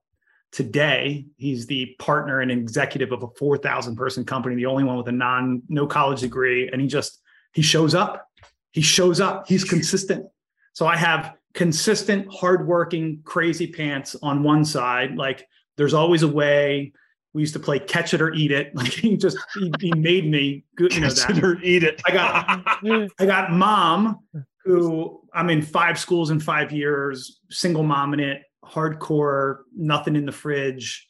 Today, 0.52 1.26
he's 1.36 1.66
the 1.66 1.94
partner 1.98 2.40
and 2.40 2.50
executive 2.50 3.10
of 3.10 3.22
a 3.22 3.28
4,000 3.38 3.96
person 3.96 4.24
company, 4.24 4.54
the 4.54 4.66
only 4.66 4.84
one 4.84 4.96
with 4.96 5.08
a 5.08 5.12
non 5.12 5.62
no 5.68 5.86
college 5.86 6.20
degree, 6.20 6.68
and 6.70 6.80
he 6.80 6.86
just 6.86 7.20
he 7.52 7.60
shows 7.60 7.94
up. 7.94 8.28
He 8.72 8.80
shows 8.80 9.20
up. 9.20 9.46
He's 9.46 9.64
consistent. 9.64 10.26
So 10.72 10.86
I 10.86 10.96
have 10.96 11.34
consistent, 11.54 12.26
hardworking, 12.32 13.20
crazy 13.24 13.66
pants 13.66 14.16
on 14.22 14.42
one 14.42 14.64
side. 14.64 15.16
Like 15.16 15.46
there's 15.76 15.94
always 15.94 16.22
a 16.22 16.28
way. 16.28 16.92
We 17.34 17.42
used 17.42 17.54
to 17.54 17.60
play 17.60 17.78
catch 17.78 18.14
it 18.14 18.20
or 18.20 18.32
eat 18.34 18.52
it. 18.52 18.72
Like 18.74 18.92
he 18.92 19.16
just 19.16 19.38
he, 19.54 19.72
he 19.80 19.92
made 19.94 20.30
me 20.30 20.64
good. 20.76 20.94
You 20.94 21.00
know 21.00 21.08
that. 21.08 21.26
Consider 21.26 21.60
eat 21.62 21.82
it. 21.84 22.00
I 22.06 22.12
got 22.12 23.08
I 23.18 23.26
got 23.26 23.52
mom 23.52 24.20
who 24.64 25.20
I'm 25.34 25.50
in 25.50 25.62
five 25.62 25.98
schools 25.98 26.30
in 26.30 26.38
five 26.38 26.72
years, 26.72 27.40
single 27.50 27.82
mom 27.82 28.14
in 28.14 28.20
it, 28.20 28.42
hardcore, 28.64 29.58
nothing 29.76 30.14
in 30.16 30.24
the 30.24 30.32
fridge. 30.32 31.08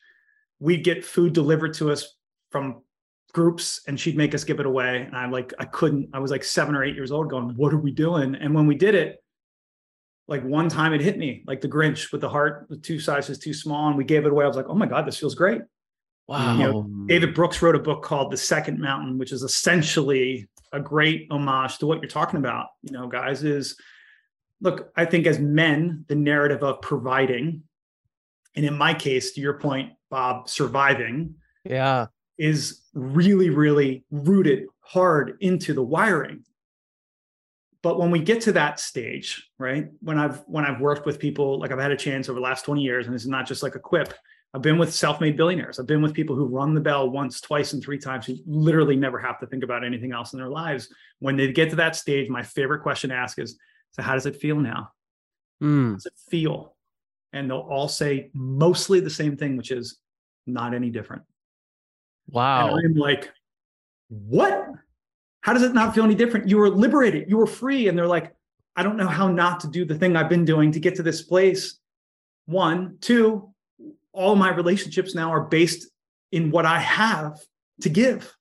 We'd 0.58 0.84
get 0.84 1.04
food 1.04 1.32
delivered 1.32 1.74
to 1.74 1.90
us 1.90 2.16
from 2.50 2.82
groups 3.34 3.80
and 3.86 3.98
she'd 3.98 4.16
make 4.16 4.34
us 4.34 4.44
give 4.44 4.60
it 4.60 4.66
away. 4.66 5.02
And 5.02 5.16
I 5.16 5.28
like 5.28 5.52
I 5.58 5.64
couldn't, 5.64 6.10
I 6.12 6.18
was 6.18 6.30
like 6.30 6.44
seven 6.44 6.74
or 6.74 6.84
eight 6.84 6.94
years 6.94 7.10
old 7.10 7.30
going, 7.30 7.50
what 7.56 7.72
are 7.72 7.78
we 7.78 7.90
doing? 7.90 8.34
And 8.34 8.54
when 8.54 8.66
we 8.66 8.74
did 8.74 8.94
it, 8.94 9.21
like 10.28 10.42
one 10.44 10.68
time 10.68 10.92
it 10.94 11.00
hit 11.00 11.18
me 11.18 11.42
like 11.46 11.60
the 11.60 11.68
Grinch 11.68 12.12
with 12.12 12.20
the 12.20 12.28
heart, 12.28 12.66
the 12.70 12.76
two 12.76 12.98
sizes 12.98 13.38
too 13.38 13.52
small, 13.52 13.88
and 13.88 13.96
we 13.96 14.04
gave 14.04 14.24
it 14.24 14.32
away. 14.32 14.44
I 14.44 14.48
was 14.48 14.56
like, 14.56 14.68
oh 14.68 14.74
my 14.74 14.86
God, 14.86 15.06
this 15.06 15.18
feels 15.18 15.34
great. 15.34 15.62
Wow. 16.28 16.56
You 16.56 16.62
know, 16.62 17.06
David 17.06 17.34
Brooks 17.34 17.60
wrote 17.60 17.74
a 17.74 17.80
book 17.80 18.02
called 18.02 18.30
The 18.30 18.36
Second 18.36 18.78
Mountain, 18.80 19.18
which 19.18 19.32
is 19.32 19.42
essentially 19.42 20.48
a 20.72 20.80
great 20.80 21.26
homage 21.30 21.78
to 21.78 21.86
what 21.86 22.00
you're 22.00 22.08
talking 22.08 22.38
about, 22.38 22.68
you 22.82 22.92
know, 22.92 23.08
guys, 23.08 23.42
is 23.42 23.76
look, 24.60 24.92
I 24.96 25.04
think 25.04 25.26
as 25.26 25.38
men, 25.38 26.04
the 26.08 26.14
narrative 26.14 26.62
of 26.62 26.80
providing, 26.80 27.64
and 28.54 28.64
in 28.64 28.78
my 28.78 28.94
case, 28.94 29.32
to 29.32 29.40
your 29.40 29.58
point, 29.58 29.92
Bob, 30.08 30.48
surviving 30.48 31.34
Yeah. 31.64 32.06
is 32.38 32.82
really, 32.94 33.50
really 33.50 34.04
rooted 34.10 34.66
hard 34.80 35.36
into 35.40 35.74
the 35.74 35.82
wiring. 35.82 36.44
But 37.82 37.98
when 37.98 38.10
we 38.10 38.20
get 38.20 38.40
to 38.42 38.52
that 38.52 38.78
stage, 38.78 39.50
right? 39.58 39.88
When 40.00 40.18
I've 40.18 40.42
when 40.46 40.64
I've 40.64 40.80
worked 40.80 41.04
with 41.04 41.18
people, 41.18 41.58
like 41.58 41.72
I've 41.72 41.80
had 41.80 41.90
a 41.90 41.96
chance 41.96 42.28
over 42.28 42.38
the 42.38 42.44
last 42.44 42.64
20 42.64 42.80
years, 42.80 43.06
and 43.06 43.14
this 43.14 43.22
is 43.22 43.28
not 43.28 43.46
just 43.46 43.62
like 43.62 43.74
a 43.74 43.80
quip. 43.80 44.14
I've 44.54 44.62
been 44.62 44.76
with 44.76 44.92
self-made 44.92 45.36
billionaires. 45.36 45.80
I've 45.80 45.86
been 45.86 46.02
with 46.02 46.12
people 46.12 46.36
who 46.36 46.44
run 46.44 46.74
the 46.74 46.80
bell 46.80 47.08
once, 47.08 47.40
twice, 47.40 47.72
and 47.72 47.82
three 47.82 47.98
times, 47.98 48.26
who 48.26 48.36
literally 48.46 48.96
never 48.96 49.18
have 49.18 49.40
to 49.40 49.46
think 49.46 49.64
about 49.64 49.82
anything 49.82 50.12
else 50.12 50.34
in 50.34 50.38
their 50.38 50.50
lives. 50.50 50.92
When 51.20 51.36
they 51.36 51.50
get 51.52 51.70
to 51.70 51.76
that 51.76 51.96
stage, 51.96 52.28
my 52.28 52.42
favorite 52.42 52.82
question 52.82 53.10
to 53.10 53.16
ask 53.16 53.38
is, 53.38 53.58
so 53.92 54.02
how 54.02 54.12
does 54.12 54.26
it 54.26 54.36
feel 54.36 54.56
now? 54.56 54.90
Mm. 55.62 55.88
How 55.88 55.94
does 55.94 56.06
it 56.06 56.12
feel? 56.30 56.76
And 57.32 57.48
they'll 57.48 57.58
all 57.58 57.88
say 57.88 58.30
mostly 58.34 59.00
the 59.00 59.08
same 59.08 59.38
thing, 59.38 59.56
which 59.56 59.70
is 59.70 59.98
not 60.46 60.74
any 60.74 60.90
different. 60.90 61.22
Wow. 62.28 62.74
And 62.74 62.86
I'm 62.86 62.94
like, 62.94 63.30
what? 64.08 64.68
How 65.42 65.52
does 65.52 65.62
it 65.62 65.74
not 65.74 65.94
feel 65.94 66.04
any 66.04 66.14
different? 66.14 66.48
You 66.48 66.58
were 66.58 66.70
liberated, 66.70 67.28
you 67.28 67.36
were 67.36 67.46
free. 67.46 67.88
And 67.88 67.96
they're 67.96 68.06
like, 68.06 68.34
I 68.74 68.82
don't 68.82 68.96
know 68.96 69.08
how 69.08 69.28
not 69.28 69.60
to 69.60 69.68
do 69.68 69.84
the 69.84 69.94
thing 69.94 70.16
I've 70.16 70.28
been 70.28 70.44
doing 70.44 70.72
to 70.72 70.80
get 70.80 70.96
to 70.96 71.02
this 71.02 71.22
place. 71.22 71.78
One, 72.46 72.96
two, 73.00 73.52
all 74.12 74.34
my 74.34 74.50
relationships 74.50 75.14
now 75.14 75.30
are 75.30 75.42
based 75.42 75.88
in 76.32 76.50
what 76.50 76.64
I 76.64 76.78
have 76.78 77.38
to 77.82 77.88
give. 77.88 78.34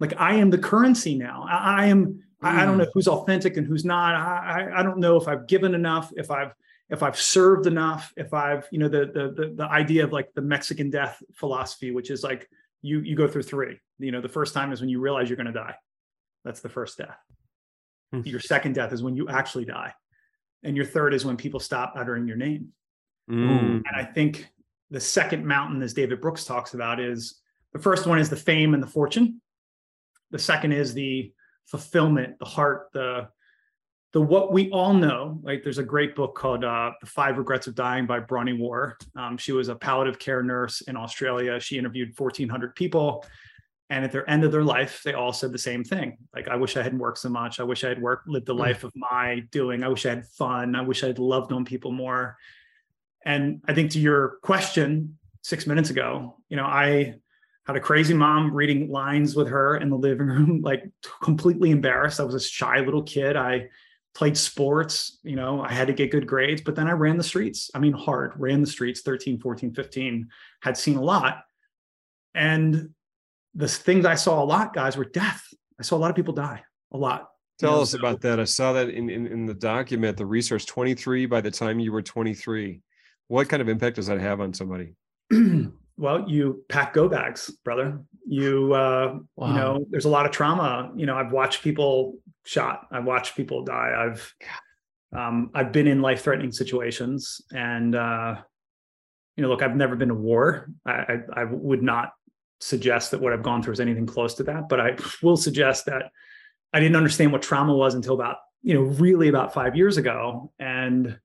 Like 0.00 0.14
I 0.18 0.34
am 0.34 0.50
the 0.50 0.58
currency 0.58 1.16
now. 1.16 1.46
I, 1.48 1.82
I 1.82 1.86
am, 1.86 2.22
I, 2.42 2.62
I 2.62 2.64
don't 2.64 2.78
know 2.78 2.84
mm. 2.84 2.90
who's 2.92 3.08
authentic 3.08 3.56
and 3.56 3.66
who's 3.66 3.84
not. 3.84 4.14
I, 4.14 4.68
I, 4.72 4.80
I 4.80 4.82
don't 4.82 4.98
know 4.98 5.16
if 5.16 5.28
I've 5.28 5.46
given 5.46 5.74
enough, 5.74 6.12
if 6.16 6.30
I've 6.30 6.52
if 6.88 7.02
I've 7.02 7.18
served 7.18 7.66
enough, 7.66 8.12
if 8.16 8.32
I've, 8.32 8.68
you 8.70 8.78
know, 8.78 8.88
the 8.88 9.06
the 9.06 9.42
the, 9.42 9.54
the 9.56 9.64
idea 9.64 10.04
of 10.04 10.12
like 10.12 10.32
the 10.34 10.42
Mexican 10.42 10.90
death 10.90 11.22
philosophy, 11.34 11.90
which 11.90 12.10
is 12.10 12.22
like 12.22 12.48
you 12.82 13.00
you 13.00 13.16
go 13.16 13.26
through 13.26 13.42
three. 13.42 13.80
You 13.98 14.12
know, 14.12 14.20
the 14.20 14.28
first 14.28 14.54
time 14.54 14.72
is 14.72 14.80
when 14.80 14.90
you 14.90 15.00
realize 15.00 15.28
you're 15.28 15.36
going 15.36 15.46
to 15.46 15.52
die. 15.52 15.74
That's 16.46 16.60
the 16.60 16.68
first 16.68 16.96
death. 16.96 17.18
Hmm. 18.12 18.20
Your 18.24 18.38
second 18.38 18.76
death 18.76 18.92
is 18.92 19.02
when 19.02 19.16
you 19.16 19.28
actually 19.28 19.64
die, 19.64 19.92
and 20.62 20.76
your 20.76 20.86
third 20.86 21.12
is 21.12 21.24
when 21.24 21.36
people 21.36 21.58
stop 21.58 21.94
uttering 21.96 22.28
your 22.28 22.36
name. 22.36 22.68
Mm. 23.28 23.82
And 23.84 23.96
I 23.96 24.04
think 24.04 24.48
the 24.90 25.00
second 25.00 25.44
mountain, 25.44 25.82
as 25.82 25.92
David 25.92 26.20
Brooks 26.20 26.44
talks 26.44 26.74
about, 26.74 27.00
is 27.00 27.40
the 27.72 27.80
first 27.80 28.06
one 28.06 28.20
is 28.20 28.30
the 28.30 28.36
fame 28.36 28.74
and 28.74 28.82
the 28.82 28.86
fortune. 28.86 29.42
The 30.30 30.38
second 30.38 30.70
is 30.70 30.94
the 30.94 31.32
fulfillment, 31.66 32.38
the 32.38 32.44
heart, 32.44 32.90
the 32.92 33.28
the 34.12 34.20
what 34.20 34.52
we 34.52 34.70
all 34.70 34.94
know. 34.94 35.40
Like 35.42 35.64
there's 35.64 35.78
a 35.78 35.82
great 35.84 36.14
book 36.14 36.36
called 36.36 36.64
uh, 36.64 36.92
"The 37.00 37.06
Five 37.06 37.38
Regrets 37.38 37.66
of 37.66 37.74
Dying" 37.74 38.06
by 38.06 38.20
Bronnie 38.20 38.56
Ware. 38.56 38.96
Um, 39.16 39.36
she 39.36 39.50
was 39.50 39.68
a 39.68 39.74
palliative 39.74 40.20
care 40.20 40.44
nurse 40.44 40.80
in 40.82 40.96
Australia. 40.96 41.58
She 41.58 41.76
interviewed 41.76 42.14
1,400 42.16 42.76
people, 42.76 43.24
and 43.88 44.04
at 44.04 44.10
their 44.12 44.28
end 44.28 44.42
of 44.44 44.50
their 44.52 44.64
life, 44.64 45.02
they 45.04 45.14
all 45.14 45.32
said 45.32 45.52
the 45.52 45.58
same 45.58 45.84
thing: 45.84 46.18
like, 46.34 46.48
"I 46.48 46.56
wish 46.56 46.76
I 46.76 46.82
hadn't 46.82 46.98
worked 46.98 47.18
so 47.18 47.28
much. 47.28 47.60
I 47.60 47.62
wish 47.62 47.84
I 47.84 47.88
had 47.88 48.02
worked, 48.02 48.28
lived 48.28 48.46
the 48.46 48.54
Mm. 48.54 48.58
life 48.60 48.84
of 48.84 48.92
my 48.96 49.40
doing. 49.50 49.84
I 49.84 49.88
wish 49.88 50.06
I 50.06 50.10
had 50.10 50.26
fun. 50.26 50.74
I 50.74 50.82
wish 50.82 51.04
I 51.04 51.08
had 51.08 51.18
loved 51.18 51.52
on 51.52 51.64
people 51.64 51.92
more." 51.92 52.36
And 53.24 53.60
I 53.66 53.74
think 53.74 53.90
to 53.92 53.98
your 53.98 54.38
question 54.42 55.18
six 55.42 55.66
minutes 55.66 55.90
ago, 55.90 56.36
you 56.48 56.56
know, 56.56 56.64
I 56.64 57.16
had 57.66 57.76
a 57.76 57.80
crazy 57.80 58.14
mom 58.14 58.52
reading 58.54 58.90
lines 58.90 59.34
with 59.34 59.48
her 59.48 59.76
in 59.76 59.90
the 59.90 59.96
living 59.96 60.26
room, 60.26 60.60
like 60.64 60.84
completely 61.22 61.70
embarrassed. 61.70 62.20
I 62.20 62.24
was 62.24 62.34
a 62.36 62.40
shy 62.40 62.80
little 62.80 63.02
kid. 63.02 63.36
I 63.36 63.68
played 64.14 64.36
sports, 64.36 65.18
you 65.24 65.36
know, 65.36 65.60
I 65.60 65.72
had 65.72 65.88
to 65.88 65.92
get 65.92 66.10
good 66.10 66.26
grades, 66.26 66.62
but 66.62 66.74
then 66.74 66.88
I 66.88 66.92
ran 66.92 67.18
the 67.18 67.22
streets. 67.24 67.70
I 67.74 67.80
mean, 67.80 67.92
hard, 67.92 68.32
ran 68.36 68.62
the 68.62 68.66
streets 68.66 69.02
13, 69.02 69.38
14, 69.38 69.74
15, 69.74 70.28
had 70.62 70.76
seen 70.78 70.96
a 70.96 71.02
lot. 71.02 71.42
And 72.34 72.94
the 73.56 73.66
things 73.68 74.04
I 74.04 74.14
saw 74.14 74.42
a 74.42 74.44
lot, 74.44 74.72
guys, 74.74 74.96
were 74.96 75.04
death. 75.06 75.42
I 75.80 75.82
saw 75.82 75.96
a 75.96 75.98
lot 75.98 76.10
of 76.10 76.16
people 76.16 76.34
die, 76.34 76.62
a 76.92 76.96
lot. 76.96 77.20
you 77.60 77.66
Tell 77.66 77.76
know, 77.76 77.82
us 77.82 77.90
so- 77.92 77.98
about 77.98 78.20
that. 78.20 78.38
I 78.38 78.44
saw 78.44 78.72
that 78.74 78.90
in, 78.90 79.08
in 79.10 79.26
in 79.26 79.46
the 79.46 79.54
document, 79.54 80.16
the 80.16 80.26
research 80.26 80.66
23 80.66 81.26
by 81.26 81.40
the 81.40 81.50
time 81.50 81.80
you 81.80 81.90
were 81.92 82.02
23. 82.02 82.80
What 83.28 83.48
kind 83.48 83.60
of 83.60 83.68
impact 83.68 83.96
does 83.96 84.06
that 84.06 84.20
have 84.20 84.40
on 84.40 84.52
somebody? 84.54 84.94
well, 85.96 86.28
you 86.28 86.64
pack 86.68 86.94
go 86.94 87.08
bags, 87.08 87.50
brother. 87.64 88.00
You, 88.28 88.72
uh, 88.74 89.18
Wow. 89.36 89.46
you 89.48 89.54
know, 89.54 89.86
there's 89.90 90.04
a 90.04 90.08
lot 90.10 90.26
of 90.26 90.32
trauma. 90.32 90.92
You 90.94 91.06
know, 91.06 91.16
I've 91.16 91.32
watched 91.32 91.62
people 91.62 92.18
shot. 92.44 92.86
I've 92.92 93.04
watched 93.04 93.36
people 93.36 93.64
die. 93.64 93.92
I've, 93.96 94.34
um, 95.16 95.50
I've 95.54 95.72
been 95.72 95.86
in 95.86 96.02
life 96.02 96.22
threatening 96.22 96.52
situations 96.52 97.40
and, 97.52 97.94
uh, 97.94 98.36
you 99.36 99.42
know, 99.42 99.48
look, 99.48 99.62
I've 99.62 99.76
never 99.76 99.96
been 99.96 100.08
to 100.08 100.14
war. 100.14 100.68
I, 100.86 100.92
I, 100.92 101.18
I 101.42 101.44
would 101.44 101.82
not 101.82 102.10
suggest 102.60 103.10
that 103.10 103.20
what 103.20 103.32
I've 103.32 103.42
gone 103.42 103.62
through 103.62 103.74
is 103.74 103.80
anything 103.80 104.06
close 104.06 104.34
to 104.34 104.42
that, 104.44 104.68
but 104.68 104.80
I 104.80 104.96
will 105.22 105.36
suggest 105.36 105.86
that 105.86 106.10
I 106.72 106.80
didn't 106.80 106.96
understand 106.96 107.32
what 107.32 107.42
trauma 107.42 107.74
was 107.74 107.94
until 107.94 108.14
about, 108.14 108.36
you 108.62 108.74
know, 108.74 108.82
really 108.82 109.28
about 109.28 109.54
five 109.54 109.76
years 109.76 109.96
ago. 109.96 110.52
And, 110.58 111.18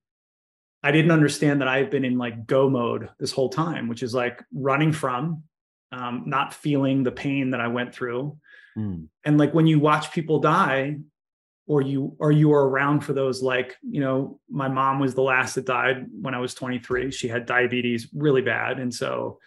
I 0.83 0.91
didn't 0.91 1.11
understand 1.11 1.61
that 1.61 1.67
I've 1.67 1.91
been 1.91 2.05
in 2.05 2.17
like 2.17 2.47
go 2.47 2.69
mode 2.69 3.09
this 3.19 3.31
whole 3.31 3.49
time, 3.49 3.87
which 3.87 4.01
is 4.01 4.13
like 4.13 4.43
running 4.53 4.91
from, 4.91 5.43
um, 5.91 6.23
not 6.25 6.53
feeling 6.53 7.03
the 7.03 7.11
pain 7.11 7.51
that 7.51 7.61
I 7.61 7.67
went 7.67 7.93
through. 7.93 8.37
Mm. 8.77 9.07
And 9.23 9.37
like 9.37 9.53
when 9.53 9.67
you 9.67 9.79
watch 9.79 10.11
people 10.11 10.39
die, 10.39 10.97
or 11.67 11.81
you 11.81 12.15
or 12.19 12.31
you 12.31 12.51
are 12.51 12.67
around 12.67 13.01
for 13.01 13.13
those, 13.13 13.41
like, 13.41 13.77
you 13.81 14.01
know, 14.01 14.39
my 14.49 14.67
mom 14.67 14.99
was 14.99 15.13
the 15.13 15.21
last 15.21 15.55
that 15.55 15.65
died 15.65 16.05
when 16.11 16.33
I 16.33 16.39
was 16.39 16.53
23. 16.53 17.11
She 17.11 17.27
had 17.27 17.45
diabetes 17.45 18.09
really 18.13 18.41
bad. 18.41 18.79
And 18.79 18.93
so, 18.93 19.39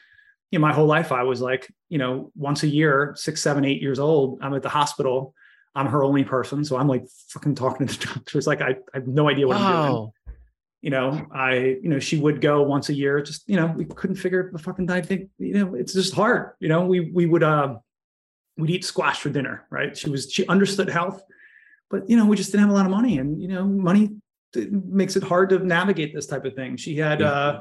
you 0.50 0.58
know, 0.58 0.66
my 0.66 0.72
whole 0.72 0.86
life 0.86 1.12
I 1.12 1.22
was 1.22 1.40
like, 1.40 1.72
you 1.88 1.98
know, 1.98 2.30
once 2.36 2.62
a 2.62 2.68
year, 2.68 3.14
six, 3.16 3.40
seven, 3.40 3.64
eight 3.64 3.82
years 3.82 3.98
old, 3.98 4.38
I'm 4.42 4.54
at 4.54 4.62
the 4.62 4.68
hospital. 4.68 5.34
I'm 5.74 5.86
her 5.86 6.04
only 6.04 6.22
person. 6.22 6.64
So 6.64 6.76
I'm 6.76 6.86
like 6.86 7.04
fucking 7.30 7.56
talking 7.56 7.86
to 7.86 7.98
the 7.98 8.06
doctors. 8.14 8.46
Like 8.46 8.60
I, 8.60 8.70
I 8.70 8.98
have 8.98 9.08
no 9.08 9.28
idea 9.28 9.46
what 9.48 9.56
I'm 9.56 9.82
doing 9.82 10.12
you 10.84 10.90
know, 10.90 11.26
I, 11.34 11.78
you 11.82 11.88
know, 11.88 11.98
she 11.98 12.18
would 12.18 12.42
go 12.42 12.62
once 12.62 12.90
a 12.90 12.94
year, 12.94 13.22
just, 13.22 13.48
you 13.48 13.56
know, 13.56 13.68
we 13.68 13.86
couldn't 13.86 14.16
figure 14.16 14.50
the 14.52 14.58
fucking 14.58 14.84
diet 14.84 15.06
thing, 15.06 15.30
you 15.38 15.54
know, 15.54 15.74
it's 15.74 15.94
just 15.94 16.12
hard. 16.12 16.50
You 16.60 16.68
know, 16.68 16.84
we 16.84 17.00
we 17.00 17.24
would 17.24 17.42
uh 17.42 17.76
we'd 18.58 18.68
eat 18.68 18.84
squash 18.84 19.18
for 19.18 19.30
dinner, 19.30 19.64
right? 19.70 19.96
She 19.96 20.10
was 20.10 20.30
she 20.30 20.46
understood 20.46 20.90
health, 20.90 21.22
but 21.88 22.10
you 22.10 22.18
know, 22.18 22.26
we 22.26 22.36
just 22.36 22.52
didn't 22.52 22.64
have 22.64 22.70
a 22.70 22.74
lot 22.74 22.84
of 22.84 22.90
money. 22.90 23.16
And 23.16 23.40
you 23.40 23.48
know, 23.48 23.64
money 23.64 24.10
makes 24.54 25.16
it 25.16 25.22
hard 25.22 25.48
to 25.48 25.58
navigate 25.60 26.14
this 26.14 26.26
type 26.26 26.44
of 26.44 26.52
thing. 26.52 26.76
She 26.76 26.98
had 26.98 27.20
Yeah. 27.20 27.30
uh 27.30 27.60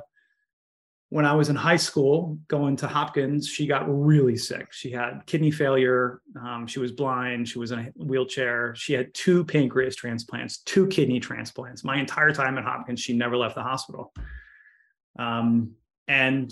when 1.13 1.28
I 1.28 1.34
was 1.34 1.49
in 1.49 1.56
high 1.56 1.78
school 1.78 2.39
going 2.47 2.76
to 2.78 2.88
Hopkins, 2.88 3.47
she 3.47 3.67
got 3.67 3.84
really 3.88 4.36
sick. 4.36 4.73
She 4.73 4.89
had 4.89 5.21
kidney 5.28 5.52
failure. 5.52 6.21
Um, 6.43 6.65
she 6.65 6.80
was 6.80 6.91
blind. 6.91 7.47
She 7.47 7.60
was 7.60 7.71
in 7.71 7.78
a 7.78 7.84
wheelchair. 8.04 8.73
She 8.73 8.93
had 8.93 9.13
two 9.13 9.45
pancreas 9.45 9.95
transplants, 9.95 10.58
two 10.63 10.88
kidney 10.88 11.19
transplants. 11.19 11.84
My 11.84 11.99
entire 11.99 12.34
time 12.34 12.58
at 12.58 12.63
Hopkins, 12.63 12.99
she 12.99 13.13
never 13.15 13.38
left 13.38 13.54
the 13.54 13.62
hospital. 13.62 14.12
Um, 15.19 15.73
and 16.08 16.52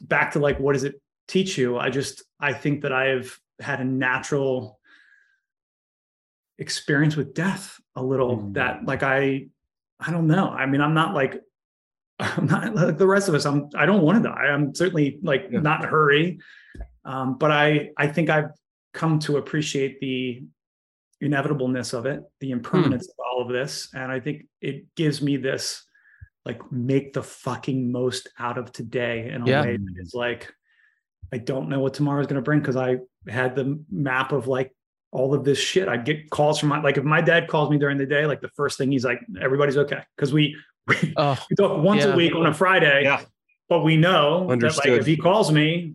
back 0.00 0.32
to 0.32 0.40
like, 0.40 0.58
what 0.58 0.72
does 0.72 0.82
it 0.82 1.00
teach 1.28 1.56
you? 1.56 1.78
I 1.78 1.88
just, 1.90 2.24
I 2.40 2.52
think 2.52 2.82
that 2.82 2.92
I've 2.92 3.38
had 3.60 3.78
a 3.78 3.84
natural 3.84 4.80
experience 6.58 7.14
with 7.14 7.32
death 7.32 7.80
a 7.94 8.02
little 8.02 8.38
Mm. 8.38 8.54
that 8.54 8.84
like 8.86 9.04
I, 9.04 9.46
I 10.00 10.10
don't 10.10 10.26
know. 10.26 10.48
I 10.48 10.66
mean, 10.66 10.80
I'm 10.80 10.94
not 10.94 11.14
like 11.14 11.40
I'm 12.18 12.46
not 12.46 12.74
like 12.74 12.98
the 12.98 13.06
rest 13.06 13.28
of 13.28 13.34
us. 13.34 13.44
I'm 13.44 13.68
I 13.76 13.86
don't 13.86 14.02
want 14.02 14.22
to 14.22 14.28
die. 14.28 14.46
I'm 14.46 14.74
certainly 14.74 15.18
like 15.22 15.48
Yeah. 15.50 15.60
not 15.60 15.80
in 15.80 15.86
a 15.86 15.90
hurry. 15.90 16.38
Um, 17.04 17.38
but 17.38 17.50
I 17.50 17.90
I 17.96 18.06
think 18.06 18.30
I've 18.30 18.50
come 18.92 19.18
to 19.20 19.36
appreciate 19.38 20.00
the 20.00 20.44
inevitableness 21.20 21.92
of 21.92 22.06
it, 22.06 22.22
the 22.40 22.50
impermanence 22.52 23.08
of 23.08 23.14
all 23.18 23.42
of 23.42 23.48
this. 23.48 23.88
And 23.94 24.12
I 24.12 24.20
think 24.20 24.46
it 24.60 24.94
gives 24.94 25.22
me 25.22 25.36
this 25.36 25.84
like 26.44 26.60
make 26.70 27.12
the 27.14 27.22
fucking 27.22 27.90
most 27.90 28.28
out 28.38 28.58
of 28.58 28.70
today 28.72 29.30
in 29.30 29.42
a 29.42 29.46
Yeah. 29.46 29.62
way 29.62 29.76
that 29.76 29.94
is 30.00 30.14
like 30.14 30.52
I 31.32 31.38
don't 31.38 31.68
know 31.68 31.80
what 31.80 31.94
tomorrow 31.94 32.20
is 32.20 32.26
going 32.26 32.36
to 32.36 32.42
bring 32.42 32.60
because 32.60 32.76
I 32.76 32.98
had 33.26 33.56
the 33.56 33.82
map 33.90 34.30
of 34.32 34.46
like 34.46 34.72
all 35.10 35.34
of 35.34 35.44
this 35.44 35.58
shit. 35.58 35.88
I'd 35.88 36.04
get 36.04 36.30
calls 36.30 36.58
from 36.60 36.68
my 36.68 36.80
like 36.80 36.96
if 36.98 37.04
my 37.04 37.20
dad 37.20 37.48
calls 37.48 37.70
me 37.70 37.78
during 37.78 37.98
the 37.98 38.06
day, 38.06 38.26
like 38.26 38.40
the 38.40 38.50
first 38.50 38.78
thing 38.78 38.92
he's 38.92 39.04
like, 39.04 39.20
everybody's 39.40 39.76
okay. 39.78 40.02
Because 40.16 40.32
we 40.32 40.54
we, 40.86 41.14
Oh, 41.16 41.38
we 41.50 41.56
talk 41.56 41.82
once 41.82 42.04
Yeah. 42.04 42.12
a 42.12 42.16
week 42.16 42.34
on 42.34 42.46
a 42.46 42.54
Friday, 42.54 43.02
Yeah. 43.04 43.22
but 43.68 43.80
we 43.84 43.96
know 43.96 44.46
that 44.48 44.76
like 44.76 44.86
if 44.88 45.06
he 45.06 45.16
calls 45.16 45.50
me, 45.52 45.94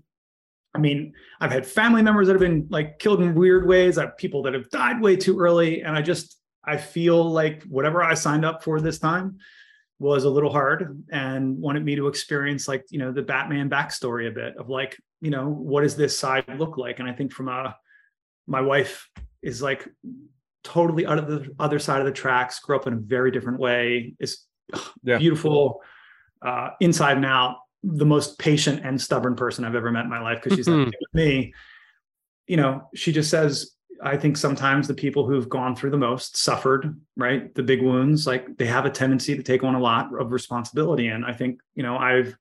I 0.74 0.80
mean, 0.80 1.14
I've 1.40 1.52
had 1.52 1.66
family 1.66 2.02
members 2.02 2.28
that 2.28 2.34
have 2.34 2.42
been 2.42 2.68
like 2.70 3.00
killed 3.00 3.22
in 3.22 3.34
weird 3.36 3.68
ways. 3.68 3.98
I 3.98 4.06
have 4.06 4.18
people 4.18 4.44
that 4.44 4.54
have 4.54 4.70
died 4.70 5.02
way 5.02 5.16
too 5.16 5.40
early. 5.40 5.82
And 5.82 5.96
I 5.96 6.02
just 6.02 6.38
I 6.64 6.78
feel 6.78 7.24
like 7.32 7.64
whatever 7.64 8.04
I 8.04 8.14
signed 8.14 8.46
up 8.46 8.64
for 8.64 8.80
this 8.80 9.00
time 9.00 9.38
was 9.98 10.24
a 10.26 10.30
little 10.30 10.52
hard 10.52 11.04
and 11.12 11.58
wanted 11.58 11.84
me 11.84 11.96
to 11.96 12.08
experience 12.08 12.68
like, 12.68 12.86
you 12.90 13.00
know, 13.00 13.12
the 13.12 13.22
Batman 13.22 13.70
backstory 13.70 14.28
a 14.28 14.32
bit 14.32 14.56
of 14.58 14.70
like, 14.70 14.98
you 15.22 15.32
know, 15.32 15.50
what 15.50 15.82
does 15.82 15.96
this 15.96 16.18
side 16.18 16.46
look 16.58 16.78
like? 16.78 17.00
And 17.00 17.10
I 17.10 17.14
think 17.14 17.34
from 17.34 17.48
a 17.48 17.76
my 18.48 18.62
wife 18.62 19.10
is 19.42 19.62
like 19.62 19.88
totally 20.64 21.06
out 21.06 21.18
of 21.18 21.28
the 21.28 21.54
other 21.60 21.80
side 21.80 22.00
of 22.00 22.06
the 22.06 22.12
tracks, 22.12 22.60
grew 22.60 22.76
up 22.76 22.88
in 22.88 22.94
a 22.94 22.98
very 22.98 23.32
different 23.32 23.60
way, 23.60 24.14
is 24.20 24.46
Yeah. 25.04 25.18
beautiful, 25.18 25.82
uh, 26.42 26.70
inside 26.80 27.18
and 27.18 27.26
out, 27.26 27.58
the 27.84 28.06
most 28.06 28.38
patient 28.40 28.82
and 28.84 29.00
stubborn 29.02 29.36
person 29.36 29.66
I've 29.66 29.76
ever 29.76 29.92
met 29.92 30.04
in 30.04 30.10
my 30.10 30.22
life. 30.22 30.42
Cause 30.42 30.54
she's 30.54 30.68
like, 30.68 30.78
Mhm. 30.78 30.86
with 30.86 31.14
me, 31.14 31.54
you 32.48 32.58
know, 32.58 32.90
she 32.96 33.12
just 33.12 33.30
says, 33.30 33.72
I 34.02 34.16
think 34.18 34.38
sometimes 34.38 34.88
the 34.88 34.94
people 34.94 35.26
who've 35.28 35.50
gone 35.50 35.76
through 35.76 35.90
the 35.92 35.98
most 35.98 36.38
suffered, 36.38 37.00
right? 37.18 37.54
The 37.54 37.64
big 37.64 37.82
wounds, 37.82 38.26
like 38.26 38.58
they 38.58 38.66
have 38.66 38.86
a 38.86 38.90
tendency 38.90 39.36
to 39.36 39.44
take 39.44 39.64
on 39.64 39.76
a 39.76 39.80
lot 39.80 40.10
of 40.20 40.32
responsibility. 40.32 41.08
And 41.08 41.26
I 41.26 41.34
think, 41.34 41.60
you 41.76 41.84
know, 41.84 41.98
I've, 41.98 42.38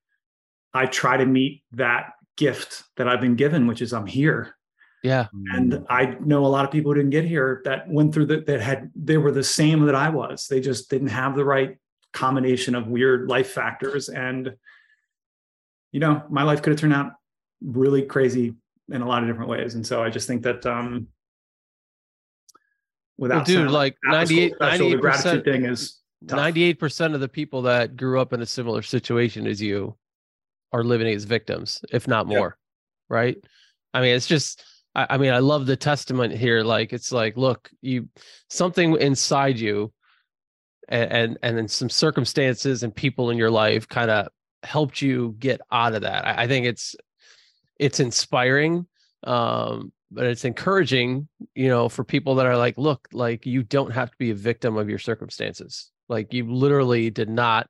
I 0.73 0.87
try 0.87 1.17
to 1.17 1.27
meet 1.27 1.63
that 1.73 2.13
gift 2.37 2.85
that 2.97 3.09
I've 3.09 3.21
been 3.21 3.35
given, 3.35 3.67
which 3.67 3.83
is 3.83 3.93
I'm 3.93 4.07
here. 4.07 4.55
Yeah. 5.03 5.27
And 5.53 5.85
I 5.91 6.17
know 6.21 6.45
a 6.45 6.49
lot 6.49 6.65
of 6.65 6.71
people 6.71 6.93
who 6.93 6.99
didn't 6.99 7.11
get 7.11 7.25
here 7.25 7.61
that 7.65 7.89
went 7.89 8.13
through 8.15 8.27
that, 8.27 8.47
that 8.47 8.61
had, 8.61 8.91
they 8.95 9.17
were 9.19 9.33
the 9.33 9.45
same 9.45 9.87
that 9.87 9.95
I 9.95 10.09
was. 10.11 10.47
They 10.49 10.61
just 10.61 10.91
didn't 10.91 11.09
have 11.09 11.35
the 11.37 11.45
right 11.45 11.77
combination 12.13 12.75
of 12.75 12.87
weird 12.87 13.29
life 13.29 13.51
factors. 13.51 14.09
And, 14.09 14.55
you 15.93 16.01
know, 16.01 16.23
my 16.29 16.43
life 16.43 16.63
could 16.63 16.71
have 16.71 16.81
turned 16.81 16.95
out 16.95 17.13
really 17.63 18.03
crazy 18.03 18.55
in 18.91 19.03
a 19.03 19.07
lot 19.07 19.23
of 19.23 19.29
different 19.29 19.51
ways. 19.51 19.75
And 19.75 19.87
so 19.87 20.03
I 20.03 20.11
just 20.11 20.27
think 20.27 20.43
that, 20.43 20.65
um, 20.67 21.09
Well, 23.17 23.29
without 23.29 23.47
dude, 23.47 23.57
sounding 23.57 23.75
like 23.75 23.97
98, 24.05 24.55
special, 24.55 24.91
the 24.91 24.97
98%, 24.97 25.01
gratitude 25.01 25.45
thing 25.45 25.65
is 25.65 25.99
tough. 26.27 26.39
98% 26.39 27.15
of 27.15 27.21
the 27.21 27.29
people 27.29 27.63
that 27.63 27.97
grew 27.97 28.21
up 28.21 28.33
in 28.33 28.41
a 28.43 28.47
similar 28.47 28.83
situation 28.83 29.47
as 29.47 29.61
you 29.61 29.97
are 30.73 30.85
living 30.85 31.13
as 31.13 31.25
victims, 31.25 31.83
if 31.93 32.07
not 32.09 32.27
more. 32.27 32.57
Right. 33.09 33.39
I 33.95 34.01
mean, 34.03 34.15
it's 34.15 34.27
just, 34.27 34.63
I, 34.95 35.07
I 35.11 35.19
mean, 35.19 35.33
I 35.33 35.39
love 35.39 35.67
the 35.67 35.77
testament 35.77 36.35
here. 36.35 36.63
Like, 36.63 36.93
it's 36.93 37.11
like, 37.11 37.37
look, 37.37 37.71
you, 37.81 38.09
something 38.51 38.97
inside 39.01 39.59
you 39.59 39.93
and, 40.89 41.39
and, 41.43 41.59
then 41.59 41.69
some 41.69 41.91
circumstances 41.91 42.83
and 42.83 42.95
people 42.95 43.31
in 43.31 43.37
your 43.37 43.51
life 43.51 43.89
kind 43.89 44.11
of 44.11 44.29
helped 44.63 45.03
you 45.03 45.37
get 45.39 45.61
out 45.71 45.95
of 45.95 46.03
that. 46.03 46.27
I, 46.27 46.45
I 46.45 46.47
think 46.47 46.67
it's, 46.67 46.97
it's 47.79 48.01
inspiring. 48.01 48.87
Um, 49.25 49.93
but 50.11 50.25
it's 50.25 50.45
encouraging, 50.45 51.29
you 51.55 51.69
know, 51.69 51.89
for 51.89 52.05
people 52.05 52.37
that 52.37 52.47
are 52.47 52.57
like, 52.57 52.79
look, 52.79 53.09
like 53.13 53.45
you 53.45 53.63
don't 53.63 53.91
have 53.91 54.11
to 54.11 54.17
be 54.19 54.31
a 54.31 54.35
victim 54.35 54.77
of 54.77 54.89
your 54.89 54.99
circumstances. 54.99 55.91
Like 56.09 56.33
you 56.33 56.51
literally 56.51 57.11
did 57.11 57.29
not. 57.29 57.69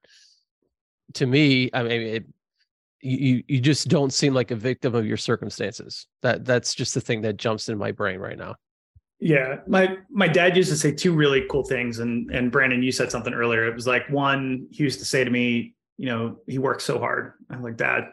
To 1.15 1.27
me, 1.27 1.71
I 1.73 1.83
mean, 1.83 2.03
it, 2.03 2.27
you 3.01 3.43
you 3.49 3.61
just 3.61 3.89
don't 3.89 4.13
seem 4.13 4.35
like 4.35 4.51
a 4.51 4.57
victim 4.57 4.95
of 4.95 5.07
your 5.07 5.17
circumstances. 5.17 6.07
That 6.23 6.45
that's 6.45 6.75
just 6.75 6.95
the 6.95 7.01
thing 7.01 7.23
that 7.23 7.37
jumps 7.37 7.69
in 7.69 7.79
my 7.79 7.93
brain 7.93 8.21
right 8.21 8.39
now. 8.39 8.57
Yeah, 9.21 9.57
my 9.67 9.97
my 10.11 10.29
dad 10.29 10.57
used 10.57 10.71
to 10.71 10.77
say 10.77 10.93
two 10.93 11.13
really 11.13 11.45
cool 11.51 11.65
things, 11.65 11.99
and 11.99 12.31
and 12.31 12.53
Brandon, 12.53 12.83
you 12.83 12.93
said 12.93 13.11
something 13.11 13.35
earlier. 13.35 13.67
It 13.67 13.75
was 13.75 13.87
like 13.87 14.09
one, 14.11 14.69
he 14.71 14.85
used 14.85 15.01
to 15.01 15.05
say 15.05 15.25
to 15.25 15.31
me, 15.31 15.75
you 15.97 16.07
know, 16.07 16.39
he 16.47 16.59
works 16.59 16.85
so 16.85 16.99
hard. 16.99 17.33
I'm 17.51 17.63
like, 17.63 17.77
Dad, 17.77 18.05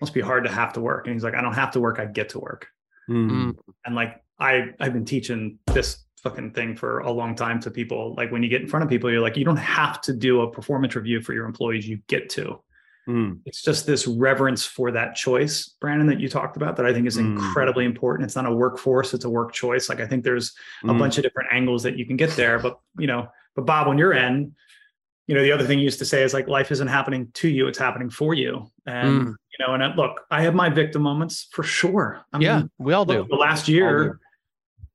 must 0.00 0.14
be 0.14 0.20
hard 0.20 0.44
to 0.44 0.50
have 0.50 0.72
to 0.74 0.80
work. 0.80 1.06
And 1.06 1.14
he's 1.14 1.24
like, 1.24 1.34
I 1.34 1.42
don't 1.42 1.54
have 1.54 1.72
to 1.72 1.80
work, 1.80 1.98
I 1.98 2.04
get 2.04 2.28
to 2.30 2.38
work. 2.38 2.68
Mm. 3.10 3.56
And 3.84 3.94
like 3.94 4.22
I 4.38 4.70
I've 4.78 4.92
been 4.92 5.04
teaching 5.04 5.58
this 5.66 6.04
fucking 6.22 6.52
thing 6.52 6.76
for 6.76 7.00
a 7.00 7.10
long 7.10 7.34
time 7.34 7.60
to 7.60 7.70
people. 7.70 8.14
Like 8.16 8.30
when 8.30 8.42
you 8.42 8.48
get 8.48 8.62
in 8.62 8.68
front 8.68 8.84
of 8.84 8.88
people, 8.88 9.10
you're 9.10 9.20
like, 9.20 9.36
you 9.36 9.44
don't 9.44 9.56
have 9.56 10.00
to 10.02 10.12
do 10.12 10.42
a 10.42 10.50
performance 10.50 10.94
review 10.94 11.20
for 11.20 11.32
your 11.32 11.46
employees, 11.46 11.88
you 11.88 11.98
get 12.06 12.28
to. 12.30 12.60
Mm. 13.08 13.40
It's 13.46 13.62
just 13.62 13.86
this 13.86 14.06
reverence 14.06 14.64
for 14.66 14.90
that 14.92 15.14
choice, 15.14 15.74
Brandon, 15.80 16.06
that 16.08 16.20
you 16.20 16.28
talked 16.28 16.56
about 16.58 16.76
that 16.76 16.84
I 16.84 16.92
think 16.92 17.06
is 17.06 17.16
Mm. 17.16 17.36
incredibly 17.36 17.86
important. 17.86 18.26
It's 18.26 18.36
not 18.36 18.44
a 18.46 18.52
workforce, 18.54 19.14
it's 19.14 19.24
a 19.24 19.30
work 19.30 19.52
choice. 19.52 19.88
Like 19.88 20.00
I 20.00 20.06
think 20.06 20.24
there's 20.24 20.54
a 20.84 20.88
Mm. 20.88 20.98
bunch 20.98 21.16
of 21.16 21.22
different 21.24 21.48
angles 21.52 21.82
that 21.84 21.96
you 21.96 22.04
can 22.04 22.16
get 22.16 22.30
there. 22.32 22.58
But 22.58 22.78
you 22.98 23.06
know, 23.06 23.28
but 23.56 23.64
Bob, 23.64 23.88
on 23.88 23.96
your 23.96 24.12
end, 24.12 24.52
you 25.26 25.34
know, 25.34 25.42
the 25.42 25.52
other 25.52 25.64
thing 25.64 25.78
you 25.78 25.84
used 25.84 25.98
to 26.00 26.04
say 26.04 26.22
is 26.22 26.34
like 26.34 26.48
life 26.48 26.70
isn't 26.70 26.88
happening 26.88 27.28
to 27.34 27.48
you, 27.48 27.66
it's 27.66 27.78
happening 27.78 28.10
for 28.10 28.34
you. 28.34 28.70
And 28.86 29.22
Mm. 29.22 29.26
you 29.58 29.66
know, 29.66 29.72
and 29.74 29.82
I, 29.82 29.94
look, 29.94 30.20
I 30.30 30.42
have 30.42 30.54
my 30.54 30.68
victim 30.68 31.00
moments 31.02 31.48
for 31.50 31.62
sure. 31.62 32.20
I 32.32 32.38
yeah, 32.38 32.58
mean, 32.58 32.70
we 32.78 32.92
all 32.92 33.06
do. 33.06 33.26
the 33.28 33.36
last 33.36 33.68
year, 33.68 34.20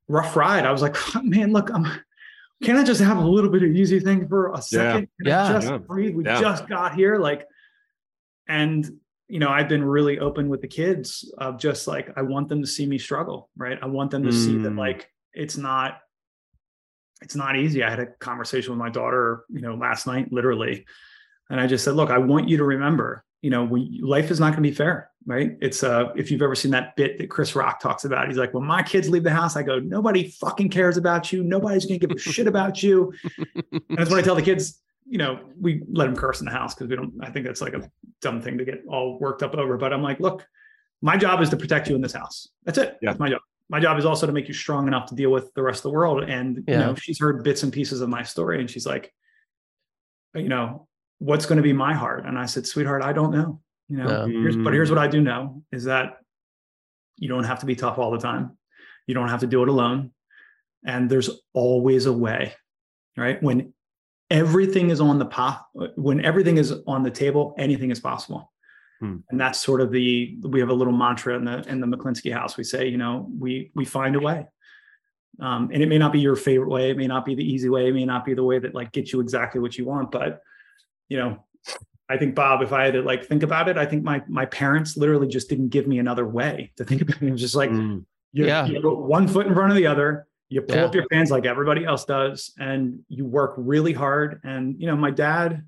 rough 0.07 0.36
ride. 0.36 0.66
I 0.66 0.72
was 0.72 0.82
like, 0.84 0.95
man, 1.24 1.51
look, 1.51 1.72
I'm 1.74 1.88
can 2.64 2.78
I 2.78 2.84
just 2.86 3.01
have 3.01 3.18
a 3.18 3.28
little 3.28 3.49
bit 3.49 3.61
of 3.64 3.72
easy 3.76 3.99
thing 3.99 4.26
for 4.28 4.53
a 4.53 4.61
second? 4.61 5.09
Can 5.20 5.28
I 5.28 5.30
Yeah. 5.30 5.51
just 5.53 5.68
Yeah. 5.68 5.78
breathe. 5.80 6.16
We 6.16 6.24
Yeah. 6.24 6.39
just 6.39 6.70
got 6.70 6.93
here. 6.95 7.18
Like, 7.18 7.45
and 8.48 9.00
you 9.30 9.39
know, 9.39 9.50
I've 9.50 9.70
been 9.70 9.84
really 9.84 10.20
open 10.20 10.50
with 10.50 10.62
the 10.62 10.68
kids 10.68 11.34
of 11.38 11.58
just 11.58 11.88
like 11.88 12.10
I 12.16 12.22
want 12.22 12.50
them 12.50 12.62
to 12.62 12.68
see 12.68 12.86
me 12.86 12.98
struggle, 13.00 13.50
right? 13.56 13.80
I 13.82 13.88
want 13.88 14.12
them 14.12 14.24
to 14.26 14.32
see 14.32 14.58
that 14.58 14.74
Mm. 14.74 14.78
like 14.78 15.10
it's 15.34 15.58
not 15.58 16.00
it's 17.22 17.36
not 17.36 17.56
easy. 17.56 17.84
I 17.84 17.89
had 17.89 18.00
a 18.00 18.08
conversation 18.08 18.72
with 18.72 18.80
my 18.80 18.89
daughter, 18.89 19.46
you 19.50 19.62
know, 19.62 19.76
last 19.76 20.06
night, 20.08 20.32
literally. 20.32 20.86
And 21.50 21.60
I 21.60 21.68
just 21.68 21.86
said, 21.86 21.96
look, 21.96 22.10
I 22.10 22.18
want 22.18 22.50
you 22.50 22.58
to 22.58 22.66
remember, 22.66 23.24
you 23.41 23.50
know, 23.50 23.64
we, 23.64 24.02
life 24.04 24.30
is 24.30 24.41
not 24.41 24.48
going 24.48 24.62
to 24.64 24.70
be 24.70 24.76
fair, 24.76 25.10
right? 25.26 25.58
It's 25.62 25.84
uh, 25.84 26.12
if 26.18 26.30
you've 26.32 26.41
ever 26.41 26.56
seen 26.56 26.72
that 26.72 26.96
bit 26.98 27.18
that 27.20 27.30
Chris 27.30 27.56
Rock 27.56 27.80
talks 27.80 28.04
about, 28.04 28.28
he's 28.28 28.38
like, 28.38 28.54
when 28.54 28.66
my 28.66 28.84
kids 28.84 29.10
leave 29.10 29.24
the 29.24 29.32
house, 29.32 29.56
I 29.56 29.64
go, 29.64 29.80
nobody 29.80 30.30
fucking 30.32 30.70
cares 30.70 30.98
about 30.98 31.32
you. 31.32 31.44
Nobody's 31.44 31.86
going 31.86 31.98
to 32.00 32.08
give 32.08 32.16
a 32.16 32.20
shit 32.20 32.48
about 32.48 32.84
you. 32.84 33.14
And 33.72 33.84
that's 33.98 34.10
what 34.10 34.20
I 34.20 34.22
tell 34.22 34.36
the 34.36 34.41
kids, 34.41 34.82
you 35.06 35.18
know, 35.18 35.39
we 35.60 35.84
let 35.91 36.06
them 36.06 36.16
curse 36.16 36.39
in 36.39 36.45
the 36.45 36.51
house 36.51 36.74
because 36.74 36.89
we 36.89 36.95
don't, 36.95 37.14
I 37.22 37.30
think 37.30 37.45
that's 37.45 37.62
like 37.62 37.74
a 37.74 37.89
dumb 38.22 38.41
thing 38.41 38.58
to 38.58 38.66
get 38.66 38.84
all 38.88 39.20
worked 39.20 39.43
up 39.43 39.56
over. 39.56 39.78
But 39.78 39.93
I'm 39.93 40.01
like, 40.01 40.20
look, 40.20 40.45
my 41.01 41.18
job 41.18 41.41
is 41.41 41.49
to 41.49 41.58
protect 41.58 41.89
you 41.89 41.95
in 41.95 42.01
this 42.01 42.14
house. 42.14 42.47
That's 42.64 42.78
it. 42.78 42.97
Yeah. 43.01 43.10
That's 43.10 43.20
my 43.20 43.30
job. 43.30 43.41
My 43.70 43.80
job 43.80 43.97
is 43.97 44.06
also 44.06 44.26
to 44.28 44.34
make 44.34 44.47
you 44.47 44.54
strong 44.54 44.88
enough 44.88 45.08
to 45.08 45.16
deal 45.16 45.32
with 45.32 45.54
the 45.54 45.64
rest 45.64 45.80
of 45.80 45.84
the 45.84 45.89
world. 45.91 46.24
And 46.24 46.64
Yeah. 46.68 46.74
you 46.74 46.86
know, 46.86 46.95
she's 46.95 47.20
heard 47.20 47.43
bits 47.43 47.64
and 47.64 47.72
pieces 47.72 48.01
of 48.01 48.10
my 48.10 48.24
story, 48.24 48.60
and 48.60 48.70
she's 48.70 48.86
like, 48.86 49.14
you 50.36 50.49
know, 50.49 50.88
what's 51.20 51.45
going 51.45 51.58
to 51.58 51.64
be 51.64 51.74
my 51.74 51.93
heart? 51.93 52.26
And 52.26 52.38
I 52.38 52.45
said, 52.45 52.66
sweetheart, 52.66 53.01
I 53.01 53.14
don't 53.14 53.32
know. 53.32 53.62
You 53.89 53.97
know, 53.97 54.26
Yeah. 54.26 54.28
here's, 54.28 54.56
but 54.56 54.72
mm. 54.72 54.74
here's 54.74 54.89
what 54.89 54.99
I 54.99 55.08
do 55.08 55.22
know 55.22 55.64
is 55.72 55.86
that 55.86 56.18
you 57.18 57.30
don't 57.30 57.43
have 57.43 57.60
to 57.60 57.66
be 57.66 57.76
tough 57.76 57.97
all 57.97 58.12
the 58.12 58.18
time. 58.18 58.58
You 59.08 59.14
don't 59.14 59.30
have 59.30 59.41
to 59.41 59.47
do 59.47 59.64
it 59.64 59.70
alone. 59.70 60.12
And 60.86 61.10
there's 61.10 61.30
always 61.54 62.06
a 62.06 62.14
way, 62.14 62.54
right? 63.16 63.41
When 63.41 63.72
everything 64.34 64.90
is 64.90 65.00
on 65.00 65.20
the 65.20 65.26
path, 65.26 65.62
when 65.96 66.26
everything 66.26 66.58
is 66.58 66.74
on 66.88 67.04
the 67.04 67.12
table, 67.12 67.56
anything 67.58 67.92
is 67.92 68.00
possible. 68.02 68.52
Hmm. 69.00 69.18
And 69.30 69.40
that's 69.40 69.60
sort 69.60 69.80
of 69.80 69.92
the 69.92 70.38
we 70.42 70.60
have 70.60 70.70
a 70.70 70.74
little 70.74 70.92
mantra 70.94 71.36
in 71.38 71.46
the 71.46 71.60
in 71.70 71.80
the 71.80 71.88
Mechlinski 71.88 72.34
house. 72.34 72.58
We 72.58 72.64
say, 72.66 72.88
you 72.88 72.98
know, 72.98 73.30
we 73.40 73.72
we 73.76 73.86
find 73.86 74.16
a 74.16 74.20
way. 74.20 74.48
Um, 75.40 75.70
and 75.74 75.82
it 75.82 75.90
may 75.90 75.98
not 75.98 76.12
be 76.12 76.20
your 76.20 76.36
favorite 76.36 76.70
way, 76.70 76.92
it 76.92 76.98
may 76.98 77.08
not 77.08 77.26
be 77.26 77.34
the 77.34 77.44
easy 77.44 77.68
way, 77.68 77.88
it 77.88 77.94
may 77.94 78.06
not 78.06 78.24
be 78.24 78.34
the 78.36 78.44
way 78.44 78.60
that 78.60 78.76
like 78.76 78.92
gets 78.92 79.12
you 79.14 79.20
exactly 79.20 79.60
what 79.60 79.78
you 79.78 79.86
want, 79.86 80.12
but 80.12 80.42
you 81.10 81.18
know, 81.18 81.44
I 82.08 82.18
think 82.18 82.36
Bob, 82.36 82.62
if 82.62 82.72
I 82.72 82.86
had 82.86 82.94
to 82.94 83.02
like 83.02 83.26
think 83.26 83.42
about 83.42 83.68
it, 83.68 83.78
I 83.78 83.86
think 83.86 84.04
my 84.04 84.22
my 84.28 84.46
parents 84.46 84.96
literally 84.98 85.28
just 85.28 85.50
didn't 85.50 85.70
give 85.70 85.88
me 85.88 86.00
another 86.00 86.28
way 86.28 86.72
to 86.78 86.84
think 86.86 87.02
about 87.02 87.22
it. 87.22 87.28
It 87.28 87.32
was 87.32 87.42
just 87.42 87.56
like 87.56 87.72
Mm. 87.72 88.06
you, 88.32 88.46
Yeah. 88.46 88.66
you 88.66 88.80
one 88.82 89.28
foot 89.28 89.48
in 89.48 89.54
front 89.54 89.72
of 89.72 89.76
the 89.78 89.88
other, 89.88 90.28
you 90.54 90.62
pull 90.62 90.76
Yeah. 90.78 90.86
up 90.86 90.93
your 90.95 91.08
pants 91.08 91.32
like 91.32 91.45
everybody 91.45 91.84
else 91.84 92.06
does, 92.06 92.54
and 92.60 93.04
you 93.10 93.26
work 93.26 93.56
really 93.58 93.93
hard. 93.93 94.39
And 94.43 94.80
you 94.80 94.86
know, 94.88 94.95
my 94.95 95.10
dad, 95.12 95.68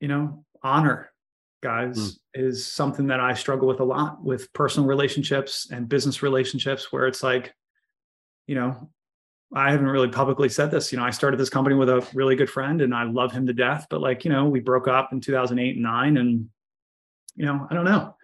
you 0.00 0.08
know, 0.08 0.44
honor 0.62 1.10
guys 1.62 1.96
Mm. 1.98 2.18
is 2.34 2.66
something 2.66 3.06
that 3.08 3.20
I 3.20 3.34
struggle 3.34 3.68
with 3.68 3.80
a 3.80 3.84
lot 3.84 4.22
with 4.24 4.52
personal 4.52 4.88
relationships 4.88 5.70
and 5.70 5.88
business 5.88 6.22
relationships 6.22 6.90
where 6.90 7.06
it's 7.06 7.22
like, 7.22 7.54
you 8.48 8.54
know, 8.56 8.90
I 9.54 9.70
haven't 9.70 9.86
really 9.86 10.08
publicly 10.08 10.48
said 10.48 10.70
this. 10.70 10.90
You 10.90 10.98
know, 10.98 11.04
I 11.04 11.10
started 11.10 11.38
this 11.38 11.50
company 11.50 11.76
with 11.76 11.88
a 11.90 12.04
really 12.14 12.34
good 12.34 12.50
friend 12.50 12.80
and 12.80 12.94
I 12.94 13.04
love 13.04 13.32
him 13.32 13.46
to 13.46 13.52
death, 13.52 13.86
but 13.90 14.00
like, 14.00 14.24
you 14.24 14.30
know, 14.32 14.48
we 14.48 14.60
broke 14.60 14.88
up 14.88 15.12
in 15.12 15.20
2008 15.20 15.74
and 15.74 15.82
9 15.82 16.16
and 16.16 16.48
you 17.36 17.46
know, 17.46 17.66
I 17.70 17.74
don't 17.74 17.84
know. 17.84 18.16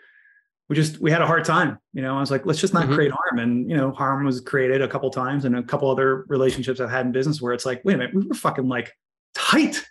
We 0.68 0.76
just 0.76 1.00
we 1.00 1.10
had 1.10 1.22
a 1.22 1.26
hard 1.26 1.44
time, 1.46 1.78
you 1.94 2.02
know. 2.02 2.16
I 2.16 2.20
was 2.20 2.30
like, 2.30 2.44
let's 2.44 2.60
just 2.60 2.74
not 2.74 2.88
Mhm. 2.88 2.94
create 2.94 3.10
harm. 3.10 3.38
And 3.38 3.70
you 3.70 3.76
know, 3.76 3.90
harm 3.90 4.24
was 4.26 4.40
created 4.40 4.82
a 4.82 4.88
couple 4.88 5.08
times 5.10 5.44
and 5.46 5.56
a 5.56 5.62
couple 5.62 5.90
other 5.90 6.24
relationships 6.28 6.78
I've 6.78 6.90
had 6.90 7.06
in 7.06 7.12
business 7.12 7.40
where 7.40 7.54
it's 7.54 7.64
like, 7.64 7.82
wait 7.84 7.94
a 7.94 7.98
minute, 7.98 8.14
we 8.14 8.26
were 8.26 8.34
fucking 8.34 8.68
like 8.68 8.92
tight. 9.34 9.82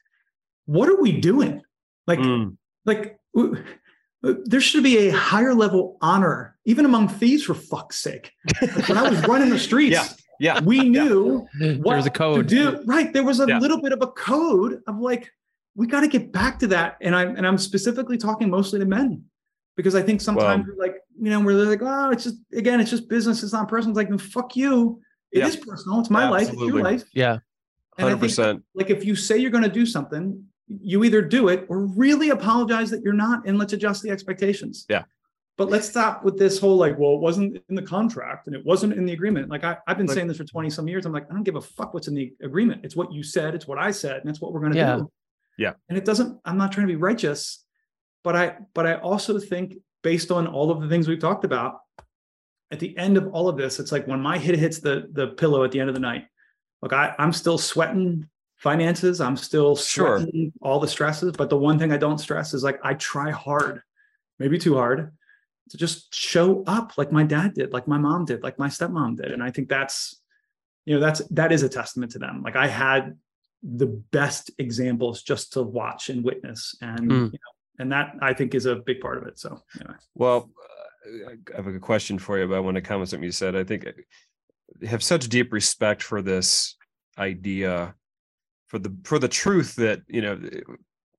What 0.65 0.87
are 0.87 1.01
we 1.01 1.11
doing? 1.19 1.61
Like, 2.05 2.19
Mm. 2.19 2.57
like 2.85 3.17
w- 3.35 3.63
there 4.21 4.61
should 4.61 4.83
be 4.83 5.07
a 5.07 5.09
higher 5.11 5.53
level 5.55 5.97
honor, 6.01 6.57
even 6.65 6.85
among 6.85 7.07
thieves, 7.07 7.43
for 7.43 7.53
fuck's 7.55 7.97
sake. 7.97 8.31
When 8.87 8.97
I 8.97 9.09
was 9.09 9.27
running 9.27 9.49
the 9.49 9.59
streets, 9.69 9.93
Yeah. 9.93 10.07
Yeah. 10.39 10.63
we 10.63 10.87
knew 10.89 11.47
There's 11.59 11.77
what 11.79 12.05
a 12.05 12.09
code. 12.11 12.47
to 12.49 12.55
do. 12.55 12.83
Right. 12.85 13.11
There 13.13 13.23
was 13.23 13.39
a 13.39 13.45
Yeah. 13.47 13.57
little 13.59 13.81
bit 13.81 13.93
of 13.93 14.01
a 14.03 14.07
code 14.07 14.81
of 14.87 14.99
like, 14.99 15.31
we 15.75 15.87
got 15.87 16.01
to 16.01 16.07
get 16.07 16.31
back 16.31 16.59
to 16.59 16.67
that. 16.67 16.97
And 17.01 17.15
I'm 17.15 17.35
and 17.35 17.47
I'm 17.47 17.57
specifically 17.57 18.17
talking 18.17 18.49
mostly 18.51 18.77
to 18.79 18.85
men. 18.85 19.23
Because 19.77 19.95
I 19.95 20.01
think 20.01 20.19
sometimes 20.19 20.65
we're 20.67 20.75
like, 20.75 20.95
you 21.21 21.29
know, 21.29 21.39
we're 21.39 21.53
like, 21.63 21.81
oh, 21.81 22.09
it's 22.09 22.23
just 22.25 22.35
again, 22.51 22.81
it's 22.81 22.89
just 22.89 23.07
business, 23.07 23.43
it's 23.43 23.53
not 23.53 23.69
personal. 23.69 23.91
It's 23.91 23.97
like, 23.97 24.09
then 24.09 24.17
fuck 24.17 24.55
you. 24.57 24.99
It 25.31 25.43
is 25.45 25.55
Yeah. 25.55 25.61
personal. 25.67 25.99
It's 26.01 26.09
my 26.09 26.27
life, 26.27 26.49
it's 26.51 26.59
your 26.61 26.81
life. 26.83 27.03
Yeah. 27.13 27.37
Hundred 27.97 28.19
percent. 28.19 28.63
like 28.75 28.89
if 28.89 29.05
you 29.05 29.15
say 29.15 29.37
you're 29.37 29.49
going 29.51 29.63
to 29.63 29.69
do 29.69 29.85
something, 29.85 30.43
you 30.67 31.03
either 31.03 31.21
do 31.21 31.47
it 31.47 31.65
or 31.69 31.85
really 31.85 32.29
apologize 32.29 32.89
that 32.91 33.01
you're 33.01 33.13
not, 33.13 33.47
and 33.47 33.57
let's 33.57 33.73
adjust 33.73 34.03
the 34.03 34.09
expectations. 34.09 34.85
Yeah. 34.89 35.03
but 35.57 35.69
let's 35.71 35.89
stop 35.89 36.23
with 36.23 36.37
this 36.37 36.59
whole 36.59 36.75
like, 36.77 36.99
well, 36.99 37.13
it 37.15 37.19
wasn't 37.21 37.57
in 37.69 37.73
the 37.75 37.81
contract 37.81 38.45
and 38.45 38.55
it 38.55 38.63
wasn't 38.63 38.93
in 38.93 39.05
the 39.05 39.13
agreement. 39.13 39.49
Like 39.49 39.63
I, 39.63 39.77
I've 39.87 39.97
been 39.97 40.05
Like- 40.05 40.13
saying 40.15 40.27
this 40.27 40.37
for 40.37 40.43
20 40.43 40.69
some 40.69 40.87
years. 40.87 41.05
I'm 41.07 41.11
like, 41.11 41.25
I 41.31 41.33
don't 41.33 41.41
give 41.43 41.55
a 41.55 41.61
fuck 41.61 41.95
what's 41.95 42.07
in 42.07 42.13
the 42.13 42.31
agreement. 42.43 42.81
It's 42.83 42.95
what 42.95 43.11
you 43.11 43.23
said, 43.23 43.55
it's 43.55 43.67
what 43.67 43.79
I 43.79 43.89
said, 43.89 44.21
and 44.21 44.29
it's 44.29 44.39
what 44.39 44.53
we're 44.53 44.59
gonna 44.61 44.75
Yeah. 44.75 44.95
do. 44.97 45.11
Yeah. 45.57 45.73
And 45.89 45.97
it 45.97 46.05
doesn't, 46.05 46.39
I'm 46.45 46.57
not 46.57 46.71
trying 46.71 46.85
to 46.85 46.91
be 46.93 46.95
righteous, 46.97 47.65
but 48.27 48.35
I, 48.35 48.57
but 48.73 48.85
I 48.85 48.95
also 48.95 49.39
think 49.39 49.75
based 50.03 50.31
on 50.31 50.47
all 50.47 50.69
of 50.69 50.81
the 50.81 50.89
things 50.89 51.07
we've 51.07 51.17
talked 51.17 51.45
about, 51.45 51.79
at 52.71 52.79
the 52.81 52.91
end 52.97 53.15
of 53.15 53.25
all 53.33 53.47
of 53.47 53.55
this, 53.55 53.79
it's 53.79 53.93
like 53.93 54.05
when 54.05 54.19
my 54.19 54.37
head 54.37 54.57
hits 54.57 54.79
the 54.79 55.07
the 55.13 55.27
pillow 55.41 55.63
at 55.63 55.71
the 55.71 55.79
end 55.79 55.87
of 55.87 55.95
the 55.95 56.01
night. 56.01 56.25
Look, 56.81 56.91
I, 56.91 57.15
I'm 57.17 57.31
still 57.31 57.57
sweating 57.57 58.27
finances. 58.57 59.21
I'm 59.21 59.37
still 59.37 59.77
Sure. 59.77 60.19
sweating 60.19 60.51
all 60.61 60.81
the 60.81 60.89
stresses. 60.89 61.31
But 61.37 61.49
the 61.49 61.57
one 61.57 61.79
thing 61.79 61.93
I 61.93 61.97
don't 62.05 62.17
stress 62.17 62.53
is 62.53 62.63
like 62.65 62.79
I 62.83 62.95
try 62.95 63.31
hard, 63.31 63.81
maybe 64.39 64.57
too 64.59 64.75
hard, 64.75 65.13
to 65.69 65.77
just 65.77 66.13
show 66.13 66.65
up 66.67 66.97
like 66.97 67.13
my 67.13 67.23
dad 67.23 67.53
did, 67.53 67.71
like 67.71 67.87
my 67.87 67.97
mom 67.97 68.25
did, 68.25 68.43
like 68.43 68.59
my 68.59 68.67
stepmom 68.67 69.15
did. 69.15 69.31
And 69.31 69.41
I 69.41 69.51
think 69.51 69.69
that's, 69.69 70.19
you 70.85 70.95
know, 70.95 70.99
that's 70.99 71.21
that 71.29 71.53
is 71.53 71.63
a 71.63 71.69
testament 71.69 72.11
to 72.11 72.19
them. 72.19 72.43
Like 72.43 72.57
I 72.57 72.67
had 72.67 73.17
the 73.63 73.87
best 73.87 74.51
examples 74.59 75.23
just 75.23 75.53
to 75.53 75.63
watch 75.63 76.09
and 76.09 76.25
witness. 76.25 76.75
And 76.81 77.09
Mm. 77.09 77.25
you 77.33 77.39
know, 77.43 77.53
and 77.79 77.91
that 77.91 78.15
I 78.21 78.33
think 78.33 78.55
is 78.55 78.65
a 78.65 78.75
big 78.75 78.99
part 78.99 79.17
of 79.17 79.27
it. 79.27 79.39
So 79.39 79.61
anyway. 79.79 79.95
Well, 80.15 80.49
uh, 81.05 81.31
I 81.31 81.55
have 81.55 81.67
a 81.67 81.79
question 81.79 82.19
for 82.19 82.37
you, 82.37 82.47
but 82.47 82.55
I 82.55 82.59
want 82.59 82.75
to 82.75 82.81
comment 82.81 83.09
something 83.09 83.23
you 83.23 83.31
said. 83.31 83.55
I 83.55 83.63
think 83.63 83.87
I 83.87 84.85
have 84.85 85.03
such 85.03 85.29
deep 85.29 85.53
respect 85.53 86.03
for 86.03 86.21
this 86.21 86.75
idea, 87.17 87.95
for 88.67 88.79
the 88.79 88.95
for 89.03 89.19
the 89.19 89.27
truth 89.27 89.75
that 89.75 90.01
you 90.07 90.21
know 90.21 90.39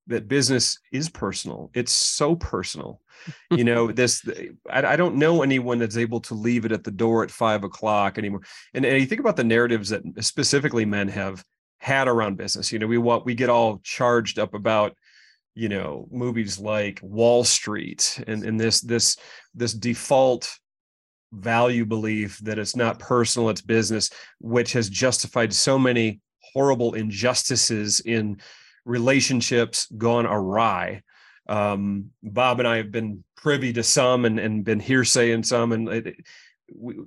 that 0.08 0.28
business 0.28 0.78
is 0.92 1.08
personal. 1.08 1.70
It's 1.74 1.92
so 1.92 2.34
personal. 2.34 3.00
You 3.50 3.64
know, 3.64 3.90
this 3.90 4.24
I, 4.70 4.92
I 4.92 4.96
don't 4.96 5.16
know 5.16 5.42
anyone 5.42 5.80
that's 5.80 5.96
able 5.96 6.20
to 6.20 6.34
leave 6.34 6.64
it 6.64 6.70
at 6.70 6.84
the 6.84 6.92
door 6.92 7.24
at 7.24 7.32
five 7.32 7.64
o'clock 7.64 8.16
anymore. 8.16 8.42
And, 8.74 8.84
and 8.86 9.00
you 9.00 9.06
think 9.06 9.20
about 9.20 9.34
the 9.34 9.42
narratives 9.42 9.88
that 9.88 10.02
specifically 10.24 10.84
men 10.84 11.08
have 11.08 11.42
had 11.78 12.06
around 12.06 12.36
business. 12.36 12.70
You 12.70 12.78
know, 12.78 12.86
we 12.86 12.96
want 12.96 13.24
we 13.24 13.34
get 13.34 13.50
all 13.50 13.80
charged 13.82 14.38
up 14.38 14.54
about 14.54 14.94
you 15.58 15.68
know 15.68 16.06
movies 16.12 16.60
like 16.60 17.00
wall 17.02 17.42
street 17.42 18.22
and, 18.28 18.44
and 18.44 18.60
this 18.60 18.80
this 18.80 19.16
this 19.56 19.72
default 19.72 20.56
value 21.32 21.84
belief 21.84 22.38
that 22.38 22.60
it's 22.60 22.76
not 22.76 23.00
personal 23.00 23.50
it's 23.50 23.60
business 23.60 24.08
which 24.38 24.72
has 24.72 24.88
justified 24.88 25.52
so 25.52 25.76
many 25.76 26.20
horrible 26.52 26.94
injustices 26.94 27.98
in 28.00 28.40
relationships 28.84 29.88
gone 29.98 30.26
awry. 30.26 31.02
Um, 31.48 32.10
bob 32.22 32.60
and 32.60 32.68
i 32.68 32.76
have 32.76 32.92
been 32.92 33.24
privy 33.36 33.72
to 33.72 33.82
some 33.82 34.26
and, 34.26 34.38
and 34.38 34.64
been 34.64 34.80
hearsay 34.80 35.32
in 35.32 35.42
some 35.42 35.72
and 35.72 35.88
it, 35.88 36.16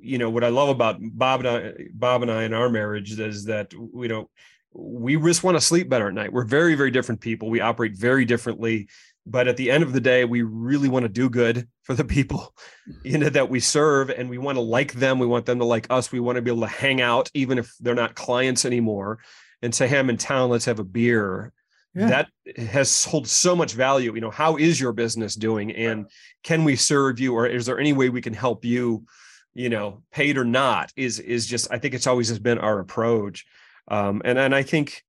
you 0.01 0.17
know 0.17 0.29
what 0.29 0.43
i 0.43 0.49
love 0.49 0.69
about 0.69 0.97
bob 0.99 1.45
and 1.45 1.47
i 1.47 1.73
bob 1.93 2.23
and 2.23 2.31
i 2.31 2.43
in 2.43 2.53
our 2.53 2.69
marriage 2.69 3.17
is 3.19 3.45
that 3.45 3.71
you 3.71 4.07
know 4.09 4.29
we 4.73 5.17
just 5.17 5.43
want 5.43 5.57
to 5.57 5.61
sleep 5.61 5.89
better 5.89 6.07
at 6.07 6.13
night. 6.13 6.31
We're 6.31 6.45
very, 6.45 6.75
very 6.75 6.91
different 6.91 7.21
people. 7.21 7.49
We 7.49 7.59
operate 7.61 7.95
very 7.95 8.25
differently. 8.25 8.87
But 9.25 9.47
at 9.47 9.57
the 9.57 9.69
end 9.69 9.83
of 9.83 9.93
the 9.93 10.01
day, 10.01 10.25
we 10.25 10.41
really 10.41 10.89
want 10.89 11.03
to 11.03 11.09
do 11.09 11.29
good 11.29 11.67
for 11.83 11.93
the 11.93 12.03
people 12.03 12.55
you 13.03 13.17
know 13.17 13.29
that 13.29 13.49
we 13.49 13.59
serve 13.59 14.09
and 14.09 14.29
we 14.29 14.37
want 14.37 14.55
to 14.55 14.61
like 14.61 14.93
them. 14.93 15.19
We 15.19 15.27
want 15.27 15.45
them 15.45 15.59
to 15.59 15.65
like 15.65 15.87
us. 15.89 16.11
We 16.11 16.19
want 16.19 16.37
to 16.37 16.41
be 16.41 16.51
able 16.51 16.61
to 16.61 16.67
hang 16.67 17.01
out, 17.01 17.29
even 17.33 17.57
if 17.57 17.71
they're 17.79 17.95
not 17.95 18.15
clients 18.15 18.65
anymore, 18.65 19.19
and 19.61 19.73
say, 19.73 19.87
Hey, 19.87 19.99
I'm 19.99 20.09
in 20.09 20.17
town, 20.17 20.49
let's 20.49 20.65
have 20.65 20.79
a 20.79 20.83
beer. 20.83 21.53
Yeah. 21.93 22.07
That 22.07 22.29
has 22.57 23.03
hold 23.03 23.27
so 23.27 23.55
much 23.55 23.73
value. 23.73 24.15
You 24.15 24.21
know, 24.21 24.31
how 24.31 24.55
is 24.55 24.79
your 24.79 24.93
business 24.93 25.35
doing? 25.35 25.71
And 25.71 26.09
can 26.41 26.63
we 26.63 26.77
serve 26.77 27.19
you? 27.19 27.33
Or 27.33 27.45
is 27.45 27.65
there 27.65 27.79
any 27.79 27.91
way 27.91 28.07
we 28.07 28.21
can 28.21 28.33
help 28.33 28.63
you, 28.63 29.03
you 29.53 29.67
know, 29.67 30.01
paid 30.11 30.37
or 30.37 30.45
not? 30.45 30.91
Is 30.95 31.19
is 31.19 31.45
just 31.45 31.67
I 31.69 31.77
think 31.77 31.93
it's 31.93 32.07
always 32.07 32.29
has 32.29 32.39
been 32.39 32.59
our 32.59 32.79
approach 32.79 33.45
um, 33.91 34.21
and 34.23 34.39
and 34.39 34.55
I 34.55 34.63
think 34.63 35.03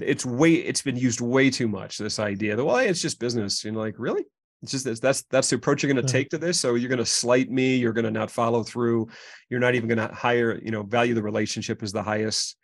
it's 0.00 0.24
way 0.24 0.54
it's 0.54 0.82
been 0.82 0.96
used 0.96 1.20
way 1.20 1.50
too 1.50 1.66
much. 1.66 1.98
This 1.98 2.18
idea 2.18 2.54
that 2.54 2.64
well, 2.64 2.76
it's 2.76 3.02
just 3.02 3.18
business. 3.18 3.64
You 3.64 3.72
know, 3.72 3.80
like 3.80 3.96
really, 3.98 4.24
it's 4.62 4.70
just 4.70 4.84
that's 4.84 5.00
that's, 5.00 5.22
that's 5.24 5.50
the 5.50 5.56
approach 5.56 5.82
you're 5.82 5.92
going 5.92 6.06
to 6.06 6.12
take 6.12 6.30
to 6.30 6.38
this. 6.38 6.60
So 6.60 6.76
you're 6.76 6.88
going 6.88 6.98
to 6.98 7.04
slight 7.06 7.50
me. 7.50 7.76
You're 7.76 7.92
going 7.92 8.04
to 8.04 8.10
not 8.12 8.30
follow 8.30 8.62
through. 8.62 9.08
You're 9.50 9.60
not 9.60 9.74
even 9.74 9.88
going 9.88 10.08
to 10.08 10.14
hire. 10.14 10.58
You 10.62 10.70
know, 10.70 10.84
value 10.84 11.14
the 11.14 11.22
relationship 11.22 11.82
as 11.82 11.92
the 11.92 12.02
highest. 12.02 12.56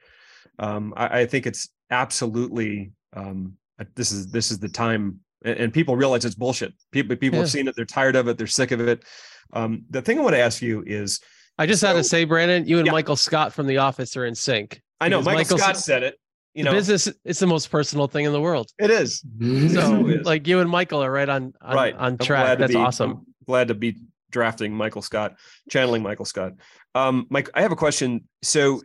Um, 0.60 0.94
I, 0.96 1.20
I 1.20 1.26
think 1.26 1.46
it's 1.46 1.68
absolutely. 1.90 2.92
Um, 3.14 3.56
this 3.96 4.12
is 4.12 4.30
this 4.30 4.52
is 4.52 4.60
the 4.60 4.68
time, 4.68 5.18
and, 5.44 5.58
and 5.58 5.74
people 5.74 5.96
realize 5.96 6.24
it's 6.24 6.36
bullshit. 6.36 6.72
People 6.92 7.16
people 7.16 7.40
have 7.40 7.50
seen 7.50 7.66
it. 7.66 7.74
They're 7.74 7.84
tired 7.84 8.14
of 8.14 8.28
it. 8.28 8.38
They're 8.38 8.46
sick 8.46 8.70
of 8.70 8.80
it. 8.80 9.04
Um, 9.52 9.84
the 9.90 10.02
thing 10.02 10.20
I 10.20 10.22
want 10.22 10.34
to 10.36 10.40
ask 10.40 10.62
you 10.62 10.84
is, 10.86 11.20
I 11.58 11.66
just 11.66 11.82
had 11.82 11.94
to 11.94 12.04
say, 12.04 12.24
Brandon, 12.24 12.64
you 12.66 12.78
and 12.78 12.86
Yeah. 12.86 12.92
Michael 12.92 13.16
Scott 13.16 13.52
from 13.52 13.66
The 13.66 13.78
Office 13.78 14.16
are 14.16 14.24
in 14.24 14.34
sync. 14.36 14.80
I 15.02 15.08
know 15.08 15.20
Because 15.20 15.34
Michael 15.34 15.58
Scott 15.58 15.76
said 15.76 16.02
it. 16.02 16.18
You 16.54 16.64
know, 16.64 16.72
business 16.72 17.08
is 17.24 17.38
the 17.38 17.46
most 17.46 17.70
personal 17.70 18.08
thing 18.08 18.26
in 18.26 18.32
the 18.32 18.40
world. 18.40 18.70
it 18.78 18.90
is. 18.90 19.20
So, 19.40 20.06
it 20.06 20.20
is. 20.20 20.26
like 20.26 20.46
you 20.46 20.60
and 20.60 20.68
Michael 20.68 21.02
are 21.02 21.10
right 21.10 21.28
on 21.28 21.54
on, 21.62 21.74
right 21.74 21.94
on 21.94 22.18
track. 22.18 22.58
That's 22.58 22.74
be- 22.74 22.78
awesome. 22.78 23.10
I'm 23.10 23.26
glad 23.46 23.68
to 23.68 23.74
be 23.74 23.96
drafting 24.32 24.72
michael 24.72 25.02
scott 25.02 25.36
channeling 25.70 26.02
michael 26.02 26.24
scott 26.24 26.54
um 26.96 27.26
mike 27.30 27.48
i 27.54 27.62
have 27.62 27.70
a 27.70 27.76
question 27.76 28.26
so 28.42 28.82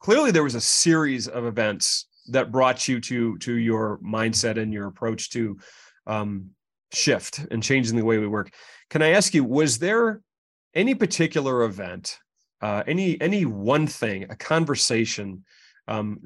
clearly 0.00 0.30
there 0.30 0.44
was 0.44 0.54
a 0.54 0.60
series 0.60 1.28
of 1.28 1.44
events 1.44 2.06
that 2.28 2.50
brought 2.50 2.88
you 2.88 3.00
to 3.00 3.36
to 3.38 3.54
your 3.54 3.98
mindset 3.98 4.56
and 4.56 4.72
your 4.72 4.86
approach 4.86 5.30
to 5.30 5.58
um 6.06 6.50
shift 6.92 7.44
and 7.50 7.62
changing 7.62 7.96
the 7.96 8.04
way 8.04 8.18
we 8.18 8.28
work 8.28 8.50
can 8.88 9.02
i 9.02 9.10
ask 9.10 9.34
you 9.34 9.44
was 9.44 9.78
there 9.78 10.22
any 10.72 10.94
particular 10.94 11.64
event 11.64 12.18
uh 12.60 12.82
any 12.86 13.20
any 13.20 13.44
one 13.44 13.86
thing 13.86 14.24
a 14.30 14.36
conversation 14.36 15.44
um 15.88 16.20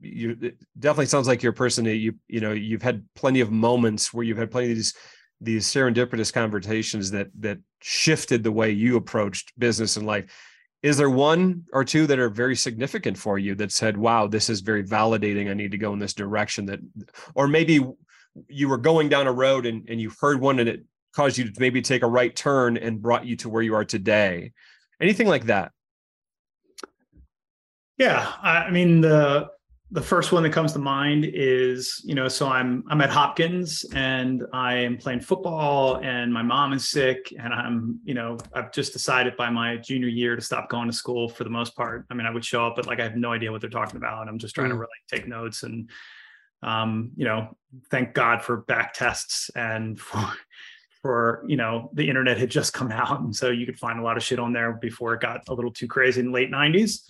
you 0.00 0.36
it 0.40 0.56
definitely 0.78 1.06
sounds 1.06 1.26
like 1.26 1.42
you're 1.42 1.52
a 1.52 1.56
person 1.56 1.84
that 1.84 1.96
you 1.96 2.14
you 2.28 2.40
know 2.40 2.52
you've 2.52 2.82
had 2.82 3.04
plenty 3.14 3.40
of 3.40 3.50
moments 3.50 4.12
where 4.12 4.24
you've 4.24 4.38
had 4.38 4.50
plenty 4.50 4.70
of 4.70 4.76
these 4.76 4.94
these 5.40 5.66
serendipitous 5.66 6.32
conversations 6.32 7.10
that 7.10 7.28
that 7.38 7.58
shifted 7.80 8.42
the 8.42 8.52
way 8.52 8.70
you 8.70 8.96
approached 8.96 9.52
business 9.58 9.96
and 9.96 10.06
life. 10.06 10.24
Is 10.82 10.96
there 10.96 11.10
one 11.10 11.64
or 11.72 11.84
two 11.84 12.06
that 12.06 12.18
are 12.18 12.28
very 12.28 12.56
significant 12.56 13.16
for 13.18 13.38
you 13.38 13.54
that 13.56 13.72
said 13.72 13.96
wow 13.96 14.26
this 14.26 14.50
is 14.50 14.60
very 14.60 14.84
validating. 14.84 15.50
I 15.50 15.54
need 15.54 15.72
to 15.72 15.78
go 15.78 15.92
in 15.92 15.98
this 15.98 16.14
direction 16.14 16.66
that 16.66 16.80
or 17.34 17.48
maybe 17.48 17.84
you 18.48 18.68
were 18.68 18.78
going 18.78 19.08
down 19.08 19.26
a 19.26 19.32
road 19.32 19.66
and, 19.66 19.88
and 19.88 20.00
you 20.00 20.12
heard 20.20 20.40
one 20.40 20.58
and 20.58 20.68
it 20.68 20.84
caused 21.12 21.38
you 21.38 21.50
to 21.50 21.60
maybe 21.60 21.82
take 21.82 22.02
a 22.02 22.06
right 22.06 22.34
turn 22.34 22.76
and 22.76 23.02
brought 23.02 23.26
you 23.26 23.36
to 23.36 23.48
where 23.48 23.62
you 23.62 23.74
are 23.74 23.84
today 23.84 24.52
anything 25.00 25.26
like 25.26 25.46
that 25.46 25.72
Yeah, 27.98 28.32
I 28.42 28.64
I 28.64 28.70
mean 28.70 29.00
the 29.00 29.50
the 29.90 30.02
first 30.02 30.32
one 30.32 30.42
that 30.42 30.50
comes 30.52 30.74
to 30.74 30.78
mind 30.78 31.24
is 31.32 32.02
you 32.04 32.14
know 32.14 32.28
so 32.28 32.46
I'm 32.46 32.84
I'm 32.88 33.00
at 33.00 33.08
Hopkins 33.10 33.86
and 33.94 34.44
I 34.52 34.74
am 34.74 34.98
playing 34.98 35.20
football 35.20 35.96
and 36.02 36.32
my 36.32 36.42
mom 36.42 36.74
is 36.74 36.86
sick 36.86 37.32
and 37.38 37.54
I'm 37.54 37.98
you 38.04 38.12
know 38.14 38.36
I've 38.54 38.70
just 38.70 38.92
decided 38.92 39.34
by 39.36 39.48
my 39.50 39.76
junior 39.78 40.08
year 40.08 40.36
to 40.36 40.42
stop 40.42 40.68
going 40.68 40.88
to 40.88 40.92
school 40.92 41.28
for 41.28 41.44
the 41.44 41.50
most 41.50 41.74
part. 41.74 42.04
I 42.10 42.14
mean 42.14 42.26
I 42.26 42.30
would 42.30 42.44
show 42.44 42.66
up 42.66 42.76
but 42.76 42.86
like 42.86 43.00
I 43.00 43.04
have 43.04 43.16
no 43.16 43.32
idea 43.32 43.50
what 43.50 43.60
they're 43.62 43.70
talking 43.70 43.96
about 43.96 44.28
I'm 44.28 44.38
just 44.38 44.54
trying 44.54 44.68
to 44.70 44.76
Mm. 44.76 44.80
really 44.80 45.00
take 45.10 45.26
notes 45.26 45.62
and 45.62 45.88
um 46.62 47.12
you 47.16 47.24
know 47.24 47.56
thank 47.90 48.12
God 48.14 48.42
for 48.42 48.58
back 48.58 48.92
tests 48.92 49.50
and 49.56 49.98
for 50.06 50.20
for 51.08 51.42
you 51.46 51.56
know 51.56 51.90
the 51.94 52.06
internet 52.06 52.36
had 52.36 52.50
just 52.50 52.74
come 52.74 52.92
out 52.92 53.20
and 53.20 53.34
so 53.34 53.48
you 53.48 53.64
could 53.64 53.78
find 53.78 53.98
a 53.98 54.02
lot 54.02 54.18
of 54.18 54.22
shit 54.22 54.38
on 54.38 54.52
there 54.52 54.72
before 54.74 55.14
it 55.14 55.20
got 55.22 55.40
a 55.48 55.54
little 55.54 55.72
too 55.72 55.88
crazy 55.88 56.20
in 56.20 56.26
the 56.26 56.32
late 56.32 56.50
90s 56.50 57.00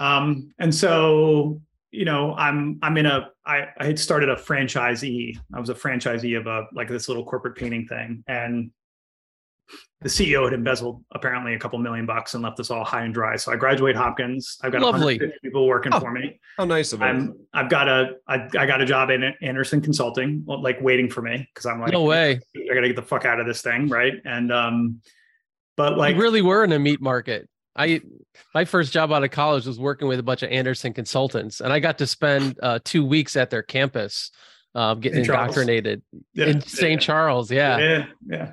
um, 0.00 0.54
and 0.58 0.74
so, 0.74 1.60
you 1.90 2.06
know, 2.06 2.34
I'm 2.34 2.78
I'm 2.82 2.96
in 2.96 3.06
a 3.06 3.28
I, 3.46 3.66
I 3.78 3.84
had 3.84 3.98
started 3.98 4.30
a 4.30 4.34
franchisee. 4.36 5.38
I 5.54 5.60
was 5.60 5.68
a 5.68 5.74
franchisee 5.74 6.38
of 6.38 6.46
a 6.46 6.66
like 6.72 6.88
this 6.88 7.06
little 7.06 7.24
corporate 7.24 7.56
painting 7.56 7.86
thing. 7.86 8.24
And 8.26 8.70
the 10.02 10.08
CEO 10.08 10.44
had 10.44 10.54
embezzled 10.54 11.04
apparently 11.12 11.52
a 11.54 11.58
couple 11.58 11.78
million 11.78 12.06
bucks 12.06 12.32
and 12.34 12.42
left 12.42 12.58
us 12.58 12.70
all 12.70 12.84
high 12.84 13.04
and 13.04 13.12
dry. 13.12 13.36
So 13.36 13.52
I 13.52 13.56
graduate 13.56 13.94
Hopkins. 13.96 14.56
I've 14.62 14.72
got 14.72 14.80
Lovely. 14.80 15.14
150 15.18 15.38
people 15.46 15.66
working 15.66 15.92
Oh. 15.94 16.00
for 16.00 16.10
me. 16.10 16.40
how 16.56 16.64
nice 16.64 16.92
of 16.94 17.02
it 17.02 17.04
I'm 17.04 17.34
I've 17.52 17.68
got 17.68 17.86
a 17.88 18.14
I, 18.26 18.48
I 18.58 18.66
got 18.66 18.80
a 18.80 18.86
job 18.86 19.10
in 19.10 19.22
Andersen 19.42 19.80
Consulting, 19.82 20.42
like 20.46 20.80
waiting 20.80 21.10
for 21.10 21.20
me 21.22 21.46
because 21.52 21.66
I'm 21.66 21.80
like, 21.80 21.92
No 21.92 22.04
way. 22.04 22.40
I 22.56 22.74
gotta 22.74 22.86
get 22.86 22.96
the 22.96 23.02
fuck 23.02 23.24
out 23.26 23.40
of 23.40 23.46
this 23.46 23.60
thing, 23.62 23.88
right? 23.88 24.14
And 24.24 24.50
um, 24.52 25.00
but 25.76 25.98
like 25.98 26.16
you 26.16 26.22
really 26.22 26.42
were 26.42 26.64
in 26.64 26.72
a 26.72 26.78
meat 26.78 27.00
market. 27.02 27.48
I 27.76 28.00
my 28.54 28.64
first 28.64 28.92
job 28.92 29.12
out 29.12 29.22
of 29.22 29.30
college 29.30 29.66
was 29.66 29.78
working 29.78 30.08
with 30.08 30.18
a 30.18 30.22
bunch 30.22 30.42
of 30.42 30.50
Andersen 30.50 30.92
consultants, 30.92 31.60
and 31.60 31.72
I 31.72 31.78
got 31.78 31.98
to 31.98 32.06
spend 32.06 32.58
uh, 32.62 32.80
two 32.84 33.04
weeks 33.04 33.36
at 33.36 33.48
their 33.50 33.62
campus, 33.62 34.30
um, 34.74 34.98
getting 35.00 35.20
In 35.20 35.24
indoctrinated 35.24 36.02
yeah, 36.34 36.46
in 36.46 36.56
yeah, 36.56 36.62
St. 36.66 37.00
Charles. 37.00 37.50
Yeah, 37.50 37.78
yeah, 37.78 38.06
yeah. 38.26 38.52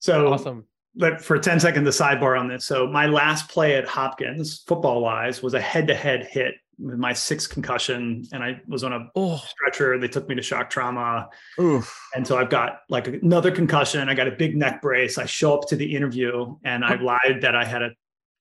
So 0.00 0.32
awesome. 0.32 0.64
but 0.94 1.20
for 1.20 1.38
10 1.38 1.60
seconds, 1.60 1.84
the 1.84 2.04
sidebar 2.04 2.38
on 2.38 2.48
this. 2.48 2.64
So 2.64 2.86
my 2.86 3.06
last 3.06 3.48
play 3.50 3.74
at 3.76 3.86
Hopkins, 3.86 4.62
football 4.66 5.00
wise, 5.02 5.42
was 5.42 5.54
a 5.54 5.60
head-to-head 5.60 6.28
hit 6.30 6.54
with 6.78 6.96
my 6.98 7.12
sixth 7.12 7.50
concussion, 7.50 8.24
and 8.32 8.42
I 8.44 8.60
was 8.68 8.84
on 8.84 8.92
a 8.92 9.08
Oh, 9.16 9.36
stretcher. 9.44 9.98
They 9.98 10.06
took 10.06 10.28
me 10.28 10.36
to 10.36 10.42
shock 10.42 10.70
trauma. 10.70 11.28
Oof. 11.60 11.92
And 12.14 12.24
so 12.24 12.38
I've 12.38 12.50
got 12.50 12.82
like 12.88 13.08
another 13.08 13.50
concussion. 13.50 14.08
I 14.08 14.14
got 14.14 14.28
a 14.28 14.32
big 14.32 14.56
neck 14.56 14.80
brace. 14.80 15.18
I 15.18 15.26
show 15.26 15.54
up 15.58 15.66
to 15.70 15.76
the 15.76 15.96
interview 15.96 16.54
and 16.64 16.84
I 16.84 16.94
lied 17.00 17.40
that 17.40 17.56
I 17.56 17.64
had 17.64 17.82
a 17.82 17.90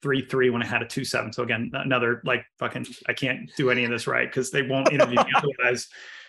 three 0.03 0.21
three 0.23 0.51
when 0.51 0.61
I 0.61 0.67
had 0.67 0.83
a 0.83 0.85
two 0.85 1.03
seven. 1.03 1.33
So 1.33 1.41
again, 1.41 1.71
another 1.73 2.21
like 2.25 2.45
fucking 2.59 2.85
I 3.07 3.13
can't 3.13 3.49
do 3.57 3.71
any 3.71 3.83
of 3.83 3.89
this 3.89 4.05
right 4.05 4.29
because 4.29 4.51
they 4.51 4.61
won't 4.61 4.93
interview 4.93 5.15
me 5.17 5.31
otherwise. 5.35 5.87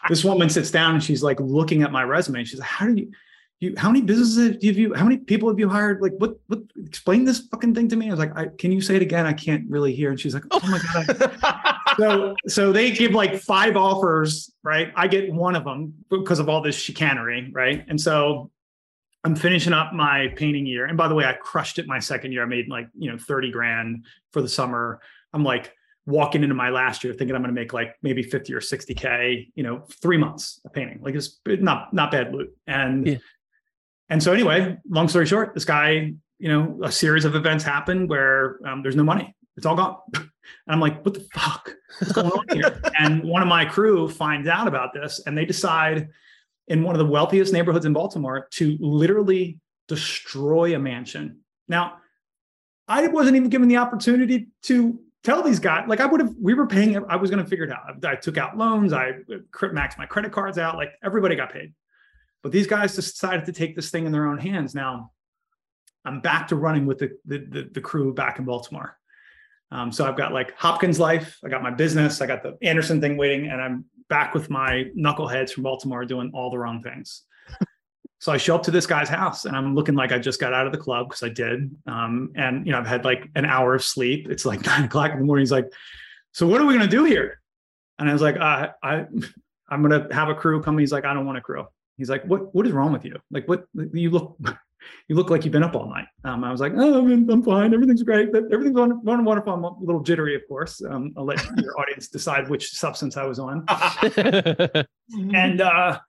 This 0.09 0.25
woman 0.25 0.49
sits 0.49 0.71
down 0.71 0.95
and 0.95 1.05
she's 1.05 1.23
like 1.23 1.39
looking 1.41 1.83
at 1.83 1.93
my 1.93 2.05
resume. 2.05 2.43
She's 2.45 2.59
like, 2.61 2.69
"How 2.71 2.87
do 2.87 2.95
you?" 2.95 3.13
You, 3.61 3.75
how 3.77 3.89
many 3.91 4.03
businesses 4.03 4.65
have 4.65 4.79
you 4.79 4.95
how 4.95 5.03
many 5.03 5.17
people 5.17 5.49
have 5.49 5.59
you 5.59 5.69
hired? 5.69 6.01
Like 6.01 6.13
what 6.19 6.37
what 6.47 6.61
explain 6.87 7.25
this 7.25 7.41
fucking 7.51 7.75
thing 7.75 7.89
to 7.89 7.97
me. 7.97 8.07
I 8.07 8.11
was 8.11 8.19
like 8.21 8.37
I, 8.37 8.47
can 8.57 8.71
you 8.71 8.81
say 8.81 8.95
it 8.95 9.03
again? 9.03 9.27
I 9.27 9.33
can't 9.33 9.69
really 9.69 9.93
hear. 9.93 10.11
And 10.11 10.21
she's 10.21 10.33
like 10.35 10.45
oh 10.53 10.61
my 10.63 10.81
god. 10.93 11.77
So 11.99 12.37
so 12.47 12.71
they 12.71 12.93
give 12.93 13.13
like 13.13 13.41
five 13.41 13.77
offers 13.77 14.53
right? 14.63 14.93
I 14.95 15.09
get 15.09 15.33
one 15.33 15.57
of 15.57 15.65
them 15.65 15.95
because 16.09 16.39
of 16.39 16.49
all 16.49 16.61
this 16.61 16.77
chicanery 16.77 17.51
right? 17.53 17.85
And 17.89 18.01
so 18.01 18.51
i'm 19.25 19.35
finishing 19.35 19.73
up 19.73 19.93
my 19.93 20.29
painting 20.37 20.65
year. 20.65 20.87
And 20.87 20.97
by 20.97 21.09
the 21.09 21.15
way 21.17 21.25
i 21.25 21.33
crushed 21.33 21.81
it 21.81 21.89
my 21.89 21.99
second 21.99 22.31
year. 22.31 22.43
I 22.45 22.47
made 22.47 22.69
like 22.69 22.89
you 22.97 23.11
know 23.11 23.19
30 23.19 23.51
grand 23.51 24.07
for 24.33 24.41
the 24.41 24.49
summer. 24.49 25.01
I'm 25.33 25.43
like 25.43 25.75
walking 26.07 26.43
into 26.43 26.55
my 26.55 26.71
last 26.71 27.05
year 27.05 27.13
thinking 27.13 27.37
i'm 27.37 27.43
going 27.43 27.55
to 27.55 27.61
make 27.61 27.75
like 27.75 27.97
maybe 28.03 28.23
50 28.23 28.55
or 28.55 28.61
60k 28.61 29.51
you 29.57 29.63
know 29.65 29.83
three 30.01 30.17
months 30.17 30.61
of 30.65 30.73
painting. 30.73 31.01
Like 31.03 31.17
it's 31.17 31.41
not 31.45 31.93
not 31.93 32.13
bad 32.13 32.33
loot. 32.33 32.57
And 32.69 33.05
Yeah. 33.05 33.17
And 34.11 34.23
so 34.23 34.33
anyway 34.33 34.77
long 34.89 35.09
story 35.09 35.27
short 35.27 35.55
this 35.55 35.65
guy 35.65 36.13
you 36.39 36.49
know 36.49 36.79
a 36.83 36.91
series 36.91 37.25
of 37.25 37.35
events 37.35 37.65
happen 37.65 38.07
where 38.07 38.59
um, 38.67 38.83
there's 38.83 38.97
no 38.97 39.03
money. 39.03 39.35
It's 39.57 39.67
all 39.67 39.77
gone. 39.77 39.97
And 40.67 40.73
i'm 40.73 40.81
like 40.81 41.05
what 41.05 41.13
the 41.13 41.27
fuck? 41.35 41.75
What's 41.99 42.13
going 42.15 42.31
on 42.31 42.45
here? 42.57 42.81
And 42.99 43.23
one 43.23 43.43
of 43.43 43.49
my 43.49 43.67
crew 43.67 44.09
finds 44.09 44.49
out 44.49 44.67
about 44.67 44.95
this 44.95 45.21
and 45.27 45.37
they 45.37 45.45
decide 45.45 46.09
in 46.69 46.83
one 46.83 46.95
of 46.95 46.99
the 46.99 47.05
wealthiest 47.05 47.53
neighborhoods 47.53 47.85
in 47.85 47.93
baltimore 47.93 48.49
to 48.53 48.79
literally 48.81 49.59
destroy 49.89 50.75
a 50.75 50.79
mansion. 50.79 51.41
Now 51.69 51.99
i 52.87 53.07
wasn't 53.09 53.37
even 53.37 53.51
given 53.51 53.69
the 53.69 53.77
opportunity 53.77 54.49
to 54.63 54.99
tell 55.23 55.43
these 55.43 55.59
guys 55.59 55.85
like 55.87 56.01
i 56.01 56.07
would 56.07 56.21
have 56.21 56.35
we 56.41 56.55
were 56.55 56.67
paying 56.67 56.97
i 57.11 57.17
was 57.17 57.31
going 57.31 57.43
to 57.43 57.49
figure 57.49 57.67
it 57.67 57.71
out. 57.71 58.03
I 58.03 58.15
took 58.15 58.39
out 58.39 58.57
loans 58.57 58.95
i 58.95 59.13
maxed 59.53 59.99
my 59.99 60.07
credit 60.07 60.33
cards 60.33 60.57
out 60.57 60.77
like 60.77 60.93
everybody 61.05 61.37
got 61.37 61.53
paid 61.53 61.75
but 62.43 62.53
these 62.53 62.67
guys 62.67 62.95
decided 62.95 63.45
to 63.45 63.53
take 63.53 63.75
this 63.75 63.91
thing 63.91 64.07
in 64.07 64.13
their 64.13 64.27
own 64.27 64.39
hands 64.39 64.75
now 64.75 65.11
i'm 66.05 66.21
back 66.21 66.49
to 66.49 66.57
running 66.57 66.87
with 66.87 66.99
the 66.99 67.11
the, 67.25 67.39
the, 67.39 67.71
the 67.73 67.81
crew 67.81 68.13
back 68.13 68.39
in 68.39 68.45
baltimore 68.45 68.99
um, 69.71 69.93
so 69.93 70.07
I've 70.07 70.17
got 70.17 70.33
like 70.33 70.57
Hopkins 70.57 70.99
Life, 70.99 71.39
I 71.45 71.49
got 71.49 71.63
my 71.63 71.71
business, 71.71 72.21
I 72.21 72.27
got 72.27 72.43
the 72.43 72.57
Andersen 72.63 73.01
thing 73.01 73.17
waiting, 73.17 73.49
and 73.49 73.61
I'm 73.61 73.85
back 74.09 74.35
with 74.35 74.51
my 74.51 74.87
knuckleheads 74.97 75.53
from 75.53 75.63
Baltimore 75.65 76.05
doing 76.05 76.31
all 76.35 76.51
the 76.51 76.59
wrong 76.59 76.83
things. 76.83 77.23
so 78.19 78.33
I 78.33 78.37
show 78.37 78.55
up 78.55 78.63
to 78.65 78.71
this 78.71 78.87
guy's 78.87 79.09
house 79.09 79.45
and 79.45 79.55
I'm 79.57 79.75
looking 79.75 79.95
like 79.95 80.13
I 80.13 80.19
just 80.19 80.41
got 80.41 80.55
out 80.55 80.67
of 80.67 80.73
the 80.73 80.79
club 80.79 81.09
because 81.09 81.23
I 81.23 81.29
did. 81.29 81.71
Um, 81.87 82.33
and 82.35 82.67
you 82.67 82.73
know, 82.73 82.79
I've 82.79 82.87
had 82.87 83.05
like 83.05 83.29
an 83.35 83.45
hour 83.45 83.75
of 83.75 83.85
sleep. 83.85 84.29
It's 84.31 84.47
like 84.47 84.65
nine 84.67 84.85
o'clock 84.85 85.13
in 85.13 85.19
the 85.19 85.25
morning. 85.25 85.43
He's 85.43 85.53
like, 85.53 85.71
"So 86.33 86.47
what 86.47 86.61
are 86.61 86.67
we 86.67 86.75
gonna 86.75 86.89
do 86.89 87.05
here?" 87.05 87.41
And 87.99 88.09
I 88.09 88.13
was 88.13 88.23
like, 88.23 88.37
uh, 88.37 88.69
"I, 88.83 89.05
I'm 89.69 89.83
gonna 89.83 90.09
have 90.13 90.29
a 90.29 90.35
crew 90.35 90.63
come." 90.63 90.79
He's 90.79 90.93
like, 90.93 91.05
"I 91.05 91.13
don't 91.13 91.27
want 91.27 91.39
a 91.39 91.43
crew." 91.43 91.67
He's 91.99 92.09
like, 92.09 92.25
"What? 92.25 92.55
What 92.55 92.67
is 92.67 92.73
wrong 92.73 92.93
with 92.93 93.05
you? 93.05 93.17
Like, 93.31 93.47
what? 93.49 93.67
You 93.75 94.11
look." 94.11 94.39
you 95.09 95.17
look 95.17 95.31
like 95.31 95.45
you've 95.45 95.53
been 95.53 95.63
up 95.63 95.75
all 95.75 95.89
night. 95.89 96.07
Um, 96.25 96.45
I 96.45 96.51
was 96.51 96.61
like, 96.61 96.73
oh, 96.77 96.99
I'm, 96.99 97.29
I'm 97.29 97.43
fine. 97.43 97.75
Everything's 97.75 98.03
great. 98.03 98.29
Everything's 98.35 98.79
on, 98.79 99.03
on 99.09 99.25
wonderful. 99.25 99.53
I'm 99.53 99.65
a 99.65 99.79
little 99.81 100.03
jittery, 100.03 100.35
of 100.35 100.43
course. 100.49 100.83
Um, 100.83 101.13
I'll 101.17 101.25
let 101.25 101.45
your 101.57 101.79
audience 101.81 102.09
decide 102.09 102.49
which 102.49 102.71
substance 102.71 103.17
I 103.17 103.25
was 103.25 103.39
on. 103.39 103.65
And 105.35 105.63
uh, 105.63 106.01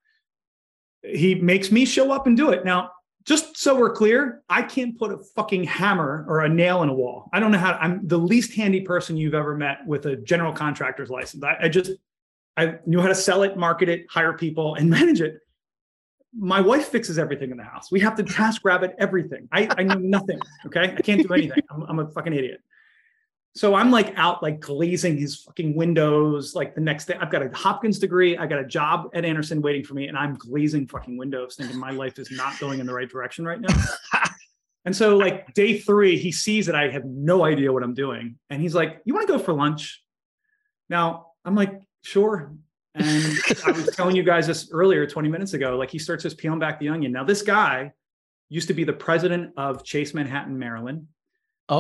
he 1.04 1.34
makes 1.34 1.72
me 1.72 1.86
show 1.86 2.12
up 2.12 2.28
and 2.28 2.36
do 2.36 2.50
it. 2.52 2.66
Now, 2.66 2.92
just 3.24 3.56
so 3.56 3.74
we're 3.74 3.94
clear, 3.94 4.42
I 4.50 4.62
can't 4.62 5.00
put 5.00 5.14
a 5.14 5.20
fucking 5.36 5.64
hammer 5.64 6.26
or 6.28 6.42
a 6.42 6.50
nail 6.50 6.84
in 6.84 6.90
a 6.90 6.94
wall. 6.94 7.30
I 7.32 7.40
don't 7.40 7.52
know 7.52 7.60
how. 7.60 7.74
I'm 7.74 8.06
the 8.06 8.18
least 8.18 8.54
handy 8.56 8.82
person 8.82 9.16
you've 9.16 9.34
ever 9.34 9.56
met 9.56 9.88
with 9.88 10.06
a 10.06 10.18
general 10.18 10.52
contractor's 10.52 11.10
license. 11.10 11.44
I, 11.46 11.58
I 11.62 11.70
just 11.70 11.92
I 12.58 12.76
knew 12.86 13.00
how 13.00 13.08
to 13.08 13.16
sell 13.16 13.44
it, 13.44 13.56
market 13.56 13.88
it, 13.88 14.06
hire 14.10 14.34
people, 14.34 14.76
and 14.76 14.90
manage 15.00 15.22
it 15.22 15.40
my 16.38 16.62
wife 16.62 16.88
fixes 16.90 17.18
everything 17.18 17.52
in 17.52 17.58
the 17.58 17.64
house. 17.64 17.92
We 17.92 18.00
have 18.02 18.16
to 18.16 18.24
task 18.24 18.62
rabbit 18.64 18.96
everything. 19.00 19.48
I, 19.52 19.68
I 19.78 19.84
know 19.84 19.96
nothing. 20.00 20.40
Okay. 20.68 20.96
I 20.98 21.02
can't 21.02 21.26
do 21.28 21.34
anything. 21.34 21.64
I'm, 21.72 21.84
I'm, 21.84 22.00
a 22.00 22.08
fucking 22.10 22.34
idiot. 22.34 22.62
So 23.56 23.74
I'm 23.74 23.90
like 23.90 24.14
out 24.16 24.44
like 24.44 24.60
glazing 24.60 25.18
his 25.18 25.38
fucking 25.38 25.76
windows. 25.76 26.54
Like 26.54 26.76
the 26.76 26.82
next 26.82 27.06
day, 27.06 27.16
I've 27.20 27.32
got 27.32 27.42
a 27.42 27.50
Hopkins 27.56 27.98
degree. 27.98 28.38
I 28.38 28.46
got 28.46 28.60
a 28.60 28.66
job 28.66 29.10
at 29.14 29.26
Andersen 29.26 29.62
waiting 29.62 29.84
for 29.84 29.96
me, 29.96 30.08
and 30.08 30.18
I'm 30.18 30.36
glazing 30.36 30.88
fucking 30.88 31.18
windows, 31.18 31.56
thinking 31.56 31.78
my 31.78 31.92
life 31.92 32.20
is 32.20 32.30
not 32.32 32.60
going 32.60 32.80
in 32.80 32.86
the 32.86 32.94
right 32.94 33.10
direction 33.10 33.46
right 33.46 33.60
now. 33.60 33.76
and 34.86 34.96
so 34.96 35.18
like 35.18 35.52
day 35.56 35.80
three, 35.80 36.18
he 36.18 36.32
sees 36.32 36.68
that 36.68 36.76
I 36.76 36.90
have 36.90 37.06
no 37.06 37.44
idea 37.44 37.74
what 37.74 37.82
I'm 37.82 37.96
doing, 37.96 38.38
and 38.52 38.62
he's 38.62 38.76
like, 38.76 39.02
"You 39.04 39.16
want 39.16 39.28
to 39.28 39.34
go 39.34 39.40
for 39.40 39.54
lunch?" 39.54 40.04
Now 40.88 41.32
I'm 41.44 41.56
like, 41.56 41.82
"Sure." 42.04 42.54
And 42.96 43.38
I 43.66 43.72
was 43.72 43.96
telling 43.96 44.16
you 44.16 44.24
guys 44.24 44.48
this 44.48 44.70
earlier, 44.72 45.06
20 45.06 45.30
minutes 45.30 45.54
ago. 45.54 45.78
Like 45.78 45.92
he 45.92 46.00
starts 46.00 46.24
just 46.24 46.38
peeling 46.38 46.60
back 46.60 46.80
the 46.80 46.90
onion. 46.90 47.12
Now, 47.12 47.24
this 47.24 47.42
guy 47.42 47.94
used 48.50 48.68
to 48.68 48.74
be 48.74 48.84
the 48.84 48.94
president 48.94 49.52
of 49.58 49.84
Chase 49.84 50.14
Manhattan, 50.14 50.58
Maryland. 50.58 51.08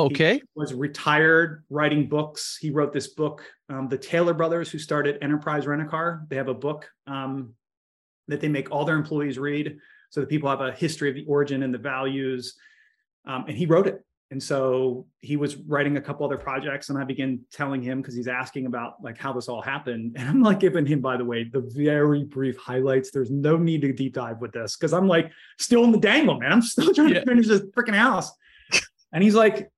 okay. 0.05 0.35
He 0.35 0.43
was 0.55 0.73
retired 0.73 1.63
writing 1.69 2.07
books. 2.07 2.57
He 2.61 2.69
wrote 2.69 2.93
this 2.93 3.07
book, 3.07 3.43
um, 3.69 3.89
the 3.89 3.97
Taylor 3.97 4.35
brothers, 4.35 4.69
who 4.69 4.77
started 4.77 5.17
Enterprise 5.21 5.65
Rent 5.65 5.81
a 5.81 5.85
Car. 5.85 6.25
They 6.29 6.35
have 6.35 6.47
a 6.47 6.53
book 6.53 6.87
um, 7.07 7.55
that 8.27 8.39
they 8.39 8.49
make 8.49 8.71
all 8.71 8.85
their 8.85 8.95
employees 8.95 9.39
read 9.39 9.77
so 10.11 10.19
that 10.19 10.29
people 10.29 10.49
have 10.49 10.61
a 10.61 10.71
history 10.71 11.09
of 11.09 11.15
the 11.15 11.25
origin 11.25 11.63
and 11.63 11.73
the 11.73 11.79
values. 11.79 12.55
Um, 13.25 13.45
and 13.47 13.57
he 13.57 13.65
wrote 13.65 13.87
it. 13.87 14.03
And 14.31 14.41
so 14.41 15.07
he 15.21 15.37
was 15.37 15.55
writing 15.55 15.97
a 15.97 16.01
couple 16.01 16.23
other 16.23 16.37
projects, 16.37 16.89
and 16.89 16.99
I 16.99 17.03
began 17.03 17.39
telling 17.51 17.81
him 17.81 17.99
because 17.99 18.13
he's 18.15 18.27
asking 18.27 18.67
about 18.67 18.93
like 19.01 19.17
how 19.17 19.33
this 19.33 19.47
all 19.49 19.61
happened. 19.61 20.15
And 20.19 20.29
I'm 20.29 20.41
like 20.43 20.59
giving 20.59 20.85
him, 20.85 21.01
by 21.01 21.17
the 21.17 21.25
way, 21.25 21.45
the 21.45 21.61
very 21.75 22.23
brief 22.25 22.55
highlights. 22.57 23.09
There's 23.09 23.31
no 23.31 23.57
need 23.57 23.81
to 23.81 23.91
deep 23.91 24.13
dive 24.13 24.39
with 24.39 24.51
this 24.51 24.77
because 24.77 24.93
I'm 24.93 25.07
like 25.07 25.31
still 25.57 25.83
in 25.83 25.91
the 25.91 25.99
dangle, 25.99 26.39
man. 26.39 26.51
I'm 26.51 26.61
still 26.61 26.93
trying 26.95 27.09
Yeah. 27.09 27.21
to 27.21 27.25
finish 27.25 27.47
this 27.47 27.61
freaking 27.75 27.95
house. 27.95 28.31
And 29.11 29.23
he's 29.23 29.33
like, 29.33 29.71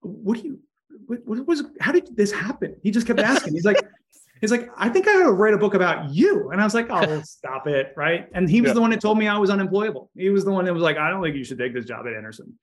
"What 0.00 0.38
do 0.38 0.44
you? 0.44 0.60
What, 1.06 1.26
what 1.26 1.46
was? 1.46 1.62
How 1.80 1.92
did 1.92 2.16
this 2.16 2.32
happen?" 2.32 2.76
He 2.82 2.90
just 2.90 3.06
kept 3.06 3.20
asking. 3.20 3.52
He's 3.52 3.66
like, 3.66 3.82
"He's 4.40 4.50
like, 4.50 4.68
I 4.76 4.88
think 4.88 5.06
I 5.08 5.22
write 5.24 5.54
a 5.54 5.58
book 5.58 5.74
about 5.74 6.10
you." 6.10 6.50
And 6.50 6.60
I 6.60 6.64
was 6.64 6.74
like, 6.74 6.86
"Oh, 6.90 7.20
stop 7.24 7.66
it!" 7.66 7.92
Right? 7.96 8.28
And 8.34 8.48
he 8.48 8.60
was 8.60 8.70
Yeah. 8.70 8.74
the 8.74 8.80
one 8.80 8.90
that 8.90 9.00
told 9.00 9.18
me 9.18 9.28
I 9.28 9.38
was 9.38 9.50
unemployable. 9.50 10.10
He 10.16 10.30
was 10.30 10.44
the 10.44 10.52
one 10.52 10.64
that 10.66 10.74
was 10.74 10.82
like, 10.82 10.96
"I 10.96 11.10
don't 11.10 11.22
think 11.22 11.36
you 11.36 11.44
should 11.44 11.58
take 11.58 11.74
this 11.74 11.84
job 11.86 12.06
at 12.06 12.14
Andersen." 12.14 12.58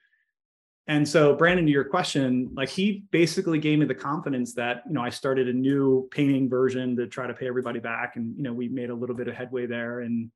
And 0.87 1.07
so, 1.07 1.33
Brandon, 1.35 1.65
to 1.65 1.71
your 1.71 1.85
question, 1.85 2.49
like 2.55 2.67
he 2.67 3.05
basically 3.11 3.57
gave 3.57 3.79
me 3.79 3.85
the 3.85 3.95
confidence 3.95 4.53
that 4.55 4.83
you 4.87 4.93
know 4.93 5.01
I 5.01 5.09
started 5.11 5.47
a 5.47 5.53
new 5.53 6.09
painting 6.11 6.49
version 6.49 6.97
to 6.97 7.07
try 7.07 7.25
to 7.25 7.33
pay 7.33 7.47
everybody 7.47 7.79
back, 7.79 8.17
and 8.17 8.35
you 8.35 8.43
know 8.43 8.53
we 8.53 8.67
made 8.67 8.89
a 8.89 8.95
little 8.95 9.15
bit 9.15 9.27
of 9.29 9.33
headway 9.35 9.65
there 9.65 10.01
and 10.01 10.29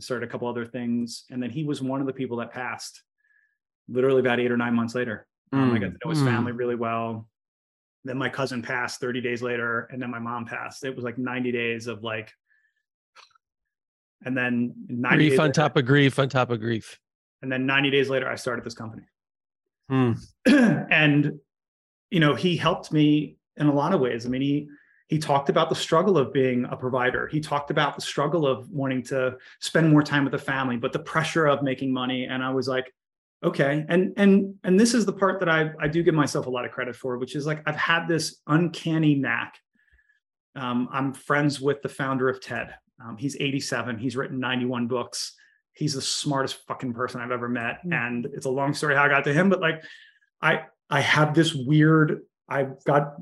started 0.00 0.28
a 0.28 0.30
couple 0.30 0.46
other 0.48 0.66
things. 0.66 1.24
And 1.30 1.42
then 1.42 1.50
he 1.50 1.64
was 1.64 1.80
one 1.80 2.00
of 2.00 2.06
the 2.06 2.12
people 2.12 2.36
that 2.38 2.52
passed, 2.52 3.02
literally 3.88 4.20
about 4.20 4.40
eight 4.40 4.50
or 4.50 4.56
nine 4.56 4.74
months 4.74 4.94
later. 4.94 5.26
Um, 5.52 5.72
I 5.72 5.78
got 5.78 5.86
to 5.92 5.96
know 6.04 6.10
his 6.10 6.18
Mm. 6.20 6.24
family 6.26 6.52
really 6.52 6.74
well. 6.74 7.28
Then 8.04 8.18
my 8.18 8.28
cousin 8.28 8.60
passed 8.62 9.00
30 9.00 9.20
days 9.20 9.42
later, 9.42 9.88
and 9.90 10.00
then 10.00 10.10
my 10.10 10.18
mom 10.18 10.44
passed. 10.44 10.84
It 10.84 10.94
was 10.94 11.04
like 11.04 11.16
90 11.18 11.52
days 11.52 11.86
of 11.86 12.02
like, 12.02 12.30
and 14.24 14.36
then 14.36 14.74
90 14.88 15.16
Grief 15.16 15.30
days 15.32 15.38
on 15.38 15.44
later- 15.46 15.52
top 15.52 15.76
of 15.76 15.86
grief 15.86 16.18
on 16.18 16.28
top 16.28 16.50
of 16.50 16.60
grief. 16.60 16.98
and 17.42 17.50
then 17.52 17.66
90 17.66 17.90
days 17.90 18.08
later, 18.08 18.28
I 18.28 18.36
started 18.36 18.64
this 18.64 18.74
company. 18.74 19.02
Hmm. 19.90 20.12
and 20.46 21.38
you 22.10 22.20
know 22.20 22.34
he 22.34 22.56
helped 22.56 22.90
me 22.92 23.36
in 23.58 23.66
a 23.66 23.72
lot 23.72 23.92
of 23.92 24.00
ways 24.00 24.24
i 24.24 24.30
mean 24.30 24.40
he 24.40 24.66
he 25.08 25.18
talked 25.18 25.50
about 25.50 25.68
the 25.68 25.74
struggle 25.74 26.16
of 26.16 26.32
being 26.32 26.64
a 26.70 26.76
provider 26.76 27.26
he 27.26 27.38
talked 27.38 27.70
about 27.70 27.94
the 27.94 28.00
struggle 28.00 28.46
of 28.46 28.70
wanting 28.70 29.02
to 29.02 29.36
spend 29.60 29.90
more 29.90 30.02
time 30.02 30.24
with 30.24 30.32
the 30.32 30.38
family 30.38 30.78
but 30.78 30.90
the 30.94 30.98
pressure 30.98 31.44
of 31.44 31.62
making 31.62 31.92
money 31.92 32.24
and 32.24 32.42
i 32.42 32.48
was 32.50 32.66
like 32.66 32.94
okay. 33.44 33.84
And 33.88 34.12
and 34.16 34.54
and 34.64 34.78
this 34.80 34.94
is 34.94 35.04
the 35.06 35.12
part 35.12 35.38
that 35.40 35.48
i 35.48 35.70
i 35.78 35.86
do 35.88 36.02
give 36.02 36.14
myself 36.14 36.46
a 36.46 36.50
lot 36.50 36.64
of 36.64 36.70
credit 36.70 36.96
for 36.96 37.18
which 37.18 37.36
is 37.36 37.46
like 37.46 37.62
i've 37.66 37.76
had 37.76 38.08
this 38.08 38.40
uncanny 38.46 39.14
knack. 39.14 39.58
Um, 40.56 40.88
i'm 40.92 41.12
friends 41.12 41.60
with 41.60 41.82
the 41.82 41.88
founder 41.88 42.28
of 42.28 42.40
ted. 42.40 42.74
Um, 43.04 43.16
he's 43.16 43.36
87 43.38 43.98
he's 43.98 44.16
written 44.16 44.40
91 44.40 44.86
books. 44.86 45.34
He's 45.72 45.94
the 45.94 46.02
smartest 46.02 46.64
fucking 46.68 46.94
person 46.94 47.20
I've 47.20 47.32
ever 47.32 47.48
met. 47.48 47.80
And 47.90 48.26
it's 48.26 48.46
a 48.46 48.50
long 48.50 48.74
story 48.74 48.94
how 48.94 49.02
I 49.02 49.08
got 49.08 49.24
to 49.24 49.32
him, 49.32 49.50
but 49.50 49.60
like 49.60 49.82
I 50.40 50.62
I 50.90 51.00
have 51.00 51.34
this 51.34 51.54
weird, 51.54 52.20
I've 52.48 52.82
got 52.84 53.14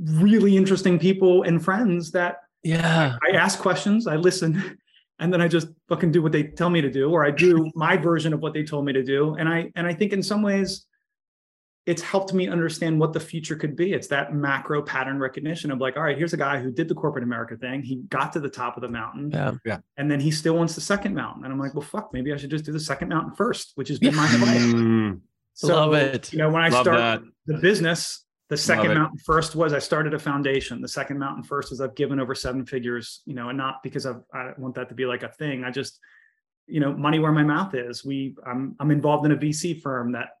really 0.00 0.56
interesting 0.56 0.98
people 0.98 1.42
and 1.42 1.62
friends 1.62 2.12
that 2.12 2.36
Yeah. 2.62 3.16
I 3.22 3.36
ask 3.36 3.58
questions, 3.58 4.06
I 4.06 4.16
listen, 4.16 4.78
and 5.18 5.32
then 5.32 5.40
I 5.40 5.48
just 5.48 5.68
fucking 5.88 6.12
do 6.12 6.22
what 6.22 6.32
they 6.32 6.44
tell 6.44 6.70
me 6.70 6.80
to 6.80 6.90
do, 6.90 7.10
or 7.10 7.24
I 7.24 7.30
do 7.30 7.70
my 7.74 7.96
version 7.96 8.32
of 8.32 8.40
what 8.40 8.54
they 8.54 8.64
told 8.64 8.84
me 8.84 8.92
to 8.92 9.02
do. 9.02 9.34
And 9.34 9.48
I 9.48 9.70
and 9.76 9.86
I 9.86 9.94
think 9.94 10.12
in 10.12 10.22
some 10.22 10.42
ways, 10.42 10.86
it's 11.84 12.00
helped 12.02 12.32
me 12.32 12.48
understand 12.48 13.00
what 13.00 13.12
the 13.12 13.18
future 13.18 13.56
could 13.56 13.74
be. 13.74 13.92
It's 13.92 14.06
that 14.08 14.32
macro 14.32 14.82
pattern 14.82 15.18
recognition 15.18 15.72
of 15.72 15.80
like, 15.80 15.96
all 15.96 16.04
right, 16.04 16.16
here's 16.16 16.32
a 16.32 16.36
guy 16.36 16.60
who 16.60 16.70
did 16.70 16.86
the 16.88 16.94
corporate 16.94 17.24
America 17.24 17.56
thing. 17.56 17.82
He 17.82 17.96
got 18.08 18.32
to 18.34 18.40
the 18.40 18.48
top 18.48 18.76
of 18.76 18.82
the 18.82 18.88
mountain. 18.88 19.30
Yeah. 19.32 19.54
Yeah. 19.64 19.78
And 19.96 20.08
then 20.08 20.20
he 20.20 20.30
still 20.30 20.54
wants 20.54 20.76
the 20.76 20.80
second 20.80 21.14
mountain. 21.14 21.44
And 21.44 21.52
I'm 21.52 21.58
like, 21.58 21.74
well, 21.74 21.82
fuck, 21.82 22.10
maybe 22.12 22.32
I 22.32 22.36
should 22.36 22.50
just 22.50 22.64
do 22.64 22.70
the 22.72 22.78
second 22.78 23.08
mountain 23.08 23.34
first, 23.34 23.72
which 23.74 23.88
has 23.88 23.98
been 23.98 24.14
my 24.14 24.22
life. 24.36 24.62
Mm, 24.62 25.20
So, 25.54 25.74
Love 25.74 25.94
it. 25.94 26.32
You 26.32 26.38
know, 26.38 26.50
when 26.50 26.62
I 26.62 26.68
Love 26.68 26.84
started 26.84 27.28
the 27.46 27.58
business, 27.58 28.24
the 28.52 28.58
second 28.58 28.92
mountain 28.92 29.16
first 29.16 29.56
was 29.56 29.72
I 29.72 29.78
started 29.78 30.12
a 30.12 30.18
foundation. 30.18 30.82
The 30.82 30.88
second 30.88 31.18
mountain 31.18 31.42
first 31.42 31.72
is 31.72 31.80
I've 31.80 31.94
given 31.94 32.20
over 32.20 32.34
seven 32.34 32.66
figures, 32.66 33.22
you 33.24 33.32
know, 33.32 33.48
and 33.48 33.56
not 33.56 33.82
because 33.82 34.04
I've, 34.04 34.20
I 34.34 34.42
don't 34.42 34.58
want 34.58 34.74
that 34.74 34.90
to 34.90 34.94
be 34.94 35.06
like 35.06 35.22
a 35.22 35.30
thing. 35.30 35.64
I 35.64 35.70
just, 35.70 35.98
you 36.66 36.78
know, 36.78 36.92
money 36.92 37.18
where 37.18 37.32
my 37.32 37.44
mouth 37.44 37.74
is. 37.74 38.04
We, 38.04 38.36
I'm, 38.46 38.76
I'm 38.78 38.90
involved 38.90 39.24
in 39.24 39.32
a 39.32 39.38
VC 39.38 39.80
firm 39.80 40.12
that 40.12 40.32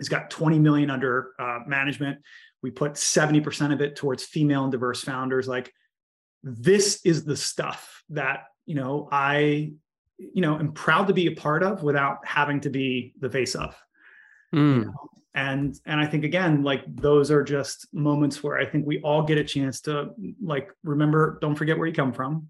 has 0.00 0.08
got 0.08 0.30
20 0.30 0.58
million 0.58 0.90
under 0.90 1.30
uh, 1.38 1.60
management. 1.64 2.18
We 2.60 2.72
put 2.72 2.94
70% 2.94 3.72
of 3.72 3.80
it 3.80 3.94
towards 3.94 4.24
female 4.24 4.64
and 4.64 4.72
diverse 4.72 5.04
founders. 5.04 5.46
Like 5.46 5.72
this 6.42 7.02
is 7.04 7.24
the 7.24 7.36
stuff 7.36 8.02
that, 8.08 8.46
you 8.66 8.74
know, 8.74 9.08
I, 9.12 9.74
you 10.18 10.42
know, 10.42 10.58
am 10.58 10.72
proud 10.72 11.06
to 11.06 11.14
be 11.14 11.28
a 11.28 11.36
part 11.36 11.62
of 11.62 11.84
without 11.84 12.26
having 12.26 12.62
to 12.62 12.70
be 12.70 13.14
the 13.20 13.30
face 13.30 13.54
of 13.54 13.76
Mm. 14.54 14.92
And 15.36 15.80
and 15.86 16.00
i 16.00 16.06
think 16.06 16.24
again 16.24 16.62
like 16.62 16.82
those 16.94 17.30
are 17.30 17.42
just 17.42 17.86
moments 17.92 18.42
where 18.42 18.56
i 18.58 18.64
think 18.64 18.86
we 18.86 19.00
all 19.00 19.22
get 19.22 19.36
a 19.38 19.44
chance 19.44 19.80
to 19.80 20.10
like 20.42 20.70
remember 20.84 21.38
don't 21.40 21.56
forget 21.56 21.76
where 21.76 21.86
you 21.88 21.94
come 21.94 22.12
from. 22.12 22.48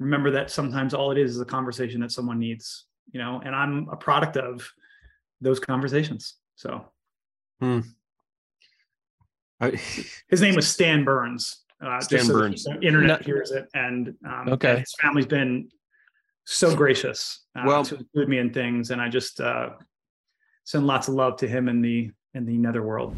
Remember 0.00 0.30
that 0.32 0.48
sometimes 0.50 0.94
all 0.94 1.10
it 1.10 1.18
is 1.18 1.32
is 1.34 1.40
a 1.40 1.44
conversation 1.44 2.00
that 2.02 2.12
someone 2.12 2.38
needs 2.38 2.86
you 3.12 3.18
know 3.20 3.40
and 3.44 3.54
i'm 3.54 3.88
a 3.90 3.96
product 3.96 4.36
of 4.36 4.68
those 5.40 5.60
conversations. 5.60 6.34
So. 6.56 6.84
I, 9.60 9.70
his 10.28 10.40
name 10.40 10.54
was 10.54 10.68
stan 10.68 11.04
burns. 11.04 11.64
Uh 11.84 12.00
Stan 12.00 12.18
just 12.18 12.28
so 12.28 12.32
the 12.34 12.38
Burns. 12.40 12.66
internet 12.82 13.20
No- 13.20 13.24
hears 13.24 13.50
it. 13.52 13.66
And 13.74 14.14
um 14.26 14.48
Okay. 14.48 14.70
and 14.70 14.78
his 14.80 14.94
family's 15.00 15.26
been 15.26 15.68
so 16.44 16.74
gracious 16.74 17.44
uh, 17.56 17.62
Well- 17.66 17.84
to 17.84 17.96
include 17.96 18.28
me 18.28 18.38
in 18.38 18.52
things. 18.52 18.90
And 18.90 19.00
i 19.00 19.08
just 19.08 19.40
uh 19.40 19.70
send 20.68 20.86
lots 20.86 21.08
of 21.08 21.14
love 21.14 21.34
to 21.34 21.48
him 21.48 21.66
in 21.66 21.80
the 21.80 22.10
in 22.34 22.44
the 22.44 22.58
netherworld 22.58 23.16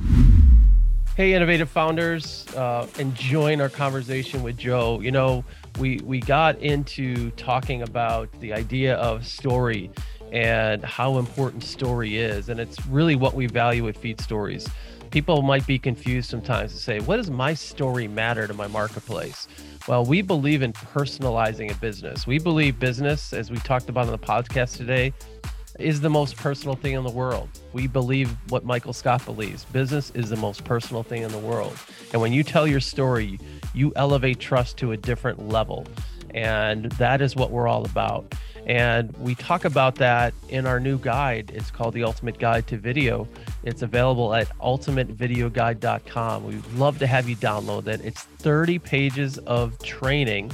Hey, 1.17 1.35
innovative 1.35 1.69
founders, 1.69 2.47
uh, 2.55 2.87
enjoying 2.99 3.61
our 3.61 3.69
conversation 3.69 4.45
with 4.45 4.57
Joe. 4.57 5.01
You 5.01 5.11
know, 5.11 5.45
we 5.79 6.01
we 6.05 6.21
got 6.21 6.57
into 6.61 7.31
talking 7.33 7.83
about 7.83 8.31
the 8.41 8.53
idea 8.55 8.95
of 8.95 9.27
story 9.27 9.91
and 10.33 10.83
how 10.83 11.19
important 11.19 11.65
story 11.65 12.17
is, 12.17 12.49
and 12.49 12.61
it's 12.61 12.87
really 12.87 13.17
what 13.17 13.35
we 13.35 13.49
value 13.49 13.87
at 13.89 13.97
Feed 13.97 14.21
Stories. 14.21 14.67
People 15.11 15.43
might 15.43 15.67
be 15.67 15.79
confused 15.79 16.31
sometimes 16.31 16.73
to 16.73 16.79
say, 16.79 17.01
"What 17.01 17.17
does 17.17 17.31
my 17.31 17.53
story 17.53 18.07
matter 18.07 18.47
to 18.47 18.55
my 18.55 18.69
marketplace?" 18.69 19.49
Well, 19.89 20.05
we 20.07 20.23
believe 20.23 20.63
in 20.63 20.73
personalizing 20.73 21.71
a 21.71 21.75
business. 21.75 22.27
We 22.27 22.39
believe 22.39 22.79
business, 22.79 23.33
as 23.35 23.51
we 23.51 23.59
talked 23.59 23.91
about 23.91 24.07
on 24.07 24.13
the 24.13 24.19
podcast 24.19 24.77
today, 24.77 25.13
is 25.81 26.01
the 26.01 26.11
most 26.11 26.37
personal 26.37 26.77
thing 26.77 26.93
in 26.93 27.05
the 27.05 27.11
world. 27.11 27.49
We 27.73 27.87
believe 27.87 28.37
what 28.51 28.65
Michael 28.65 28.93
Scott 28.93 29.25
believes. 29.25 29.65
Business 29.67 30.11
is 30.11 30.31
the 30.31 30.37
most 30.37 30.65
personal 30.65 31.03
thing 31.03 31.23
in 31.23 31.33
the 31.33 31.39
world. 31.39 31.77
And 32.13 32.21
when 32.21 32.33
you 32.33 32.43
tell 32.43 32.67
your 32.67 32.81
story, 32.81 33.39
you 33.75 33.93
elevate 33.97 34.39
trust 34.39 34.77
to 34.79 34.93
a 34.93 34.97
different 34.97 35.49
level. 35.49 35.87
And 36.35 36.87
that 36.93 37.21
is 37.21 37.35
what 37.35 37.51
we're 37.51 37.69
all 37.69 37.85
about. 37.85 38.35
And 38.67 39.17
we 39.19 39.35
talk 39.35 39.65
about 39.65 39.97
that 39.97 40.35
in 40.49 40.67
our 40.67 40.79
new 40.79 40.99
guide. 40.99 41.51
It's 41.55 41.71
called 41.71 41.95
The 41.95 42.05
Ultimate 42.05 42.39
Guide 42.39 42.67
to 42.69 42.77
Video. 42.77 43.27
It's 43.65 43.83
available 43.83 44.35
at 44.35 44.49
ultimatevideoguide.com. 44.59 46.45
We'd 46.45 46.67
love 46.75 46.99
to 46.99 47.07
have 47.07 47.29
you 47.29 47.37
download 47.37 47.85
that. 47.85 48.01
It's 48.03 48.23
30 48.23 48.79
pages 48.79 49.39
of 49.39 49.79
training, 49.83 50.53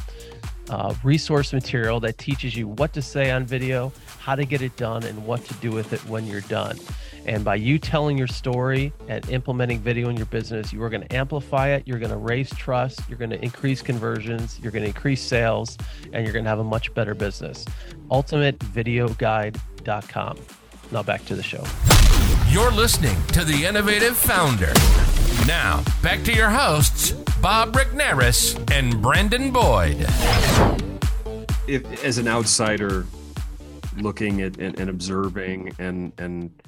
uh, 0.70 0.94
resource 1.02 1.52
material 1.52 2.00
that 2.00 2.18
teaches 2.18 2.56
you 2.56 2.68
what 2.68 2.92
to 2.94 3.02
say 3.02 3.30
on 3.30 3.44
video, 3.44 3.92
how 4.26 4.34
to 4.34 4.44
get 4.44 4.60
it 4.60 4.76
done, 4.76 5.04
and 5.04 5.24
what 5.24 5.44
to 5.44 5.54
do 5.54 5.70
with 5.70 5.92
it 5.92 6.00
when 6.08 6.26
you're 6.26 6.40
done. 6.42 6.76
And 7.26 7.44
by 7.44 7.54
you 7.54 7.78
telling 7.78 8.18
your 8.18 8.26
story 8.26 8.92
and 9.06 9.30
implementing 9.30 9.78
video 9.78 10.08
in 10.08 10.16
your 10.16 10.26
business, 10.26 10.72
you 10.72 10.82
are 10.82 10.90
going 10.90 11.06
to 11.06 11.14
amplify 11.14 11.68
it. 11.68 11.86
You're 11.86 12.00
going 12.00 12.10
to 12.10 12.16
raise 12.16 12.50
trust. 12.50 12.98
You're 13.08 13.18
going 13.18 13.30
to 13.30 13.40
increase 13.40 13.82
conversions. 13.82 14.58
You're 14.60 14.72
going 14.72 14.82
to 14.82 14.88
increase 14.88 15.22
sales, 15.22 15.78
and 16.12 16.24
you're 16.24 16.32
going 16.32 16.44
to 16.44 16.48
have 16.48 16.58
a 16.58 16.64
much 16.64 16.92
better 16.92 17.14
business. 17.14 17.64
UltimateVideoGuide.com. 18.10 20.38
Now 20.90 21.02
back 21.04 21.24
to 21.26 21.36
the 21.36 21.44
show. 21.44 21.62
You're 22.50 22.72
listening 22.72 23.16
to 23.28 23.44
The 23.44 23.64
Innovative 23.64 24.16
Founder. 24.16 24.72
Now, 25.46 25.84
back 26.02 26.24
to 26.24 26.32
your 26.32 26.50
hosts, 26.50 27.12
Bob 27.40 27.74
Rignaris 27.74 28.58
and 28.72 29.00
Brandon 29.00 29.52
Boyd. 29.52 30.04
if 31.68 32.04
as 32.04 32.18
an 32.18 32.26
outsider 32.26 33.06
looking 33.96 34.42
at 34.42 34.58
and, 34.58 34.78
and 34.78 34.90
observing 34.90 35.72
and 35.78 36.12
and 36.18 36.62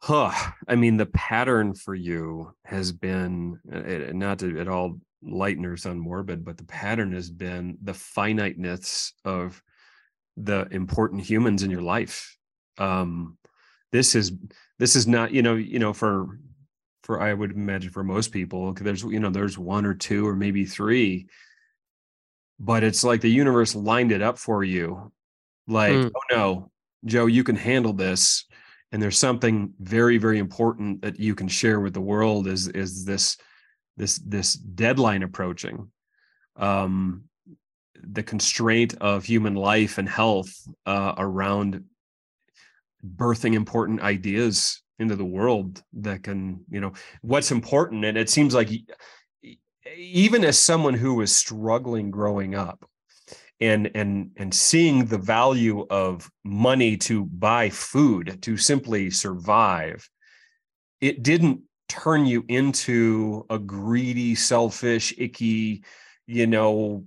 huh 0.00 0.32
i 0.68 0.74
mean 0.74 0.96
the 0.96 1.06
pattern 1.06 1.74
for 1.74 1.94
you 1.94 2.52
has 2.64 2.92
been 2.92 3.58
uh, 3.72 4.12
not 4.12 4.38
to 4.38 4.60
at 4.60 4.68
all 4.68 4.98
lighten 5.22 5.64
or 5.64 5.76
sound 5.76 6.00
morbid 6.00 6.44
but 6.44 6.56
the 6.58 6.64
pattern 6.64 7.12
has 7.12 7.30
been 7.30 7.78
the 7.82 7.94
finiteness 7.94 9.12
of 9.24 9.62
the 10.36 10.66
important 10.70 11.22
humans 11.22 11.62
in 11.62 11.70
your 11.70 11.82
life. 11.82 12.36
Um 12.78 13.38
this 13.92 14.16
is 14.16 14.32
this 14.80 14.96
is 14.96 15.06
not 15.06 15.30
you 15.30 15.40
know 15.40 15.54
you 15.54 15.78
know 15.78 15.92
for 15.92 16.40
for 17.04 17.22
i 17.22 17.32
would 17.32 17.52
imagine 17.52 17.92
for 17.92 18.02
most 18.02 18.32
people 18.32 18.72
there's 18.72 19.04
you 19.04 19.20
know 19.20 19.30
there's 19.30 19.56
one 19.56 19.86
or 19.86 19.94
two 19.94 20.26
or 20.26 20.34
maybe 20.34 20.64
three 20.64 21.28
but 22.58 22.82
it's 22.82 23.04
like 23.04 23.20
the 23.20 23.30
universe 23.30 23.76
lined 23.76 24.10
it 24.10 24.20
up 24.20 24.36
for 24.36 24.64
you 24.64 25.12
like 25.66 25.92
Mm. 25.92 26.10
oh 26.14 26.20
no 26.36 26.70
joe 27.04 27.26
you 27.26 27.44
can 27.44 27.56
handle 27.56 27.92
this 27.92 28.44
and 28.92 29.02
there's 29.02 29.18
something 29.18 29.72
very 29.80 30.18
very 30.18 30.38
important 30.38 31.02
that 31.02 31.18
you 31.18 31.34
can 31.34 31.48
share 31.48 31.80
with 31.80 31.94
the 31.94 32.00
world 32.00 32.46
is 32.46 32.68
is 32.68 33.04
this 33.04 33.36
this 33.96 34.18
this 34.18 34.54
deadline 34.54 35.22
approaching 35.22 35.90
um 36.56 37.24
the 38.02 38.22
constraint 38.22 38.94
of 39.00 39.24
human 39.24 39.54
life 39.54 39.98
and 39.98 40.08
health 40.08 40.52
uh, 40.84 41.14
around 41.16 41.84
birthing 43.16 43.54
important 43.54 44.00
ideas 44.02 44.82
into 44.98 45.16
the 45.16 45.24
world 45.24 45.82
that 45.92 46.22
can 46.22 46.64
you 46.70 46.80
know 46.80 46.92
what's 47.22 47.50
important 47.50 48.04
and 48.04 48.16
it 48.18 48.30
seems 48.30 48.54
like 48.54 48.70
even 49.96 50.44
as 50.44 50.58
someone 50.58 50.94
who 50.94 51.14
was 51.14 51.34
struggling 51.34 52.10
growing 52.10 52.54
up 52.54 52.88
and 53.60 53.90
and 53.94 54.30
and 54.36 54.52
seeing 54.52 55.04
the 55.06 55.18
value 55.18 55.86
of 55.90 56.30
money 56.44 56.96
to 56.96 57.24
buy 57.26 57.70
food 57.70 58.38
to 58.42 58.56
simply 58.56 59.10
survive 59.10 60.08
it 61.00 61.22
didn't 61.22 61.60
turn 61.88 62.26
you 62.26 62.44
into 62.48 63.46
a 63.50 63.58
greedy 63.58 64.34
selfish 64.34 65.14
icky 65.18 65.84
you 66.26 66.46
know 66.46 67.04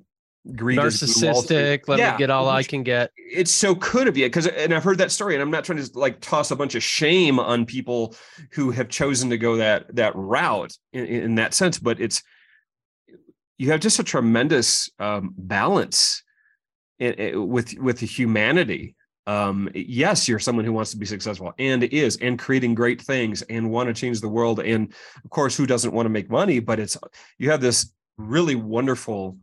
greedy 0.56 0.82
as 0.82 1.02
Blue 1.02 1.32
Wall 1.32 1.42
Street. 1.42 1.58
Narcissistic. 1.58 1.88
Let 1.88 2.00
Yeah, 2.00 2.12
me 2.14 2.18
get 2.20 2.30
all 2.30 2.48
I 2.50 2.64
can 2.64 2.84
get. 2.84 3.12
it 3.18 3.48
so 3.50 3.76
could 3.76 4.08
have 4.08 4.16
yeah 4.16 4.28
because 4.28 4.48
and 4.48 4.74
i've 4.74 4.84
heard 4.84 4.98
that 5.00 5.12
story 5.12 5.34
and 5.34 5.42
i'm 5.42 5.52
not 5.52 5.66
trying 5.66 5.84
to 5.84 6.00
like 6.00 6.22
toss 6.22 6.52
a 6.52 6.56
bunch 6.56 6.76
of 6.76 6.82
shame 6.84 7.40
on 7.40 7.66
people 7.66 8.16
who 8.52 8.72
have 8.72 8.88
chosen 8.88 9.30
to 9.30 9.38
go 9.38 9.58
that 9.58 9.94
that 9.94 10.16
route 10.16 10.72
in, 10.94 11.06
in 11.06 11.36
that 11.36 11.54
sense 11.54 11.78
but 11.78 12.00
it's 12.00 12.24
you 13.58 13.72
have 13.72 13.82
just 13.82 14.00
a 14.00 14.04
tremendous 14.04 14.90
um, 15.00 15.34
balance 15.38 16.24
i- 17.02 17.16
i- 17.20 17.36
with 17.36 17.78
with 17.80 18.00
humanity 18.00 18.96
um 19.28 19.70
yes 19.76 20.28
you're 20.28 20.40
someone 20.40 20.64
who 20.66 20.72
wants 20.74 20.92
to 20.92 20.98
be 20.98 21.06
successful 21.06 21.54
and 21.60 21.84
is 21.84 22.18
and 22.18 22.40
creating 22.40 22.74
great 22.74 23.02
things 23.02 23.42
and 23.44 23.70
want 23.70 23.88
to 23.88 23.94
change 23.94 24.22
the 24.22 24.30
world. 24.30 24.60
And 24.60 24.94
of 25.24 25.30
course 25.30 25.56
who 25.58 25.66
doesn't 25.66 25.94
want 25.94 26.06
to 26.06 26.10
make 26.10 26.30
money? 26.30 26.60
But 26.60 26.80
it's 26.80 26.98
you 27.38 27.52
have 27.52 27.62
this 27.62 27.92
really 28.18 28.56
wonderful 28.56 29.38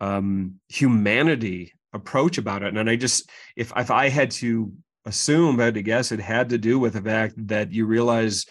um 0.00 0.56
humanity 0.68 1.72
approach 1.94 2.38
about 2.38 2.62
it. 2.62 2.76
And 2.76 2.90
i 2.90 2.96
just 2.96 3.30
if 3.56 3.72
if 3.76 3.90
i 3.90 4.08
had 4.08 4.30
to 4.32 4.72
assume 5.06 5.60
i 5.60 5.64
had 5.64 5.74
to 5.74 5.82
guess 5.82 6.12
it 6.12 6.20
had 6.20 6.50
to 6.50 6.58
do 6.58 6.78
with 6.78 6.92
the 6.94 7.02
fact 7.02 7.34
that 7.48 7.72
you 7.72 7.86
realize 7.86 8.46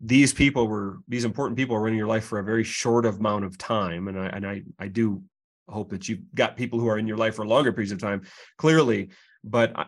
these 0.00 0.32
people 0.34 0.68
were 0.68 0.98
these 1.08 1.24
important 1.24 1.56
people 1.56 1.74
were 1.76 1.88
in 1.88 1.94
your 1.94 2.06
life 2.06 2.24
for 2.24 2.38
a 2.38 2.44
very 2.44 2.62
short 2.64 3.06
amount 3.06 3.44
of 3.46 3.56
time. 3.56 4.08
And 4.08 4.18
i 4.20 4.26
and 4.26 4.46
i 4.46 4.62
i 4.78 4.88
do 4.88 5.22
hope 5.68 5.90
that 5.90 6.08
you've 6.08 6.20
got 6.34 6.56
people 6.56 6.78
who 6.78 6.88
are 6.88 6.98
in 6.98 7.06
your 7.06 7.16
life 7.16 7.34
for 7.36 7.46
longer 7.46 7.72
periods 7.72 7.92
of 7.92 7.98
time 7.98 8.22
clearly 8.56 9.10
but 9.44 9.72
I, 9.76 9.86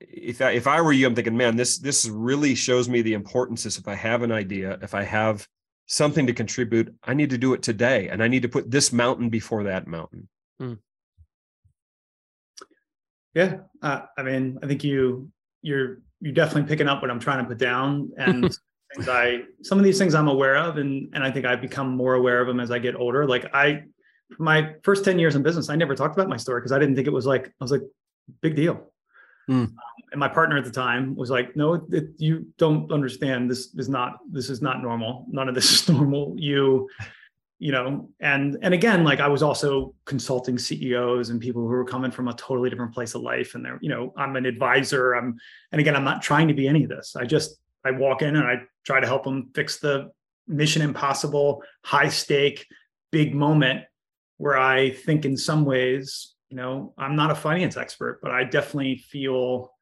if 0.00 0.40
I, 0.40 0.50
if 0.50 0.66
I 0.66 0.80
were 0.80 0.92
you, 0.92 1.06
I'm 1.06 1.14
thinking, 1.14 1.36
man, 1.36 1.56
this 1.56 1.78
this 1.78 2.06
really 2.06 2.54
shows 2.54 2.88
me 2.88 3.02
the 3.02 3.14
importance 3.14 3.66
is 3.66 3.78
if 3.78 3.88
I 3.88 3.94
have 3.94 4.22
an 4.22 4.32
idea, 4.32 4.78
if 4.82 4.94
I 4.94 5.02
have 5.02 5.46
something 5.86 6.26
to 6.26 6.32
contribute, 6.32 6.94
I 7.04 7.14
need 7.14 7.30
to 7.30 7.38
do 7.38 7.54
it 7.54 7.62
today, 7.62 8.08
and 8.08 8.22
I 8.22 8.28
need 8.28 8.42
to 8.42 8.48
put 8.48 8.70
this 8.70 8.92
mountain 8.92 9.28
before 9.30 9.64
that 9.64 9.86
mountain. 9.86 10.28
Yeah, 13.34 13.58
uh, 13.80 14.02
I 14.18 14.22
mean, 14.22 14.58
I 14.62 14.66
think 14.66 14.84
you 14.84 15.30
you're 15.62 16.02
you're 16.20 16.34
definitely 16.34 16.68
picking 16.68 16.88
up 16.88 17.02
what 17.02 17.10
I'm 17.10 17.20
trying 17.20 17.42
to 17.42 17.48
put 17.48 17.58
down, 17.58 18.10
and 18.18 18.42
things 18.94 19.08
I 19.08 19.42
some 19.62 19.78
of 19.78 19.84
these 19.84 19.98
things 19.98 20.14
I'm 20.14 20.28
aware 20.28 20.56
of, 20.56 20.76
and 20.78 21.10
and 21.14 21.24
I 21.24 21.30
think 21.30 21.46
I've 21.46 21.60
become 21.60 21.96
more 21.96 22.14
aware 22.14 22.40
of 22.40 22.46
them 22.46 22.60
as 22.60 22.70
I 22.70 22.78
get 22.78 22.96
older. 22.96 23.26
Like 23.26 23.54
I, 23.54 23.84
my 24.38 24.74
first 24.82 25.04
ten 25.04 25.18
years 25.18 25.34
in 25.34 25.42
business, 25.42 25.68
I 25.68 25.76
never 25.76 25.94
talked 25.94 26.14
about 26.14 26.28
my 26.28 26.36
story 26.36 26.60
because 26.60 26.72
I 26.72 26.78
didn't 26.78 26.96
think 26.96 27.06
it 27.06 27.12
was 27.12 27.26
like 27.26 27.46
I 27.48 27.64
was 27.64 27.72
like 27.72 27.82
big 28.40 28.56
deal. 28.56 28.88
Hmm. 29.48 29.64
and 30.12 30.20
my 30.20 30.28
partner 30.28 30.56
at 30.56 30.64
the 30.64 30.70
time 30.70 31.16
was 31.16 31.28
like, 31.28 31.56
"No, 31.56 31.74
it, 31.74 32.10
you 32.18 32.46
don't 32.58 32.92
understand. 32.92 33.50
This 33.50 33.74
is 33.74 33.88
not 33.88 34.20
this 34.30 34.48
is 34.50 34.62
not 34.62 34.82
normal. 34.82 35.26
None 35.28 35.48
of 35.48 35.54
this 35.54 35.72
is 35.72 35.88
normal. 35.96 36.34
You." 36.38 36.88
you 37.62 37.70
know 37.70 38.08
and 38.18 38.58
and 38.60 38.74
again 38.74 39.04
like 39.04 39.20
i 39.20 39.28
was 39.28 39.40
also 39.40 39.94
consulting 40.04 40.58
ceos 40.58 41.30
and 41.30 41.40
people 41.40 41.62
who 41.62 41.68
were 41.68 41.84
coming 41.84 42.10
from 42.10 42.26
a 42.26 42.32
totally 42.32 42.68
different 42.68 42.92
place 42.92 43.14
of 43.14 43.22
life 43.22 43.54
and 43.54 43.64
they're 43.64 43.78
you 43.80 43.88
know 43.88 44.12
i'm 44.16 44.34
an 44.34 44.46
advisor 44.46 45.12
i'm 45.12 45.38
and 45.70 45.80
again 45.80 45.94
i'm 45.94 46.02
not 46.02 46.20
trying 46.20 46.48
to 46.48 46.54
be 46.54 46.66
any 46.66 46.82
of 46.82 46.90
this 46.90 47.14
i 47.14 47.24
just 47.24 47.60
i 47.84 47.90
walk 47.92 48.20
in 48.20 48.34
and 48.34 48.48
i 48.48 48.56
try 48.84 48.98
to 48.98 49.06
help 49.06 49.22
them 49.22 49.48
fix 49.54 49.78
the 49.78 50.10
mission 50.48 50.82
impossible 50.82 51.62
high 51.84 52.08
stake 52.08 52.66
big 53.12 53.32
moment 53.32 53.84
where 54.42 54.58
i 54.58 54.90
think 54.90 55.24
in 55.24 55.36
some 55.36 55.64
ways 55.64 56.34
you 56.50 56.56
know 56.56 56.92
i'm 56.98 57.16
not 57.16 57.30
a 57.30 57.34
finance 57.34 57.76
expert 57.76 58.18
but 58.22 58.30
i 58.32 58.42
definitely 58.42 58.96
feel 58.96 59.72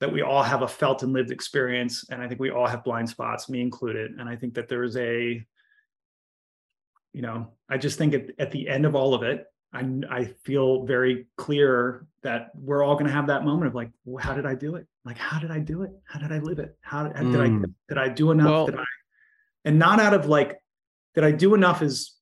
that 0.00 0.12
we 0.12 0.20
all 0.20 0.42
have 0.42 0.62
a 0.62 0.68
felt 0.68 1.02
and 1.04 1.12
lived 1.12 1.30
experience 1.30 2.04
and 2.10 2.20
i 2.20 2.26
think 2.28 2.40
we 2.40 2.50
all 2.50 2.66
have 2.66 2.82
blind 2.82 3.08
spots 3.08 3.48
me 3.48 3.60
included 3.60 4.10
and 4.18 4.28
i 4.28 4.36
think 4.36 4.52
that 4.54 4.68
there's 4.68 4.96
a 4.96 5.44
you 7.14 7.22
know, 7.22 7.52
I 7.70 7.78
just 7.78 7.96
think 7.96 8.12
at, 8.12 8.24
at 8.40 8.50
the 8.50 8.68
end 8.68 8.84
of 8.84 8.96
all 8.96 9.14
of 9.14 9.22
it, 9.22 9.46
I, 9.72 9.88
I 10.10 10.24
feel 10.42 10.84
very 10.84 11.26
clear 11.36 12.06
that 12.24 12.50
we're 12.56 12.82
all 12.82 12.94
going 12.94 13.06
to 13.06 13.12
have 13.12 13.28
that 13.28 13.44
moment 13.44 13.68
of 13.68 13.74
like, 13.76 13.90
well, 14.04 14.22
how 14.22 14.34
did 14.34 14.46
I 14.46 14.56
do 14.56 14.74
it? 14.74 14.86
Like, 15.04 15.16
how 15.16 15.38
did 15.38 15.52
I 15.52 15.60
do 15.60 15.82
it? 15.82 15.92
How 16.06 16.18
did 16.18 16.32
I 16.32 16.38
live 16.38 16.58
it? 16.58 16.76
How 16.80 17.04
did, 17.04 17.14
did 17.30 17.40
I 17.40 17.48
Mm. 17.48 17.72
did 17.88 17.98
I 17.98 18.08
do 18.08 18.32
enough? 18.32 18.46
Well- 18.50 18.66
did 18.66 18.76
I, 18.76 18.84
and 19.64 19.78
not 19.78 20.00
out 20.00 20.12
of 20.12 20.26
like, 20.26 20.58
did 21.14 21.22
I 21.22 21.30
do 21.30 21.54
enough 21.54 21.82
is 21.82 22.13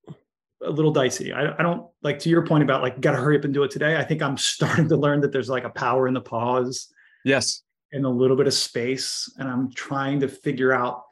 a 0.64 0.70
little 0.70 0.92
dicey. 0.92 1.32
I, 1.32 1.52
I 1.58 1.62
don't 1.62 1.86
like 2.02 2.18
to 2.20 2.28
your 2.30 2.46
point 2.46 2.62
about 2.62 2.82
like, 2.82 3.00
got 3.00 3.12
to 3.12 3.16
hurry 3.18 3.36
up 3.38 3.44
and 3.44 3.52
do 3.52 3.62
it 3.64 3.70
today. 3.70 3.96
I 3.96 4.04
think 4.04 4.22
I'm 4.22 4.36
starting 4.52 4.88
to 4.88 4.96
learn 4.96 5.20
that 5.22 5.32
there's 5.32 5.48
like 5.50 5.64
a 5.64 5.70
power 5.70 6.08
in 6.08 6.14
the 6.14 6.20
pause 6.20 6.88
Yes. 7.24 7.62
And 7.92 8.04
a 8.04 8.08
little 8.08 8.36
bit 8.36 8.46
of 8.46 8.54
space 8.54 9.32
and 9.38 9.46
i'm 9.48 9.70
trying 9.72 10.18
to 10.20 10.28
figure 10.28 10.72
out 10.72 11.02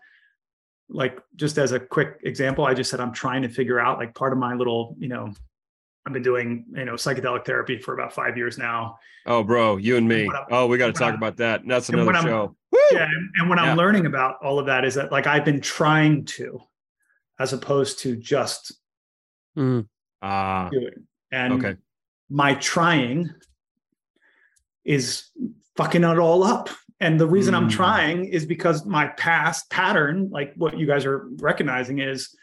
like 0.89 1.21
just 1.37 1.59
as 1.59 1.73
a 1.73 1.79
quick 1.79 2.19
example 2.25 2.65
i 2.65 2.73
just 2.75 2.91
said 2.91 3.01
i'm 3.01 3.13
trying 3.13 3.43
to 3.43 3.49
figure 3.49 3.79
out 3.79 3.99
like 3.99 4.15
part 4.15 4.33
of 4.33 4.39
my 4.39 4.55
little 4.55 4.97
you 4.99 5.07
know 5.09 5.33
i've 6.07 6.13
been 6.13 6.23
doing 6.23 6.65
you 6.75 6.85
know 6.87 6.95
psychedelic 6.95 7.45
therapy 7.45 7.79
for 7.79 7.93
about 7.95 8.13
five 8.15 8.37
years 8.37 8.57
now 8.59 8.97
Oh, 9.27 9.45
bro, 9.45 9.77
you 9.77 9.99
and 9.99 10.09
me. 10.09 10.23
I'm- 10.27 10.47
Oh, 10.51 10.67
we 10.67 10.79
got 10.79 10.87
to 10.87 10.93
talk 10.95 11.09
I'm- 11.09 11.17
about 11.17 11.37
that. 11.37 11.61
That's 11.69 11.91
and 11.91 12.01
another 12.01 12.23
show. 12.27 12.57
Yeah 12.91 13.03
and, 13.05 13.31
and 13.39 13.49
what 13.51 13.59
Yeah. 13.59 13.71
i'm 13.73 13.77
learning 13.77 14.07
about 14.07 14.37
all 14.43 14.59
of 14.59 14.65
that 14.67 14.85
is 14.87 14.95
that 14.95 15.13
like 15.13 15.27
i've 15.27 15.45
been 15.45 15.61
trying 15.61 16.25
to 16.37 16.61
as 17.39 17.53
opposed 17.53 17.99
to 18.01 18.17
just 18.17 18.73
Mm. 19.57 19.87
Doing 20.71 21.07
and 21.33 21.53
okay. 21.55 21.77
my 22.29 22.55
trying 22.55 23.31
is 24.85 25.31
fucking 25.77 26.05
it 26.05 26.19
all 26.19 26.43
up. 26.43 26.69
And 27.01 27.19
the 27.19 27.27
reason 27.27 27.55
I'm 27.55 27.69
Mm. 27.69 27.73
trying 27.73 28.25
is 28.27 28.45
because 28.45 28.85
my 28.85 29.07
past 29.09 29.71
pattern, 29.71 30.29
like 30.31 30.53
what 30.57 30.79
you 30.79 30.87
guys 30.87 31.07
are 31.07 31.29
recognizing, 31.39 31.99
is 31.99 32.35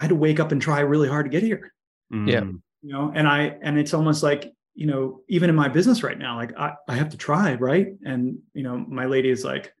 I 0.00 0.04
had 0.04 0.08
to 0.10 0.14
wake 0.14 0.40
up 0.40 0.52
and 0.52 0.62
try 0.62 0.80
really 0.80 1.08
hard 1.08 1.26
to 1.26 1.30
get 1.30 1.42
here. 1.42 1.72
Yeah. 2.10 2.40
Mm. 2.40 2.62
You 2.82 2.92
know, 2.92 3.12
and 3.14 3.28
I 3.28 3.58
and 3.60 3.78
it's 3.78 3.92
almost 3.92 4.22
like, 4.22 4.52
you 4.74 4.86
know, 4.86 5.20
even 5.28 5.50
in 5.50 5.56
my 5.56 5.68
business 5.68 6.02
right 6.02 6.18
now, 6.18 6.36
like 6.36 6.56
I, 6.56 6.74
I 6.88 6.94
have 6.94 7.10
to 7.10 7.16
try, 7.16 7.54
right? 7.54 7.88
And 8.04 8.38
you 8.54 8.62
know, 8.62 8.78
my 8.78 9.04
lady 9.04 9.28
is 9.28 9.44
like, 9.44 9.74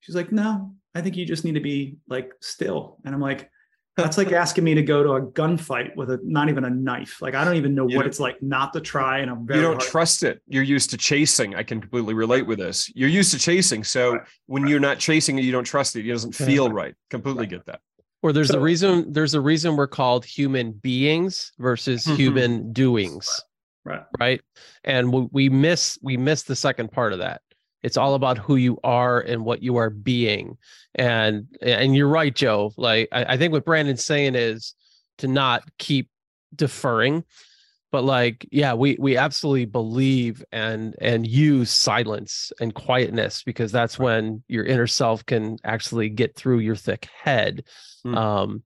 she's 0.00 0.16
like, 0.16 0.32
no, 0.32 0.74
I 0.94 1.00
think 1.00 1.16
you 1.16 1.26
just 1.26 1.44
need 1.44 1.54
to 1.54 1.60
be 1.60 1.98
like 2.08 2.32
still. 2.40 2.98
And 3.04 3.14
I'm 3.14 3.20
like, 3.20 3.50
that's 3.98 4.16
like 4.16 4.32
asking 4.32 4.64
me 4.64 4.74
to 4.74 4.82
go 4.82 5.02
to 5.02 5.12
a 5.14 5.20
gunfight 5.22 5.94
with 5.96 6.10
a 6.10 6.20
not 6.22 6.48
even 6.48 6.64
a 6.64 6.70
knife. 6.70 7.20
Like 7.20 7.34
I 7.34 7.44
don't 7.44 7.56
even 7.56 7.74
know 7.74 7.88
You 7.88 7.96
what 7.96 8.06
it's 8.06 8.20
like 8.20 8.40
not 8.42 8.72
to 8.74 8.80
try. 8.80 9.18
And 9.18 9.30
I'm 9.30 9.46
very 9.46 9.58
You 9.58 9.66
don't 9.66 9.74
hard- 9.82 9.90
trust 9.90 10.22
it. 10.22 10.40
You're 10.46 10.62
used 10.62 10.90
to 10.90 10.96
chasing. 10.96 11.54
I 11.56 11.62
can 11.64 11.80
completely 11.80 12.14
relate 12.14 12.46
with 12.46 12.58
this. 12.58 12.90
You're 12.94 13.08
used 13.08 13.32
to 13.32 13.38
chasing. 13.38 13.82
So 13.84 14.12
Right. 14.12 14.22
when 14.46 14.66
you're 14.68 14.80
not 14.80 14.98
chasing 14.98 15.38
it, 15.38 15.42
you 15.44 15.52
don't 15.52 15.64
trust 15.64 15.96
it. 15.96 16.06
It 16.06 16.12
doesn't 16.12 16.34
feel 16.34 16.70
right. 16.70 16.94
Completely 17.10 17.46
get 17.46 17.66
that. 17.66 17.80
Or 18.22 18.32
there's 18.32 18.50
a 18.50 18.60
reason 18.60 19.12
there's 19.12 19.34
a 19.34 19.40
reason 19.40 19.76
we're 19.76 19.86
called 19.88 20.24
human 20.24 20.72
beings 20.72 21.52
versus 21.58 22.04
Mhm. 22.06 22.16
human 22.16 22.72
doings. 22.72 23.28
Right. 23.84 24.02
Right. 24.18 24.40
And 24.84 25.12
we, 25.12 25.28
we 25.32 25.48
miss 25.48 25.98
we 26.02 26.16
miss 26.16 26.44
the 26.44 26.56
second 26.56 26.92
part 26.92 27.12
of 27.12 27.18
that. 27.20 27.42
It's 27.82 27.96
all 27.96 28.14
about 28.14 28.38
who 28.38 28.56
you 28.56 28.78
are 28.84 29.20
and 29.20 29.44
what 29.44 29.62
you 29.62 29.76
are 29.76 29.90
being. 29.90 30.58
And 30.94 31.46
and 31.62 31.94
you're 31.94 32.08
right, 32.08 32.34
Joe. 32.34 32.72
Like 32.76 33.08
I, 33.12 33.34
I 33.34 33.36
think 33.36 33.52
what 33.52 33.64
Brandon's 33.64 34.04
saying 34.04 34.34
is 34.34 34.74
to 35.18 35.28
not 35.28 35.64
keep 35.78 36.08
deferring. 36.54 37.24
But 37.90 38.04
like, 38.04 38.46
yeah, 38.52 38.74
we 38.74 38.96
we 38.98 39.16
absolutely 39.16 39.64
believe 39.64 40.44
and 40.52 40.94
and 41.00 41.26
use 41.26 41.70
silence 41.70 42.52
and 42.60 42.74
quietness 42.74 43.42
because 43.42 43.72
that's 43.72 43.98
when 43.98 44.42
your 44.48 44.64
inner 44.64 44.86
self 44.86 45.24
can 45.24 45.56
actually 45.64 46.10
get 46.10 46.36
through 46.36 46.58
your 46.58 46.76
thick 46.76 47.08
head 47.22 47.64
Hmm. 48.04 48.14
um 48.14 48.62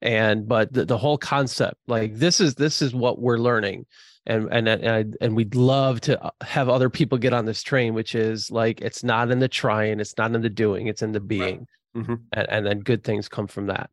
and 0.00 0.48
but 0.48 0.72
the, 0.72 0.84
the 0.84 0.98
whole 0.98 1.18
concept 1.18 1.76
like 1.86 2.16
this 2.16 2.40
is 2.40 2.54
this 2.56 2.82
is 2.82 2.94
what 2.94 3.20
we're 3.20 3.38
learning 3.38 3.86
and 4.26 4.48
and 4.52 4.68
and 4.68 4.88
I, 4.88 5.24
and 5.24 5.34
we'd 5.36 5.54
love 5.54 6.00
to 6.02 6.22
uh, 6.22 6.30
have 6.42 6.68
other 6.68 6.88
people 6.90 7.18
get 7.18 7.32
on 7.32 7.44
this 7.44 7.62
train 7.62 7.92
which 7.94 8.14
is 8.14 8.50
like 8.50 8.80
it's 8.80 9.02
not 9.02 9.30
in 9.30 9.38
the 9.40 9.48
trying 9.48 9.98
it's 10.00 10.16
not 10.16 10.34
in 10.34 10.40
the 10.42 10.48
doing 10.50 10.86
it's 10.86 11.02
in 11.02 11.12
the 11.12 11.20
being. 11.20 11.66
Mhm. 11.96 12.20
and, 12.32 12.46
and 12.48 12.66
then 12.66 12.80
good 12.80 13.04
things 13.04 13.28
come 13.28 13.46
from 13.46 13.66
that. 13.66 13.90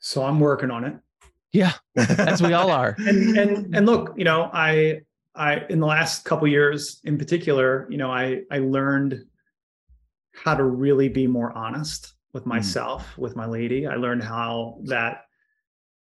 So 0.00 0.24
I'm 0.24 0.38
working 0.40 0.70
on 0.70 0.84
it. 0.84 0.94
yeah. 1.52 1.72
As 1.96 2.42
we 2.42 2.52
all 2.52 2.70
are. 2.70 2.96
And 3.06 3.38
and 3.38 3.76
and 3.76 3.86
look 3.86 4.14
you 4.16 4.24
know 4.24 4.50
i 4.52 5.00
i 5.34 5.62
in 5.70 5.80
the 5.80 5.86
last 5.86 6.24
couple 6.24 6.46
years 6.48 7.00
in 7.04 7.16
particular 7.18 7.86
you 7.90 7.96
know 7.96 8.10
i 8.10 8.42
i 8.50 8.58
learned 8.58 9.24
how 10.34 10.54
to 10.54 10.64
really 10.64 11.08
be 11.08 11.26
more 11.26 11.52
honest 11.52 12.14
with 12.34 12.46
myself 12.46 13.16
with 13.18 13.36
my 13.36 13.44
lady. 13.46 13.86
I 13.86 13.96
learned 13.96 14.22
how 14.24 14.78
that 14.84 15.24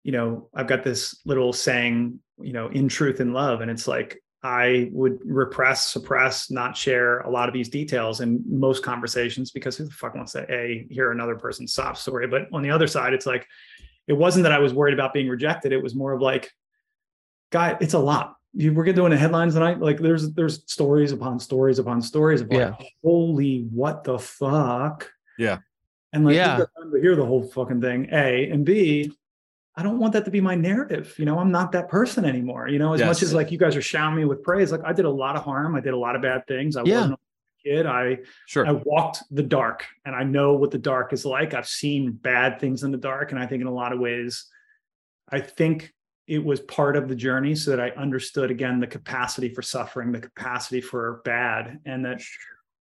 you 0.04 0.12
know 0.12 0.48
i've 0.54 0.68
got 0.68 0.84
this 0.84 1.20
little 1.24 1.52
saying 1.52 2.18
you 2.40 2.52
know 2.52 2.68
in 2.68 2.88
truth 2.88 3.18
and 3.20 3.34
love 3.34 3.60
and 3.62 3.70
it's 3.70 3.88
like 3.88 4.22
i 4.44 4.88
would 4.92 5.18
repress 5.24 5.90
suppress 5.90 6.50
not 6.50 6.76
share 6.76 7.18
a 7.20 7.30
lot 7.30 7.48
of 7.48 7.52
these 7.54 7.68
details 7.68 8.20
in 8.20 8.42
most 8.46 8.84
conversations 8.84 9.50
because 9.50 9.76
who 9.76 9.84
the 9.84 9.90
fuck 9.90 10.14
wants 10.14 10.32
to 10.32 10.44
a 10.52 10.86
hear 10.90 11.10
another 11.10 11.34
person's 11.34 11.74
sob 11.74 11.96
story 11.96 12.26
but 12.28 12.46
on 12.52 12.62
the 12.62 12.70
other 12.70 12.86
side 12.86 13.12
it's 13.12 13.26
like 13.26 13.46
it 14.06 14.12
wasn't 14.12 14.42
that 14.42 14.52
I 14.52 14.58
was 14.58 14.74
worried 14.74 14.94
about 14.94 15.12
being 15.14 15.28
rejected. 15.28 15.72
It 15.72 15.82
was 15.82 15.94
more 15.94 16.12
of 16.12 16.20
like, 16.20 16.52
guy, 17.50 17.76
it's 17.80 17.94
a 17.94 17.98
lot. 17.98 18.36
You, 18.52 18.72
we're 18.72 18.92
doing 18.92 19.10
the 19.10 19.16
headlines 19.16 19.54
tonight. 19.54 19.80
Like 19.80 19.98
there's 19.98 20.30
there's 20.32 20.62
stories 20.70 21.10
upon 21.10 21.40
stories 21.40 21.78
upon 21.78 22.02
stories 22.02 22.40
of 22.40 22.50
like, 22.50 22.58
Yeah. 22.58 22.86
holy 23.02 23.66
what 23.72 24.04
the 24.04 24.18
fuck. 24.18 25.10
Yeah. 25.38 25.58
And 26.12 26.24
like 26.24 26.36
Yeah. 26.36 26.58
yeah. 26.58 26.90
to 26.92 27.00
hear 27.00 27.16
the 27.16 27.24
whole 27.24 27.42
fucking 27.44 27.80
thing. 27.80 28.08
A 28.12 28.50
and 28.50 28.64
B, 28.64 29.10
I 29.76 29.82
don't 29.82 29.98
want 29.98 30.12
that 30.12 30.24
to 30.26 30.30
be 30.30 30.40
my 30.40 30.54
narrative. 30.54 31.14
You 31.18 31.24
know, 31.24 31.38
I'm 31.38 31.50
not 31.50 31.72
that 31.72 31.88
person 31.88 32.24
anymore. 32.24 32.68
You 32.68 32.78
know, 32.78 32.92
as 32.92 33.00
much 33.00 33.22
as 33.22 33.34
like 33.34 33.50
you 33.50 33.58
guys 33.58 33.74
are 33.74 33.82
showering 33.82 34.16
me 34.16 34.24
with 34.24 34.42
praise, 34.42 34.70
like 34.70 34.82
I 34.84 34.92
did 34.92 35.04
a 35.04 35.10
lot 35.10 35.34
of 35.36 35.42
harm. 35.42 35.74
I 35.74 35.80
did 35.80 35.94
a 35.94 35.96
lot 35.96 36.14
of 36.14 36.22
bad 36.22 36.46
things. 36.46 36.76
I 36.76 36.84
Yeah. 36.84 36.96
wasn't 36.96 37.14
a 37.14 37.18
kid. 37.68 37.86
I 37.86 38.18
Sure. 38.46 38.66
I 38.66 38.72
walked 38.72 39.24
the 39.32 39.42
dark 39.42 39.84
and 40.04 40.14
I 40.14 40.22
know 40.22 40.52
what 40.54 40.70
the 40.70 40.78
dark 40.78 41.12
is 41.12 41.24
like. 41.24 41.54
I've 41.54 41.66
seen 41.66 42.12
bad 42.12 42.60
things 42.60 42.84
in 42.84 42.92
the 42.92 42.98
dark. 42.98 43.32
And 43.32 43.40
I 43.40 43.46
think 43.46 43.62
in 43.62 43.66
a 43.66 43.74
lot 43.74 43.92
of 43.92 43.98
ways, 43.98 44.46
I 45.28 45.40
think 45.40 45.92
it 46.28 46.42
was 46.42 46.60
part 46.60 46.96
of 46.96 47.08
the 47.08 47.16
journey 47.16 47.54
so 47.56 47.72
that 47.72 47.80
I 47.80 47.90
understood 48.00 48.50
again 48.52 48.78
the 48.78 48.86
capacity 48.86 49.48
for 49.48 49.60
suffering, 49.60 50.12
the 50.12 50.20
capacity 50.20 50.80
for 50.80 51.20
bad. 51.24 51.80
And 51.84 52.04
that, 52.04 52.22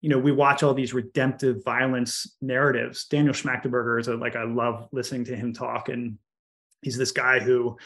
you 0.00 0.08
know, 0.10 0.18
we 0.18 0.32
watch 0.32 0.64
all 0.64 0.74
these 0.74 0.92
redemptive 0.92 1.62
violence 1.64 2.36
narratives. 2.42 3.04
Daniel 3.04 3.32
Schmachtenberger 3.32 4.00
is 4.00 4.08
a, 4.08 4.16
like, 4.16 4.34
I 4.34 4.42
love 4.42 4.88
listening 4.90 5.24
to 5.26 5.36
him 5.36 5.52
talk. 5.52 5.88
And 5.88 6.18
he's 6.82 6.96
this 6.96 7.12
guy 7.12 7.40
who, 7.40 7.76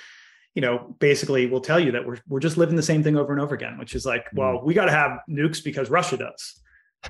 you 0.55 0.63
know, 0.63 0.95
basically 0.99 1.47
will 1.47 1.61
tell 1.61 1.81
you 1.81 1.93
that 1.93 2.07
we're, 2.07 2.19
we're 2.29 2.41
just 2.41 2.57
living 2.57 2.77
the 2.77 2.83
same 2.83 3.03
thing 3.03 3.17
over 3.17 3.33
and 3.33 3.41
over 3.41 3.55
again, 3.55 3.79
which 3.79 3.95
is 3.95 4.07
like, 4.07 4.27
well, 4.35 4.59
mm-hmm. 4.59 4.67
we 4.67 4.75
got 4.75 4.87
to 4.87 4.93
have 4.93 5.19
nukes 5.29 5.63
because 5.63 5.91
Russia 5.91 6.17
does 6.17 6.61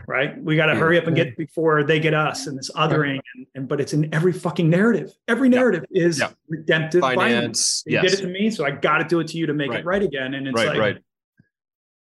right? 0.07 0.43
We 0.43 0.57
got 0.57 0.67
to 0.67 0.73
Yeah. 0.73 0.79
hurry 0.79 0.99
up 0.99 1.07
and 1.07 1.17
get 1.17 1.37
before 1.37 1.85
they 1.85 2.01
get 2.01 2.15
us 2.15 2.47
and 2.47 2.59
this 2.59 2.71
othering. 2.73 3.21
And, 3.35 3.47
and 3.55 3.69
but 3.69 3.81
it's 3.81 3.93
in 3.93 4.13
every 4.15 4.33
fucking 4.33 4.69
narrative. 4.69 5.13
Every 5.29 5.49
Yeah. 5.49 5.59
narrative 5.59 5.85
is 5.91 6.19
Yeah. 6.19 6.31
redemptive. 6.49 7.01
Finance. 7.01 7.83
You 7.87 8.01
did 8.01 8.13
it 8.15 8.17
to 8.23 8.27
me, 8.27 8.51
so 8.51 8.65
I 8.65 8.71
got 8.71 8.99
to 8.99 9.05
do 9.05 9.21
it 9.21 9.29
to 9.29 9.39
you 9.39 9.47
to 9.47 9.55
make 9.55 9.71
Right. 9.71 9.81
it 9.81 9.87
right 9.87 10.03
again. 10.03 10.35
And 10.35 10.49
it's 10.49 10.55
Right. 10.55 10.69
like, 10.69 10.79
Right. 10.79 10.99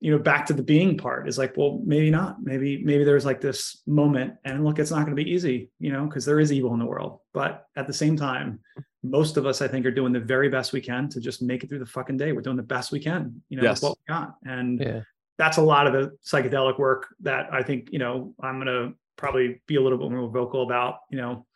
you 0.00 0.10
know, 0.10 0.18
back 0.18 0.46
to 0.46 0.52
the 0.52 0.62
being 0.62 0.96
part 0.96 1.28
is 1.28 1.38
like, 1.38 1.56
well, 1.56 1.80
maybe 1.84 2.10
not. 2.10 2.42
Maybe 2.42 2.82
maybe 2.82 3.04
there's 3.04 3.26
like 3.26 3.40
this 3.40 3.82
moment, 3.86 4.34
and 4.44 4.64
look, 4.64 4.78
it's 4.78 4.90
not 4.90 5.04
going 5.04 5.16
to 5.16 5.22
be 5.22 5.30
easy, 5.30 5.70
you 5.78 5.92
know, 5.92 6.06
because 6.06 6.24
there 6.24 6.40
is 6.40 6.52
evil 6.52 6.72
in 6.72 6.78
the 6.78 6.86
world. 6.86 7.20
But 7.32 7.66
at 7.76 7.86
the 7.86 7.92
same 7.92 8.16
time, 8.16 8.60
most 9.03 9.36
of 9.36 9.46
us, 9.46 9.62
I 9.62 9.68
think, 9.68 9.86
are 9.86 9.90
doing 9.90 10.12
the 10.12 10.20
very 10.20 10.48
best 10.48 10.72
we 10.72 10.80
can 10.80 11.09
to 11.11 11.20
just 11.20 11.42
make 11.42 11.64
it 11.64 11.68
through 11.68 11.78
the 11.78 11.86
fucking 11.86 12.16
day. 12.16 12.32
We're 12.32 12.42
doing 12.42 12.57
the 12.57 12.62
best 12.62 12.92
we 12.92 13.01
can, 13.01 13.42
you 13.48 13.57
know, 13.57 13.62
Yes. 13.62 13.80
with 13.80 13.90
what 13.90 13.98
we 13.98 14.12
got. 14.12 14.34
And 14.44 14.80
Yeah. 14.80 15.03
that's 15.38 15.57
a 15.57 15.62
lot 15.62 15.86
of 15.86 15.92
the 15.92 16.16
psychedelic 16.24 16.78
work 16.78 17.14
that 17.20 17.53
I 17.53 17.62
think, 17.62 17.92
you 17.92 17.98
know, 17.98 18.34
I'm 18.40 18.62
going 18.62 18.66
to 18.66 18.94
probably 19.16 19.62
be 19.66 19.76
a 19.76 19.80
little 19.80 19.98
bit 19.98 20.11
more 20.11 20.28
vocal 20.28 20.62
about, 20.62 21.01
you 21.11 21.16
know, 21.16 21.46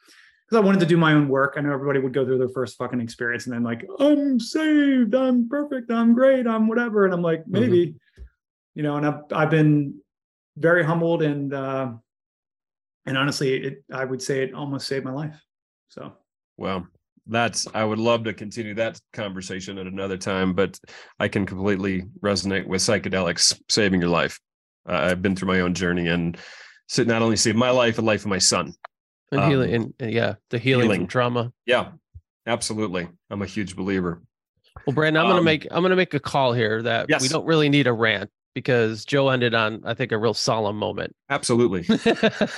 because 0.46 0.62
I 0.62 0.64
wanted 0.64 0.80
to 0.80 0.86
do 0.86 0.96
my 0.96 1.14
own 1.14 1.28
work. 1.28 1.54
I 1.56 1.60
know 1.60 1.72
everybody 1.72 1.98
would 1.98 2.12
go 2.12 2.24
through 2.24 2.38
their 2.38 2.50
first 2.50 2.76
fucking 2.76 3.00
experience 3.00 3.46
and 3.46 3.54
then 3.54 3.62
like, 3.62 3.86
I'm 3.98 4.38
saved, 4.38 5.14
I'm 5.14 5.48
perfect, 5.48 5.90
I'm 5.90 6.14
great, 6.14 6.46
I'm 6.46 6.68
whatever. 6.68 7.04
And 7.04 7.14
I'm 7.14 7.22
like, 7.22 7.44
maybe, 7.46 7.88
mm-hmm. 7.88 8.22
you 8.74 8.82
know, 8.82 8.96
and 8.96 9.06
I've 9.06 9.20
I've 9.32 9.50
been 9.50 10.00
very 10.56 10.84
humbled 10.84 11.22
and 11.22 11.52
uh 11.52 11.92
and 13.06 13.18
honestly, 13.18 13.54
it 13.54 13.84
I 13.92 14.04
would 14.04 14.22
say 14.22 14.42
it 14.42 14.54
almost 14.54 14.86
saved 14.86 15.04
my 15.04 15.12
life. 15.12 15.40
So 15.88 16.12
well, 16.56 16.86
that's 17.26 17.66
I 17.74 17.84
would 17.84 17.98
love 17.98 18.24
to 18.24 18.34
continue 18.34 18.74
that 18.74 19.00
conversation 19.12 19.78
at 19.78 19.86
another 19.86 20.16
time, 20.16 20.52
but 20.52 20.78
I 21.18 21.28
can 21.28 21.46
completely 21.46 22.04
resonate 22.20 22.66
with 22.66 22.82
psychedelics 22.82 23.58
saving 23.68 24.00
your 24.00 24.10
life. 24.10 24.38
Uh, 24.88 25.08
I've 25.10 25.22
been 25.22 25.34
through 25.34 25.48
my 25.48 25.60
own 25.60 25.74
journey 25.74 26.08
and 26.08 26.36
not 26.98 27.22
only 27.22 27.36
saved 27.36 27.56
my 27.56 27.70
life, 27.70 27.96
but 27.96 28.04
life 28.04 28.20
of 28.20 28.26
my 28.26 28.38
son. 28.38 28.74
And 29.32 29.40
um, 29.40 29.50
healing, 29.50 29.74
and, 29.74 29.94
and, 29.98 30.12
yeah, 30.12 30.34
the 30.50 30.58
healing, 30.58 30.84
healing, 30.84 31.00
from 31.02 31.06
trauma. 31.08 31.52
Yeah, 31.66 31.92
absolutely. 32.46 33.08
I'm 33.30 33.42
a 33.42 33.46
huge 33.46 33.74
believer. 33.74 34.22
Well, 34.86 34.94
Brandon, 34.94 35.22
I'm 35.22 35.26
um, 35.26 35.32
gonna 35.32 35.44
make 35.44 35.66
I'm 35.70 35.82
gonna 35.82 35.96
make 35.96 36.14
a 36.14 36.20
call 36.20 36.52
here 36.52 36.82
that 36.82 37.06
yes. 37.08 37.22
we 37.22 37.28
don't 37.28 37.46
really 37.46 37.68
need 37.68 37.86
a 37.86 37.92
rant 37.92 38.30
because 38.54 39.04
Joe 39.04 39.30
ended 39.30 39.54
on 39.54 39.82
I 39.84 39.94
think 39.94 40.12
a 40.12 40.18
real 40.18 40.34
solemn 40.34 40.76
moment. 40.76 41.16
Absolutely, 41.30 41.86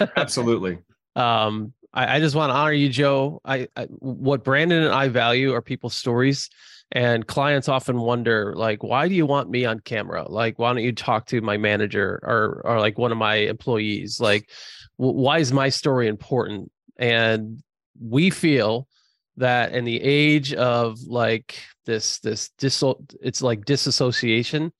absolutely. 0.16 0.78
Um, 1.14 1.72
I, 1.96 2.16
I 2.16 2.20
just 2.20 2.36
want 2.36 2.50
to 2.50 2.54
honor 2.54 2.72
you, 2.72 2.88
Joe. 2.88 3.40
I, 3.44 3.66
I 3.74 3.84
what 3.84 4.44
Brandon 4.44 4.84
and 4.84 4.94
I 4.94 5.08
value 5.08 5.52
are 5.54 5.62
people's 5.62 5.96
stories 5.96 6.48
and 6.92 7.26
clients 7.26 7.68
often 7.68 7.98
wonder 7.98 8.54
like 8.54 8.84
why 8.84 9.08
do 9.08 9.14
you 9.14 9.26
want 9.26 9.50
me 9.50 9.64
on 9.64 9.80
camera? 9.80 10.30
Like 10.30 10.58
why 10.58 10.72
don't 10.72 10.84
you 10.84 10.92
talk 10.92 11.26
to 11.26 11.40
my 11.40 11.56
manager 11.56 12.20
or 12.22 12.62
or 12.64 12.78
like 12.78 12.98
one 12.98 13.10
of 13.10 13.18
my 13.18 13.36
employees? 13.36 14.20
Like 14.20 14.50
why 14.96 15.38
is 15.38 15.52
my 15.52 15.70
story 15.70 16.06
important? 16.06 16.70
And 16.98 17.62
we 18.00 18.30
feel 18.30 18.86
that 19.38 19.72
in 19.72 19.84
the 19.84 20.00
age 20.00 20.54
of 20.54 21.00
like 21.00 21.58
this 21.86 22.18
this 22.20 22.50
dis 22.58 22.84
it's 23.20 23.42
like 23.42 23.64
disassociation 23.64 24.72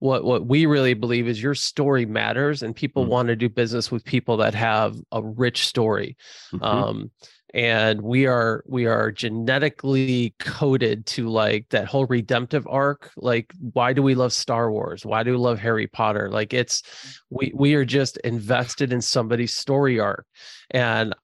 what 0.00 0.24
what 0.24 0.46
we 0.46 0.66
really 0.66 0.94
believe 0.94 1.28
is 1.28 1.42
your 1.42 1.54
story 1.54 2.04
matters 2.04 2.62
and 2.62 2.74
people 2.74 3.02
mm-hmm. 3.02 3.12
want 3.12 3.28
to 3.28 3.36
do 3.36 3.48
business 3.48 3.90
with 3.90 4.04
people 4.04 4.38
that 4.38 4.54
have 4.54 4.96
a 5.12 5.22
rich 5.22 5.66
story 5.66 6.16
mm-hmm. 6.52 6.64
um, 6.64 7.10
and 7.52 8.00
we 8.00 8.26
are 8.26 8.64
we 8.66 8.86
are 8.86 9.10
genetically 9.10 10.34
coded 10.38 11.04
to 11.06 11.28
like 11.28 11.68
that 11.70 11.86
whole 11.86 12.06
redemptive 12.06 12.66
arc 12.68 13.10
like 13.16 13.52
why 13.72 13.92
do 13.92 14.02
we 14.02 14.14
love 14.14 14.32
star 14.32 14.70
wars 14.70 15.04
why 15.04 15.22
do 15.22 15.32
we 15.32 15.36
love 15.36 15.58
harry 15.58 15.86
potter 15.86 16.30
like 16.30 16.54
it's 16.54 16.82
we 17.28 17.52
we 17.54 17.74
are 17.74 17.84
just 17.84 18.16
invested 18.18 18.92
in 18.92 19.00
somebody's 19.00 19.54
story 19.54 20.00
arc 20.00 20.26
and 20.70 21.14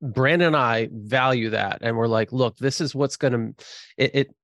brandon 0.00 0.48
and 0.48 0.56
i 0.56 0.88
value 0.92 1.50
that 1.50 1.78
and 1.82 1.96
we're 1.96 2.08
like 2.08 2.32
look 2.32 2.56
this 2.58 2.80
is 2.80 2.94
what's 2.94 3.16
going 3.16 3.32
to 3.32 3.64
it, 3.96 4.10
it 4.14 4.34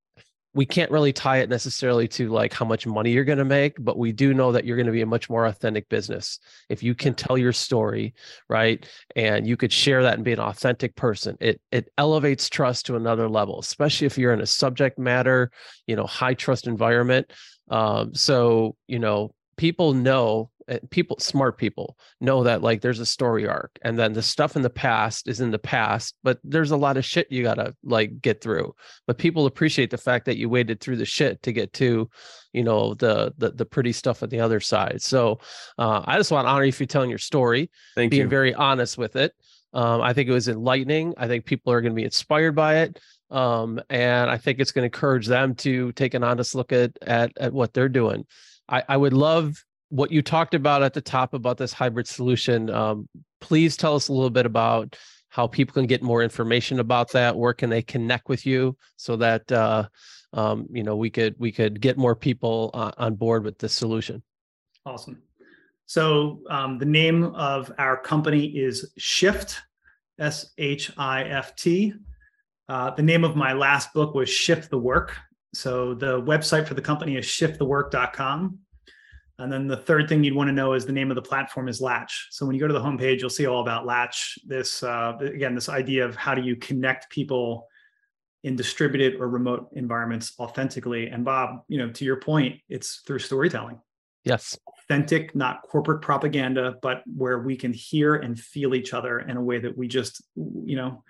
we 0.58 0.66
can't 0.66 0.90
really 0.90 1.12
tie 1.12 1.36
it 1.36 1.48
necessarily 1.48 2.08
to 2.08 2.30
like 2.30 2.52
how 2.52 2.64
much 2.64 2.84
money 2.84 3.12
you're 3.12 3.22
going 3.22 3.38
to 3.38 3.44
make 3.44 3.76
but 3.78 3.96
we 3.96 4.10
do 4.10 4.34
know 4.34 4.50
that 4.50 4.64
you're 4.64 4.76
going 4.76 4.86
to 4.86 4.92
be 4.92 5.02
a 5.02 5.06
much 5.06 5.30
more 5.30 5.46
authentic 5.46 5.88
business. 5.88 6.40
If 6.68 6.82
you 6.82 6.96
can 6.96 7.14
tell 7.14 7.38
your 7.38 7.52
story 7.52 8.12
right 8.48 8.84
and 9.14 9.46
you 9.46 9.56
could 9.56 9.72
share 9.72 10.02
that 10.02 10.14
and 10.14 10.24
be 10.24 10.32
an 10.32 10.40
authentic 10.40 10.96
person 10.96 11.36
it 11.38 11.60
it 11.70 11.92
elevates 11.96 12.48
trust 12.48 12.86
to 12.86 12.96
another 12.96 13.28
level 13.28 13.60
especially 13.60 14.08
if 14.08 14.18
you're 14.18 14.32
in 14.32 14.40
a 14.40 14.46
subject 14.46 14.98
matter 14.98 15.52
you 15.86 15.94
know 15.94 16.06
high 16.06 16.34
trust 16.34 16.66
environment. 16.66 17.32
Um, 17.70 18.12
so 18.16 18.74
you 18.88 18.98
know 18.98 19.32
people 19.56 19.92
know 19.92 20.50
people 20.90 21.16
smart 21.18 21.56
people 21.56 21.96
know 22.20 22.42
that 22.42 22.62
like 22.62 22.80
there's 22.80 23.00
a 23.00 23.06
story 23.06 23.46
arc 23.46 23.78
and 23.82 23.98
then 23.98 24.12
the 24.12 24.22
stuff 24.22 24.56
in 24.56 24.62
the 24.62 24.70
past 24.70 25.26
is 25.28 25.40
in 25.40 25.50
the 25.50 25.58
past 25.58 26.14
but 26.22 26.38
there's 26.44 26.70
a 26.70 26.76
lot 26.76 26.96
of 26.96 27.04
shit 27.04 27.30
you 27.30 27.42
gotta 27.42 27.74
like 27.82 28.20
get 28.20 28.40
through. 28.40 28.74
But 29.06 29.18
people 29.18 29.46
appreciate 29.46 29.90
the 29.90 29.98
fact 29.98 30.26
that 30.26 30.36
you 30.36 30.48
waded 30.48 30.80
through 30.80 30.96
the 30.96 31.04
shit 31.04 31.42
to 31.42 31.52
get 31.52 31.72
to 31.74 32.08
you 32.52 32.64
know 32.64 32.94
the 32.94 33.32
the, 33.38 33.50
the 33.50 33.64
pretty 33.64 33.92
stuff 33.92 34.22
on 34.22 34.28
the 34.28 34.40
other 34.40 34.60
side. 34.60 35.02
So 35.02 35.40
uh, 35.78 36.02
i 36.04 36.16
just 36.16 36.30
want 36.30 36.46
to 36.46 36.50
honor 36.50 36.64
you 36.64 36.72
for 36.72 36.86
telling 36.86 37.10
your 37.10 37.18
story 37.18 37.70
Thank 37.94 38.10
being 38.10 38.22
you. 38.22 38.28
very 38.28 38.54
honest 38.54 38.98
with 38.98 39.16
it. 39.16 39.32
Um, 39.72 40.00
i 40.00 40.12
think 40.12 40.28
it 40.28 40.32
was 40.32 40.48
enlightening. 40.48 41.14
I 41.16 41.26
think 41.28 41.44
people 41.44 41.72
are 41.72 41.80
going 41.80 41.92
to 41.92 41.96
be 41.96 42.04
inspired 42.04 42.54
by 42.54 42.78
it. 42.78 42.98
Um, 43.30 43.78
and 43.90 44.30
i 44.30 44.38
think 44.38 44.58
it's 44.58 44.72
going 44.72 44.84
to 44.88 44.96
encourage 44.96 45.26
them 45.26 45.54
to 45.56 45.92
take 45.92 46.14
an 46.14 46.24
honest 46.24 46.54
look 46.54 46.72
at 46.72 46.92
at, 47.02 47.32
at 47.38 47.52
what 47.52 47.74
they're 47.74 47.88
doing. 47.88 48.26
I, 48.68 48.82
I 48.88 48.96
would 48.96 49.12
love 49.12 49.64
what 49.90 50.10
you 50.10 50.22
talked 50.22 50.54
about 50.54 50.82
at 50.82 50.94
the 50.94 51.00
top 51.00 51.34
about 51.34 51.56
this 51.56 51.72
hybrid 51.72 52.06
solution. 52.06 52.70
Um, 52.70 53.08
please 53.40 53.76
tell 53.76 53.94
us 53.94 54.08
a 54.08 54.12
little 54.12 54.30
bit 54.30 54.46
about 54.46 54.96
how 55.30 55.46
people 55.46 55.74
can 55.74 55.86
get 55.86 56.02
more 56.02 56.22
information 56.22 56.80
about 56.80 57.12
that. 57.12 57.36
Where 57.36 57.52
can 57.52 57.70
they 57.70 57.82
connect 57.82 58.28
with 58.28 58.46
you 58.46 58.76
so 58.96 59.16
that 59.16 59.50
uh, 59.52 59.88
um, 60.32 60.66
you 60.70 60.82
know 60.82 60.96
we 60.96 61.10
could 61.10 61.34
we 61.38 61.52
could 61.52 61.80
get 61.80 61.96
more 61.96 62.16
people 62.16 62.70
uh, 62.74 62.92
on 62.98 63.14
board 63.14 63.44
with 63.44 63.58
this 63.58 63.72
solution. 63.72 64.22
Awesome. 64.84 65.22
So 65.86 66.40
um, 66.50 66.78
the 66.78 66.84
name 66.84 67.24
of 67.24 67.72
our 67.78 67.96
company 67.96 68.46
is 68.46 68.92
Shift, 68.98 69.60
S 70.18 70.52
H 70.58 70.92
I 70.96 71.24
F 71.24 71.56
T. 71.56 71.94
Uh, 72.68 72.90
the 72.90 73.02
name 73.02 73.24
of 73.24 73.36
my 73.36 73.54
last 73.54 73.94
book 73.94 74.14
was 74.14 74.28
Shift 74.28 74.70
the 74.70 74.78
Work. 74.78 75.16
So 75.54 75.94
the 75.94 76.20
website 76.20 76.66
for 76.66 76.74
the 76.74 76.82
company 76.82 77.16
is 77.16 77.24
shiftthework.com. 77.24 78.58
And 79.40 79.52
then 79.52 79.68
the 79.68 79.76
third 79.76 80.08
thing 80.08 80.24
you'd 80.24 80.34
want 80.34 80.48
to 80.48 80.52
know 80.52 80.72
is 80.72 80.84
the 80.84 80.92
name 80.92 81.10
of 81.10 81.14
the 81.14 81.22
platform 81.22 81.68
is 81.68 81.80
Latch. 81.80 82.26
So 82.30 82.44
when 82.44 82.54
you 82.54 82.60
go 82.60 82.66
to 82.66 82.74
the 82.74 82.80
homepage, 82.80 83.20
you'll 83.20 83.30
see 83.30 83.46
all 83.46 83.60
about 83.60 83.86
Latch. 83.86 84.36
This 84.44 84.82
uh, 84.82 85.16
again, 85.20 85.54
this 85.54 85.68
idea 85.68 86.04
of 86.04 86.16
how 86.16 86.34
do 86.34 86.42
you 86.42 86.56
connect 86.56 87.08
people 87.10 87.68
in 88.44 88.56
distributed 88.56 89.20
or 89.20 89.28
remote 89.28 89.68
environments 89.74 90.32
authentically. 90.38 91.08
And 91.08 91.24
Bob, 91.24 91.62
you 91.68 91.78
know, 91.78 91.90
to 91.90 92.04
your 92.04 92.16
point, 92.16 92.60
it's 92.68 93.02
through 93.06 93.18
storytelling. 93.20 93.80
Yes. 94.24 94.58
Authentic, 94.84 95.34
not 95.34 95.62
corporate 95.62 96.02
propaganda, 96.02 96.76
but 96.82 97.02
where 97.06 97.40
we 97.40 97.56
can 97.56 97.72
hear 97.72 98.16
and 98.16 98.38
feel 98.38 98.74
each 98.74 98.92
other 98.92 99.20
in 99.20 99.36
a 99.36 99.42
way 99.42 99.58
that 99.58 99.76
we 99.76 99.88
just, 99.88 100.22
you 100.36 100.76
know, 100.76 101.02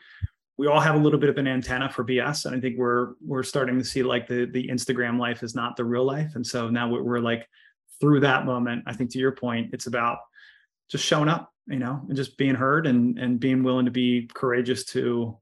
we 0.57 0.66
all 0.66 0.81
have 0.81 0.97
a 0.97 0.99
little 0.99 1.20
bit 1.20 1.31
of 1.31 1.39
an 1.39 1.47
antenna 1.47 1.89
for 1.89 2.05
BS, 2.05 2.45
and 2.45 2.55
I 2.55 2.61
think 2.61 2.76
we're 2.76 3.12
we're 3.24 3.45
starting 3.45 3.79
to 3.79 3.85
see 3.85 4.03
like 4.03 4.26
the 4.26 4.45
the 4.47 4.66
Instagram 4.66 5.16
life 5.16 5.45
is 5.45 5.55
not 5.55 5.76
the 5.76 5.85
real 5.85 6.05
life, 6.05 6.35
and 6.35 6.45
so 6.45 6.68
now 6.68 6.91
we're 6.91 7.20
like 7.20 7.49
through 8.01 8.20
that 8.20 8.46
moment. 8.46 8.84
I 8.86 8.94
think 8.94 9.11
to 9.12 9.18
your 9.18 9.32
point, 9.32 9.70
it's 9.72 9.86
about 9.86 10.18
just 10.90 11.05
showing 11.05 11.28
up, 11.28 11.53
you 11.66 11.78
know, 11.78 12.03
and 12.09 12.16
just 12.16 12.36
being 12.36 12.55
heard 12.55 12.86
and 12.86 13.18
and 13.18 13.40
being 13.40 13.62
willing 13.62 13.86
to 13.86 13.90
be 13.90 14.28
courageous 14.32 14.84
to 14.86 15.38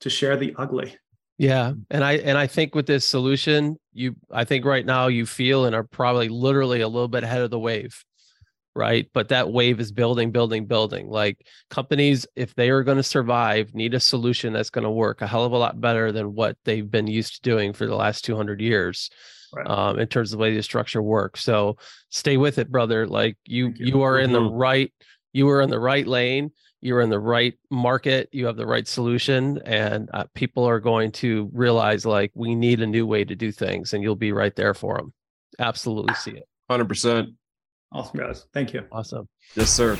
to 0.00 0.10
share 0.10 0.36
the 0.36 0.54
ugly. 0.58 0.96
Yeah, 1.38 1.72
and 1.90 2.04
I 2.04 2.12
and 2.14 2.36
I 2.36 2.46
think 2.46 2.74
with 2.74 2.86
this 2.86 3.06
solution, 3.06 3.76
you 3.92 4.16
I 4.30 4.44
think 4.44 4.64
right 4.64 4.84
now 4.84 5.06
you 5.08 5.26
feel 5.26 5.64
and 5.64 5.74
are 5.74 5.84
probably 5.84 6.28
literally 6.28 6.80
a 6.80 6.88
little 6.88 7.08
bit 7.08 7.24
ahead 7.24 7.42
of 7.42 7.50
the 7.50 7.58
wave 7.58 8.04
right? 8.74 9.08
But 9.12 9.28
that 9.28 9.52
wave 9.52 9.80
is 9.80 9.92
building, 9.92 10.30
building, 10.30 10.66
building. 10.66 11.08
Like 11.08 11.46
companies, 11.70 12.26
if 12.36 12.54
they 12.54 12.70
are 12.70 12.82
going 12.82 12.96
to 12.96 13.02
survive, 13.02 13.74
need 13.74 13.94
a 13.94 14.00
solution 14.00 14.52
that's 14.52 14.70
going 14.70 14.84
to 14.84 14.90
work 14.90 15.20
a 15.20 15.26
hell 15.26 15.44
of 15.44 15.52
a 15.52 15.58
lot 15.58 15.80
better 15.80 16.12
than 16.12 16.34
what 16.34 16.56
they've 16.64 16.90
been 16.90 17.06
used 17.06 17.36
to 17.36 17.50
doing 17.50 17.72
for 17.72 17.86
the 17.86 17.94
last 17.94 18.24
200 18.24 18.60
years. 18.60 19.10
Right. 19.54 19.66
Um, 19.66 19.98
in 19.98 20.08
terms 20.08 20.32
of 20.32 20.38
the 20.38 20.42
way 20.42 20.54
the 20.54 20.62
structure 20.62 21.02
works. 21.02 21.44
So 21.44 21.76
stay 22.08 22.36
with 22.36 22.58
it, 22.58 22.70
brother. 22.70 23.06
Like 23.06 23.36
you, 23.44 23.68
you, 23.76 23.86
you. 23.86 24.02
are 24.02 24.18
in 24.18 24.32
the 24.32 24.40
mm-hmm. 24.40 24.56
right, 24.56 24.92
you 25.32 25.48
are 25.50 25.60
in 25.60 25.70
the 25.70 25.80
right 25.80 26.06
lane. 26.06 26.52
You 26.80 26.96
are 26.96 27.00
in 27.00 27.10
the 27.10 27.20
right 27.20 27.54
market. 27.70 28.28
You 28.32 28.46
have 28.46 28.56
the 28.56 28.66
right 28.66 28.88
solution, 28.88 29.60
and 29.64 30.10
uh, 30.12 30.24
people 30.34 30.64
are 30.64 30.80
going 30.80 31.12
to 31.12 31.48
realize 31.52 32.04
like 32.04 32.32
we 32.34 32.56
need 32.56 32.80
a 32.80 32.86
new 32.86 33.06
way 33.06 33.24
to 33.24 33.36
do 33.36 33.52
things, 33.52 33.92
and 33.92 34.02
you'll 34.02 34.16
be 34.16 34.32
right 34.32 34.54
there 34.56 34.74
for 34.74 34.96
them. 34.96 35.12
Absolutely 35.60 36.14
see 36.14 36.32
it. 36.32 36.48
Hundred 36.68 36.88
percent. 36.88 37.30
Awesome, 37.92 38.18
guys. 38.18 38.46
Thank 38.52 38.72
you. 38.72 38.84
Awesome. 38.90 39.28
Yes, 39.54 39.70
sir. 39.70 39.96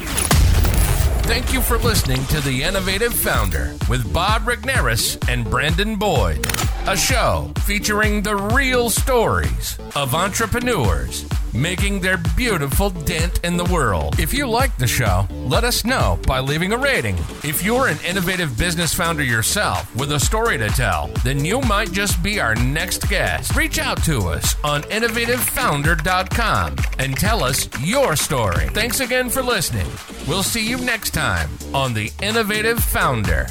Thank 1.25 1.53
you 1.53 1.61
for 1.61 1.79
listening 1.79 2.25
to 2.27 2.41
The 2.41 2.65
Innovative 2.65 3.15
Founder 3.15 3.77
with 3.89 4.13
Bob 4.13 4.43
Regnerus 4.43 5.17
and 5.29 5.49
Brandon 5.49 5.97
Boyd, 5.97 6.45
a 6.89 6.97
show 6.97 7.53
featuring 7.65 8.23
the 8.23 8.35
real 8.35 8.91
stories 8.91 9.79
of 9.95 10.15
entrepreneurs 10.15 11.25
making 11.55 12.01
their 12.01 12.17
beautiful 12.37 12.91
dent 12.91 13.41
in 13.45 13.57
the 13.57 13.65
world. 13.65 14.19
If 14.19 14.33
you 14.33 14.49
like 14.49 14.77
the 14.79 14.87
show, 14.87 15.27
let 15.31 15.65
us 15.65 15.85
know 15.85 16.19
by 16.27 16.41
leaving 16.41 16.73
a 16.73 16.79
rating. 16.79 17.17
If 17.45 17.63
you're 17.63 17.89
an 17.89 17.99
innovative 18.07 18.57
business 18.59 18.95
founder 18.95 19.23
yourself 19.23 19.95
with 19.95 20.13
a 20.13 20.21
story 20.21 20.59
to 20.59 20.69
tell, 20.69 21.09
then 21.25 21.45
you 21.45 21.61
might 21.61 21.93
just 21.93 22.23
be 22.23 22.41
our 22.41 22.55
next 22.55 23.09
guest. 23.09 23.55
Reach 23.55 23.79
out 23.79 24.03
to 24.05 24.19
us 24.29 24.57
on 24.65 24.83
innovativefounder.com 24.85 26.77
and 26.99 27.17
tell 27.17 27.45
us 27.45 27.69
your 27.81 28.17
story. 28.17 28.69
Thanks 28.69 29.01
again 29.01 29.29
for 29.29 29.43
listening. 29.43 29.87
We'll 30.27 30.43
see 30.43 30.67
you 30.67 30.79
next 30.79 31.11
time 31.11 31.51
on 31.75 31.95
The 31.95 32.11
Innovative 32.23 32.83
Founder. 32.83 33.47